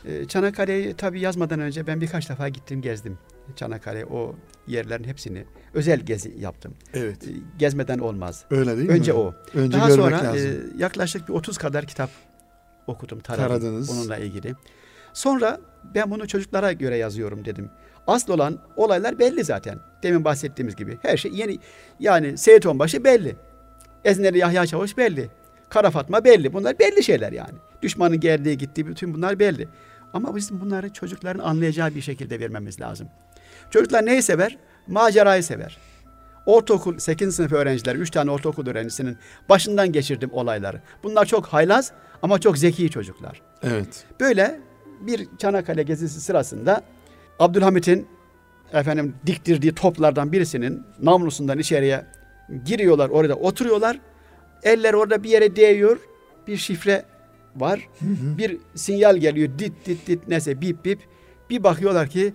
e, 0.06 0.26
Çanakkale'yi 0.26 0.94
tabii 0.94 1.20
yazmadan 1.20 1.60
önce 1.60 1.88
ben 1.88 2.02
birkaç 2.02 2.30
defa 2.30 2.50
gittim 2.50 2.82
gezdim. 2.82 3.18
Çanakkale 3.56 4.06
o 4.06 4.36
yerlerin 4.68 5.04
hepsini 5.04 5.46
özel 5.74 6.00
gezi 6.00 6.34
yaptım. 6.40 6.74
Evet. 6.94 7.24
E, 7.28 7.32
Gezmeden 7.58 8.00
olmaz. 8.00 8.46
Öyle 8.52 8.78
değil 8.78 8.90
Önce 8.90 9.12
mi? 9.12 9.18
o. 9.18 9.34
Önce 9.54 9.78
Daha 9.78 9.88
görmek 9.88 10.06
sonra 10.20 10.20
e, 10.38 10.44
lazım. 10.44 10.74
yaklaşık 10.78 11.28
bir 11.30 11.34
30 11.34 11.58
kadar 11.58 11.86
kitap 11.86 12.10
okudum, 12.88 13.20
taradım 13.20 13.48
Taradınız. 13.48 13.90
onunla 13.90 14.18
ilgili. 14.18 14.56
Sonra 15.14 15.60
ben 15.96 16.12
bunu 16.12 16.28
çocuklara 16.28 16.72
göre 16.72 16.98
yazıyorum 16.98 17.46
dedim. 17.46 17.70
Asıl 18.08 18.34
olan 18.34 18.60
olaylar 18.76 19.20
belli 19.20 19.44
zaten. 19.44 19.80
Demin 20.04 20.26
bahsettiğimiz 20.26 20.76
gibi. 20.76 20.98
Her 21.02 21.18
şey 21.18 21.32
yeni. 21.34 21.60
Yani 22.00 22.38
Seyit 22.38 22.66
Onbaşı 22.66 23.04
belli. 23.04 23.36
Ezneli 24.04 24.38
Yahya 24.38 24.66
Çavuş 24.68 24.98
belli. 24.98 25.30
Kara 25.70 25.92
Fatma 25.92 26.24
belli. 26.24 26.54
Bunlar 26.54 26.80
belli 26.80 27.04
şeyler 27.04 27.32
yani. 27.32 27.54
Düşmanın 27.82 28.20
geldiği 28.20 28.58
gittiği 28.58 28.88
bütün 28.88 29.14
bunlar 29.14 29.40
belli. 29.40 29.68
Ama 30.14 30.36
bizim 30.36 30.62
bunları 30.62 30.94
çocukların 30.94 31.44
anlayacağı 31.44 31.96
bir 31.96 32.02
şekilde 32.02 32.40
vermemiz 32.40 32.82
lazım. 32.82 33.08
Çocuklar 33.72 34.06
neyi 34.06 34.22
sever? 34.22 34.58
Macerayı 34.88 35.44
sever. 35.44 35.78
Ortaokul 36.46 36.98
8. 36.98 37.36
sınıf 37.36 37.52
öğrenciler, 37.52 37.96
3 37.96 38.12
tane 38.12 38.32
ortaokul 38.32 38.68
öğrencisinin 38.68 39.18
başından 39.50 39.92
geçirdim 39.92 40.30
olayları. 40.34 40.82
Bunlar 41.04 41.26
çok 41.26 41.46
haylaz 41.46 41.92
ama 42.22 42.40
çok 42.40 42.58
zeki 42.58 42.90
çocuklar. 42.90 43.42
Evet. 43.64 44.06
Böyle 44.20 44.60
bir 45.02 45.28
Çanakkale 45.38 45.84
gezisi 45.84 46.22
sırasında 46.22 46.82
Abdülhamit'in 47.40 48.08
efendim 48.74 49.16
diktirdiği 49.26 49.76
toplardan 49.76 50.32
birisinin 50.32 50.84
namlusundan 51.02 51.60
içeriye 51.60 52.06
giriyorlar 52.66 53.10
orada 53.10 53.36
oturuyorlar. 53.36 54.00
Eller 54.64 54.94
orada 54.94 55.24
bir 55.24 55.30
yere 55.30 55.56
değiyor. 55.56 55.98
Bir 56.48 56.58
şifre 56.58 57.06
var. 57.56 57.90
Bir 58.38 58.58
sinyal 58.76 59.18
geliyor. 59.18 59.50
Dit 59.60 59.74
dit 59.86 60.08
dit 60.08 60.28
neyse 60.28 60.62
bip 60.62 60.86
bip. 60.86 61.00
Bir 61.50 61.64
bakıyorlar 61.64 62.08
ki 62.08 62.34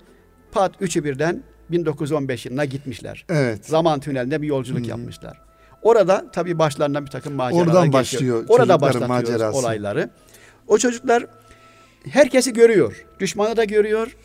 pat 0.53 0.73
üçü 0.81 1.05
birden 1.05 1.43
1915 1.71 2.47
yılına 2.47 2.65
gitmişler. 2.65 3.25
Evet. 3.29 3.67
Zaman 3.67 4.01
tünelinde 4.01 4.43
bir 4.43 4.47
yolculuk 4.47 4.85
hı. 4.85 4.91
yapmışlar. 4.91 5.41
Orada 5.83 6.25
tabii 6.33 6.59
başlarından 6.59 7.05
bir 7.05 7.11
takım 7.11 7.35
maceralar 7.35 7.67
Oradan 7.67 7.85
geçiyor. 7.85 8.03
başlıyor 8.03 8.45
Orada 8.49 8.81
başlatıyoruz 8.81 9.57
olayları. 9.57 10.11
O 10.67 10.79
çocuklar 10.79 11.27
herkesi 12.11 12.53
görüyor. 12.53 13.07
Düşmanı 13.21 13.57
da 13.57 13.65
görüyor. 13.65 14.17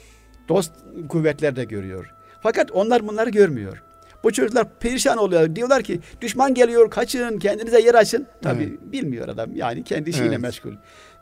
Dost 0.49 0.71
kuvvetler 1.09 1.55
de 1.55 1.63
görüyor. 1.63 2.13
Fakat 2.41 2.71
onlar 2.71 3.07
bunları 3.07 3.29
görmüyor. 3.29 3.83
Bu 4.23 4.31
çocuklar 4.31 4.67
perişan 4.79 5.17
oluyor. 5.17 5.55
Diyorlar 5.55 5.83
ki 5.83 5.99
düşman 6.21 6.53
geliyor 6.53 6.89
kaçın 6.89 7.39
kendinize 7.39 7.81
yer 7.81 7.95
açın. 7.95 8.27
Tabii 8.41 8.77
bilmiyor 8.81 9.27
adam 9.27 9.55
yani 9.55 9.83
kendi 9.83 10.09
işiyle 10.09 10.27
Evet. 10.27 10.39
meşgul. 10.39 10.73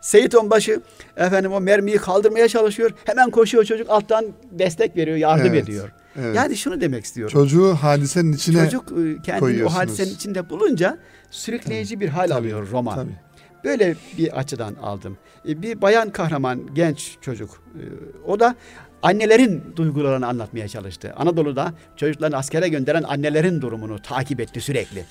Seyit 0.03 0.35
Onbaşı 0.35 0.81
efendim 1.17 1.51
o 1.53 1.61
mermiyi 1.61 1.97
kaldırmaya 1.97 2.47
çalışıyor. 2.47 2.91
Hemen 3.05 3.29
koşuyor 3.29 3.63
çocuk 3.65 3.89
alttan 3.89 4.25
destek 4.51 4.97
veriyor, 4.97 5.17
yardım 5.17 5.47
Evet. 5.47 5.63
ediyor. 5.63 5.91
Evet. 6.19 6.35
Yani 6.35 6.57
şunu 6.57 6.81
demek 6.81 7.05
istiyorum. 7.05 7.33
Çocuğu 7.33 7.73
hadisenin 7.75 8.33
içine 8.33 8.63
Çocuk 8.65 8.91
e, 8.91 9.21
kendini 9.21 9.65
o 9.65 9.69
hadisenin 9.69 10.11
içinde 10.15 10.49
bulunca 10.49 10.97
sürükleyici 11.31 11.99
bir 11.99 12.09
hal 12.09 12.31
alıyor 12.31 12.67
roman. 12.71 12.95
Tabii. 12.95 13.15
Böyle 13.63 13.95
bir 14.17 14.39
açıdan 14.39 14.75
aldım. 14.75 15.17
E, 15.47 15.61
Bir 15.61 15.81
bayan 15.81 16.09
kahraman, 16.09 16.73
genç 16.75 17.17
çocuk. 17.21 17.49
e, 17.75 17.83
O 18.27 18.39
da 18.39 18.55
annelerin 19.01 19.63
duygularını 19.75 20.27
anlatmaya 20.27 20.67
çalıştı. 20.67 21.13
Anadolu'da 21.17 21.73
çocuklarını 21.95 22.37
askere 22.37 22.67
gönderen 22.67 23.03
annelerin 23.03 23.61
durumunu 23.61 24.01
takip 24.01 24.39
etti 24.39 24.61
sürekli. 24.61 25.05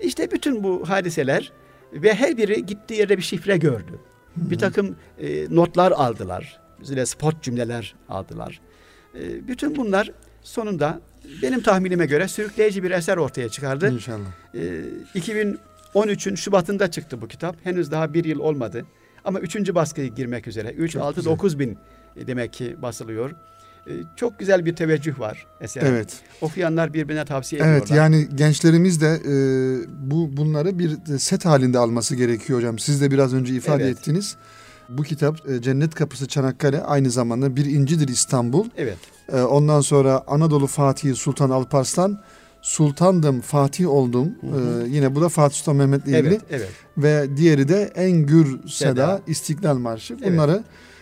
İşte 0.00 0.30
bütün 0.30 0.64
bu 0.64 0.88
hadiseler 0.88 1.52
ve 1.92 2.14
her 2.14 2.36
biri 2.36 2.66
gittiği 2.66 2.94
yerde 2.94 3.16
bir 3.16 3.22
şifre 3.22 3.56
gördü. 3.56 3.98
Bir 4.36 4.58
takım 4.58 4.96
e, 5.18 5.54
notlar 5.54 5.92
aldılar. 5.92 6.60
Böyle 6.88 7.06
spot 7.06 7.42
cümleler 7.42 7.94
aldılar. 8.08 8.60
E, 9.14 9.48
bütün 9.48 9.76
bunlar 9.76 10.12
sonunda 10.42 11.00
benim 11.42 11.62
tahminime 11.62 12.06
göre 12.06 12.28
sürükleyici 12.28 12.82
bir 12.82 12.90
eser 12.90 13.16
ortaya 13.16 13.48
çıkardı. 13.48 13.90
İnşallah. 13.92 14.30
Ee, 14.54 14.82
2013'ün 15.14 16.34
Şubat'ında 16.34 16.90
çıktı 16.90 17.22
bu 17.22 17.28
kitap. 17.28 17.56
Henüz 17.64 17.90
daha 17.90 18.14
bir 18.14 18.24
yıl 18.24 18.38
olmadı. 18.38 18.86
Ama 19.24 19.40
üçüncü 19.40 19.74
baskıya 19.74 20.06
girmek 20.06 20.46
üzere. 20.46 20.70
3, 20.70 20.92
Çok 20.92 21.02
6, 21.02 21.16
güzel. 21.16 21.32
9 21.32 21.58
bin 21.58 21.78
e, 22.16 22.26
demek 22.26 22.52
ki 22.52 22.76
basılıyor. 22.82 23.30
Ee, 23.90 24.04
Çok 24.16 24.38
güzel 24.38 24.64
bir 24.66 24.76
teveccüh 24.76 25.18
var 25.18 25.46
esere. 25.60 25.88
Evet. 25.88 26.08
Okuyanlar 26.40 26.94
birbirine 26.94 27.24
tavsiye 27.24 27.60
ediyorlar. 27.60 27.78
Evet 27.80 27.90
yani 27.90 28.28
gençlerimiz 28.34 29.00
de 29.00 29.08
e, 29.24 29.32
bu 30.10 30.36
bunları 30.36 30.78
bir 30.78 31.18
set 31.18 31.44
halinde 31.44 31.78
alması 31.78 32.16
gerekiyor 32.16 32.58
hocam. 32.58 32.78
Siz 32.78 33.00
de 33.00 33.10
biraz 33.10 33.34
önce 33.34 33.54
ifade 33.54 33.84
Evet. 33.84 33.98
ettiniz. 33.98 34.36
Bu 34.88 35.02
kitap 35.02 35.48
e, 35.50 35.62
Cennet 35.62 35.94
Kapısı 35.94 36.28
Çanakkale 36.28 36.82
aynı 36.82 37.10
zamanda 37.10 37.56
bir 37.56 37.64
incidir 37.64 38.08
İstanbul. 38.08 38.66
Evet. 38.76 38.98
E, 39.32 39.40
ondan 39.40 39.80
sonra 39.80 40.22
Anadolu 40.26 40.66
Fatihi 40.66 41.14
Sultan 41.14 41.50
Alparslan 41.50 42.20
Sultandım 42.62 43.40
Fatih 43.40 43.88
oldum. 43.88 44.28
E, 44.42 44.88
yine 44.88 45.14
bu 45.14 45.20
da 45.20 45.28
Fatih 45.28 45.56
Sultan 45.56 45.76
Mehmet'le 45.76 46.06
ilgili. 46.06 46.28
Evet, 46.28 46.40
evet. 46.50 46.68
Ve 46.98 47.36
diğeri 47.36 47.68
de 47.68 47.92
En 47.94 48.26
Gür 48.26 48.46
Seda, 48.46 48.66
Seda. 48.68 49.20
İstiklal 49.26 49.76
Marşı. 49.78 50.16
Evet. 50.22 50.60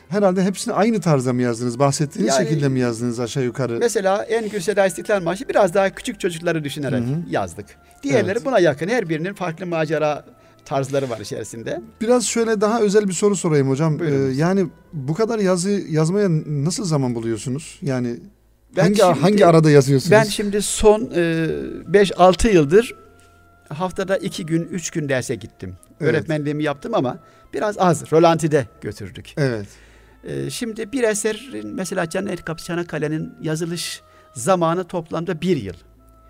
Herhalde 0.09 0.43
hepsini 0.45 0.75
aynı 0.75 1.01
tarzda 1.01 1.33
mı 1.33 1.43
yazdınız? 1.43 1.79
Bahsettiğiniz 1.79 2.35
Yani- 2.35 2.49
şekilde 2.49 2.69
mi 2.69 2.81
yazdınız 2.81 3.21
aşağı 3.21 3.45
yukarı? 3.45 3.77
Mesela 3.79 4.23
En 4.25 4.49
Gül 4.49 4.61
Seda 4.61 4.87
İstiklal 4.87 5.23
Marşı 5.23 5.49
biraz 5.49 5.75
daha 5.75 5.91
küçük 5.91 6.21
çocukları 6.21 6.65
düşünerek 6.65 7.01
Hı 7.05 7.05
hı. 7.09 7.17
yazdık. 7.31 7.67
Diğerleri 8.03 8.33
Evet. 8.33 8.45
buna 8.45 8.59
yakın. 8.61 8.89
Her 8.89 9.09
birinin 9.09 9.35
farklı 9.35 9.67
macera 9.67 10.25
tarzları 10.65 11.11
var 11.11 11.21
içerisinde. 11.21 11.81
Biraz 12.01 12.25
şöyle 12.27 12.61
daha 12.61 12.81
özel 12.81 13.09
bir 13.09 13.13
soru 13.13 13.37
sorayım 13.37 13.69
hocam. 13.71 14.03
Ee, 14.03 14.11
yani 14.35 14.67
bu 14.93 15.15
kadar 15.15 15.39
yazı 15.39 15.71
yazmaya 15.71 16.29
nasıl 16.47 16.85
zaman 16.85 17.15
buluyorsunuz? 17.15 17.79
Yani 17.83 18.17
Ben 18.77 18.83
hangi 18.83 18.97
şimdi- 18.97 19.21
hangi 19.21 19.47
arada 19.47 19.71
yazıyorsunuz? 19.71 20.13
Ben 20.13 20.25
şimdi 20.25 20.63
son 20.63 21.01
5-6 21.87 22.49
yıldır 22.49 22.95
haftada 23.69 24.17
2 24.17 24.47
gün, 24.47 24.63
3 24.63 24.91
gün 24.91 25.09
derse 25.09 25.35
gittim. 25.35 25.77
Evet. 26.01 26.11
Öğretmenliğimi 26.11 26.63
yaptım 26.65 26.95
ama 26.95 27.19
biraz 27.55 27.79
az. 27.79 28.13
Rolantide 28.13 28.67
götürdük. 28.81 29.35
Evet. 29.37 29.67
E, 30.29 30.51
şimdi 30.51 30.93
bir 30.93 31.03
eserin 31.03 31.75
mesela 31.75 32.07
Çanakkale'nin 32.57 33.35
yazılış 33.41 34.03
zamanı 34.35 34.85
toplamda 34.85 35.41
bir 35.41 35.57
yıl. 35.57 35.75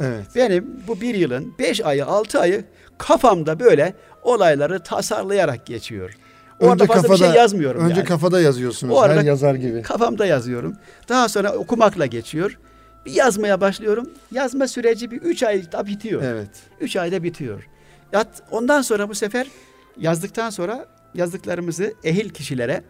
Evet. 0.00 0.26
Benim 0.36 0.82
bu 0.88 1.00
bir 1.00 1.14
yılın 1.14 1.54
5 1.58 1.84
ayı, 1.84 2.06
6 2.06 2.40
ayı 2.40 2.64
kafamda 2.98 3.60
böyle 3.60 3.94
olayları 4.22 4.80
tasarlayarak 4.80 5.66
geçiyor. 5.66 6.16
Orada 6.60 6.86
fazla 6.86 7.12
bir 7.12 7.18
şey 7.18 7.28
yazmıyorum 7.28 7.84
Önce 7.84 7.94
yani. 7.94 8.08
kafada 8.08 8.40
yazıyorsunuz 8.40 8.96
O 8.96 9.08
her 9.08 9.22
yazar 9.22 9.54
gibi. 9.54 9.82
Kafamda 9.82 10.26
yazıyorum. 10.26 10.76
Daha 11.08 11.28
sonra 11.28 11.52
okumakla 11.52 12.06
geçiyor. 12.06 12.58
Bir 13.06 13.12
yazmaya 13.12 13.60
başlıyorum. 13.60 14.10
Yazma 14.32 14.68
süreci 14.68 15.10
bir 15.10 15.16
üç 15.16 15.42
ayda 15.42 15.86
bitiyor. 15.86 16.22
Evet. 16.22 16.50
Üç 16.80 16.96
ayda 16.96 17.22
bitiyor. 17.22 17.68
Ondan 18.50 18.82
sonra 18.82 19.08
bu 19.08 19.14
sefer 19.14 19.46
yazdıktan 19.98 20.50
sonra 20.50 20.86
yazdıklarımızı 21.14 21.94
ehil 22.04 22.28
kişilere 22.28 22.84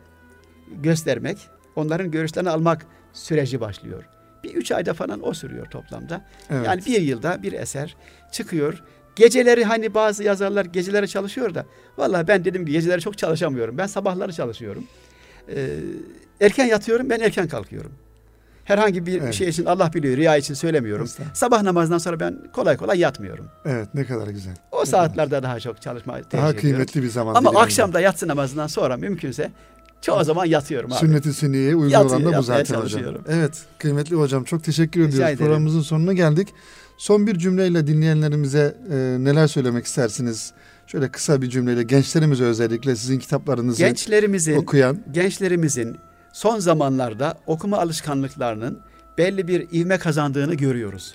göstermek, 0.83 1.39
onların 1.77 2.11
görüşlerini 2.11 2.51
almak 2.51 2.87
süreci 3.13 3.61
başlıyor. 3.61 4.05
Bir 4.45 4.55
üç 4.55 4.73
ayda 4.73 4.95
falan 4.95 5.29
o 5.29 5.35
sürüyor 5.35 5.67
toplamda. 5.67 6.25
Evet. 6.51 6.67
Yani 6.67 6.83
bir 6.87 7.01
yılda 7.01 7.43
bir 7.43 7.53
eser 7.53 7.97
çıkıyor. 8.33 8.83
Geceleri 9.17 9.65
hani 9.65 9.95
bazı 9.95 10.25
yazarlar 10.25 10.65
geceleri 10.65 11.09
çalışıyor 11.09 11.55
da 11.55 11.67
vallahi 11.97 12.29
ben 12.29 12.45
dedim 12.45 12.67
ki 12.67 12.73
geceleri 12.73 13.01
çok 13.01 13.19
çalışamıyorum. 13.19 13.79
Ben 13.79 13.87
sabahları 13.87 14.33
çalışıyorum. 14.33 14.85
Ee, 15.55 15.69
erken 16.41 16.67
yatıyorum 16.67 17.11
ben 17.11 17.21
erken 17.21 17.49
kalkıyorum. 17.49 17.93
Herhangi 18.65 19.07
bir 19.07 19.23
Evet. 19.23 19.35
şey 19.35 19.49
için 19.49 19.65
Allah 19.65 19.91
biliyor 19.95 20.17
riya 20.17 20.37
için 20.37 20.55
söylemiyorum. 20.55 21.05
Estağfurullah. 21.05 21.35
Sabah 21.35 21.63
namazından 21.63 21.99
sonra 21.99 22.21
ben 22.21 22.39
kolay 22.53 22.77
kolay 22.77 22.99
yatmıyorum. 22.99 23.49
Evet 23.65 23.89
ne 23.95 24.05
kadar 24.05 24.29
güzel. 24.29 24.57
O 24.73 24.85
saatlerde 24.85 25.43
daha 25.43 25.61
çok 25.61 25.83
çalışma 25.83 26.13
tercih 26.15 26.33
Daha 26.33 26.51
ediyorum. 26.51 26.61
kıymetli 26.61 27.03
bir 27.03 27.09
zaman. 27.09 27.35
Ama 27.35 27.61
akşam 27.61 27.93
da 27.93 28.01
yatsı 28.01 28.29
namazından 28.29 28.67
sonra 28.67 28.97
mümkünse 28.97 29.51
çoğu 30.01 30.25
zaman 30.25 30.45
yatıyorum 30.45 30.93
abi. 30.93 30.99
Sünnet-i 30.99 31.33
Sünniye'ye 31.35 31.75
uygun 31.77 31.89
Yatı- 31.91 32.07
olan 32.17 32.25
da 32.25 32.39
bu 32.39 32.43
zaten 32.43 32.75
hocam. 32.75 33.03
Evet 33.29 33.53
kıymetli 33.79 34.17
hocam 34.17 34.45
çok 34.45 34.65
teşekkür 34.65 35.01
Rica 35.01 35.09
ediyoruz. 35.09 35.25
ederim. 35.29 35.39
Programımızın 35.39 35.81
sonuna 35.81 36.13
geldik. 36.13 36.49
Son 36.99 37.27
bir 37.27 37.39
cümleyle 37.39 37.87
dinleyenlerimize 37.87 38.77
e, 38.91 38.97
neler 38.97 39.47
söylemek 39.47 39.87
istersiniz? 39.87 40.53
Şöyle 40.87 41.09
kısa 41.09 41.43
bir 41.43 41.49
cümleyle 41.51 41.83
gençlerimize 41.83 42.45
özellikle 42.45 42.97
sizin 42.97 43.19
kitaplarınızı 43.19 43.79
Gençlerimizin 43.79 44.57
okuyan. 44.57 44.99
gençlerimizin 45.13 45.97
son 46.33 46.59
zamanlarda 46.59 47.35
okuma 47.47 47.79
alışkanlıklarının 47.79 48.79
belli 49.19 49.49
bir 49.49 49.67
ivme 49.73 49.99
kazandığını 49.99 50.55
görüyoruz. 50.55 51.15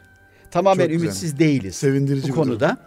Tamamen 0.52 0.90
ümitsiz 0.90 1.40
değiliz 1.40 1.76
Sevindirici 1.76 2.24
bu 2.24 2.28
bir 2.28 2.34
durum. 2.34 2.44
konuda. 2.44 2.78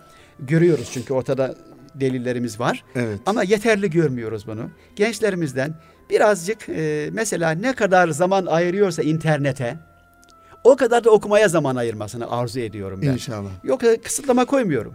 Görüyoruz 0.41 0.89
çünkü 0.93 1.13
ortada 1.15 1.55
delillerimiz 2.01 2.61
var. 2.61 2.85
Evet. 2.95 3.21
Ama 3.27 3.43
yeterli 3.43 3.91
görmüyoruz 3.91 4.47
bunu. 4.47 4.71
Gençlerimizden 4.97 5.75
birazcık 6.11 6.69
e, 6.69 7.09
mesela 7.13 7.51
ne 7.51 7.73
kadar 7.73 8.09
zaman 8.09 8.47
ayırıyorsa 8.47 9.03
internete 9.03 9.77
o 10.65 10.77
kadar 10.77 11.05
da 11.05 11.11
okumaya 11.11 11.49
zaman 11.49 11.77
ayırmasını 11.77 12.31
arzu 12.31 12.61
ediyorum 12.61 13.01
ben. 13.03 13.13
İnşallah. 13.13 13.51
Yoksa 13.65 13.97
kısıtlama 13.97 14.45
koymuyorum. 14.45 14.95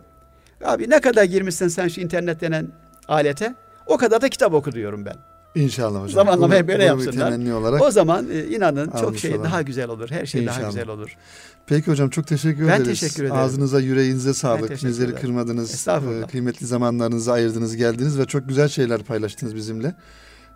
Abi 0.64 0.90
ne 0.90 1.02
kadar 1.02 1.24
girmişsin 1.24 1.68
sen 1.68 1.88
şu 1.88 2.02
internet 2.02 2.42
denen 2.42 2.68
alete 3.08 3.56
o 3.86 3.98
kadar 3.98 4.22
da 4.22 4.30
kitap 4.30 4.54
oku 4.54 4.72
diyorum 4.72 5.06
ben. 5.06 5.16
İnşallah 5.56 6.02
hocam. 6.04 6.10
Zamanlama 6.10 6.56
hep 6.56 6.68
böyle 6.68 6.78
bunu 6.80 7.04
yapsınlar. 7.04 7.54
olarak. 7.54 7.82
O 7.82 7.92
zaman 7.92 8.28
e, 8.32 8.46
inanın 8.48 8.92
çok 9.02 9.18
şey 9.18 9.44
daha 9.44 9.62
güzel 9.62 9.90
olur. 9.90 10.10
Her 10.12 10.26
şey 10.26 10.46
daha 10.48 10.56
İnşallah. 10.56 10.72
güzel 10.72 10.90
olur. 10.90 11.18
Peki 11.68 11.92
hocam 11.92 12.10
çok 12.10 12.28
teşekkür 12.28 12.68
Ben 12.68 12.82
ederiz. 12.82 13.00
teşekkür 13.00 13.24
ederim. 13.24 13.36
Ağzınıza 13.36 13.80
yüreğinize 13.80 14.34
sağlık. 14.34 14.72
Bizleri 14.72 15.16
kırmadınız. 15.16 15.88
Ee, 15.88 16.28
Kıymetli 16.32 16.66
zamanlarınızı 16.66 17.32
ayırdınız, 17.32 17.76
geldiniz 17.76 18.20
ve 18.20 18.26
çok 18.26 18.48
güzel 18.48 18.68
şeyler 18.68 19.04
paylaştınız 19.04 19.56
bizimle. 19.56 19.96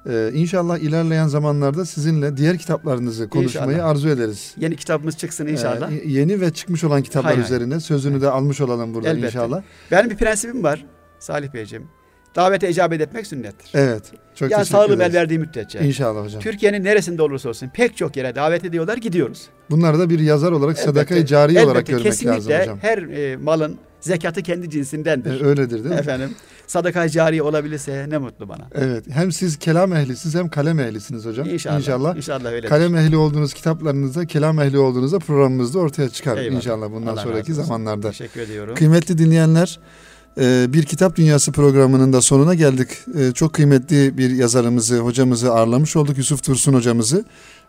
Ee, 0.09 0.31
inşallah 0.33 0.77
ilerleyen 0.77 1.27
zamanlarda 1.27 1.85
sizinle 1.85 2.37
diğer 2.37 2.57
kitaplarınızı 2.57 3.29
konuşmayı 3.29 3.71
İnşallah. 3.71 3.89
arzu 3.89 4.09
ederiz. 4.09 4.53
Yeni 4.57 4.75
kitabımız 4.75 5.17
çıksın 5.17 5.47
inşallah. 5.47 5.91
Ee, 5.91 6.01
yeni 6.05 6.41
ve 6.41 6.53
çıkmış 6.53 6.83
olan 6.83 7.01
kitaplar 7.03 7.25
Hay 7.33 7.35
hay. 7.35 7.45
üzerine 7.45 7.79
sözünü 7.79 8.21
de 8.21 8.29
almış 8.29 8.61
olalım 8.61 8.93
burada 8.93 9.09
Elbette. 9.09 9.27
inşallah. 9.27 9.61
Benim 9.91 10.09
bir 10.09 10.15
prensibim 10.17 10.63
var 10.63 10.85
Salih 11.19 11.53
Beyciğim. 11.53 11.87
Davete 12.35 12.69
icabet 12.69 13.01
etmek 13.01 13.27
sünnettir. 13.27 13.69
Evet. 13.73 14.03
Çok 14.35 14.51
yani 14.51 14.65
sağlığım 14.65 15.01
el 15.01 15.13
verdiği 15.13 15.39
müddetçe. 15.39 15.79
İnşallah 15.79 16.25
hocam. 16.25 16.41
Türkiye'nin 16.41 16.83
neresinde 16.83 17.21
olursa 17.21 17.49
olsun 17.49 17.69
pek 17.73 17.97
çok 17.97 18.17
yere 18.17 18.35
davet 18.35 18.65
ediyorlar 18.65 18.97
gidiyoruz. 18.97 19.41
Bunları 19.69 19.99
da 19.99 20.09
bir 20.09 20.19
yazar 20.19 20.51
olarak 20.51 20.79
Elbette, 20.79 21.25
cari 21.25 21.59
olarak 21.59 21.89
elbette, 21.89 21.91
görmek 21.91 22.05
lazım 22.05 22.27
kesinlikle 22.27 22.61
hocam. 22.61 22.77
her 22.81 22.97
e, 22.97 23.37
malın 23.37 23.77
zekatı 23.99 24.43
kendi 24.43 24.69
cinsindendir. 24.69 25.41
öyledir 25.41 25.83
değil 25.83 25.95
mi? 25.95 25.99
Efendim 25.99 26.29
sadaka 26.67 27.09
cari 27.09 27.41
olabilirse 27.41 28.05
ne 28.09 28.17
mutlu 28.17 28.49
bana. 28.49 28.67
Evet. 28.75 29.05
Hem 29.09 29.31
siz 29.31 29.57
kelam 29.57 29.93
ehlisiniz 29.93 30.35
hem 30.35 30.49
kalem 30.49 30.79
ehlisiniz 30.79 31.25
hocam. 31.25 31.49
İnşallah. 31.49 31.77
İnşallah. 31.77 32.15
İnşallah 32.15 32.51
öyledir. 32.51 32.69
Kalem 32.69 32.95
ehli 32.95 33.17
olduğunuz 33.17 33.53
kitaplarınızda, 33.53 34.25
kelam 34.25 34.59
ehli 34.59 34.77
olduğunuzda 34.77 35.19
programımızda 35.19 35.79
ortaya 35.79 36.09
çıkar 36.09 36.37
Eyvallah. 36.37 36.55
inşallah 36.55 36.91
bundan 36.91 37.11
Allah 37.13 37.21
sonraki 37.21 37.53
zamanlarda. 37.53 38.09
Teşekkür 38.09 38.41
ediyorum. 38.41 38.75
Kıymetli 38.75 39.17
dinleyenler, 39.17 39.79
e, 39.79 40.14
bir 40.43 40.83
Kitap 40.83 41.15
Dünyası 41.15 41.51
programının 41.51 42.13
da 42.13 42.21
sonuna 42.21 42.53
geldik. 42.55 42.89
E, 43.19 43.31
Çok 43.31 43.53
kıymetli 43.53 44.17
bir 44.17 44.29
yazarımızı, 44.29 44.99
hocamızı 44.99 45.53
ağırlamış 45.53 45.95
olduk, 45.95 46.17
Yusuf 46.17 46.43
Tursun 46.43 46.73
hocamızı. 46.73 47.25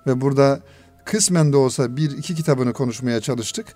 Ve 0.07 0.21
burada 0.21 0.61
kısmen 1.05 1.53
de 1.53 1.57
olsa 1.57 1.97
bir 1.97 2.11
iki 2.11 2.35
kitabını 2.35 2.73
konuşmaya 2.73 3.21
çalıştık. 3.21 3.67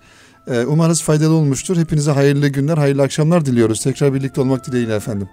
E, 0.47 0.61
Umarız 0.65 1.03
faydalı 1.03 1.35
olmuştur. 1.35 1.77
Hepinize 1.77 2.11
hayırlı 2.11 2.49
günler, 2.49 2.79
hayırlı 2.79 3.03
akşamlar 3.03 3.45
diliyoruz. 3.47 3.83
Tekrar 3.83 4.15
birlikte 4.15 4.41
olmak 4.41 4.67
dileğiyle 4.67 4.95
efendim. 4.95 5.29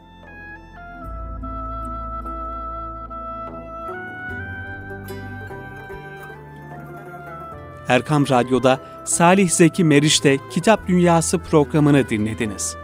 Erkam 7.87 8.29
Radyo'da 8.29 8.79
Salih 9.05 9.49
Zeki 9.49 9.83
Meriç'te 9.83 10.37
Kitap 10.51 10.87
Dünyası 10.87 11.39
programını 11.39 12.09
dinlediniz. 12.09 12.75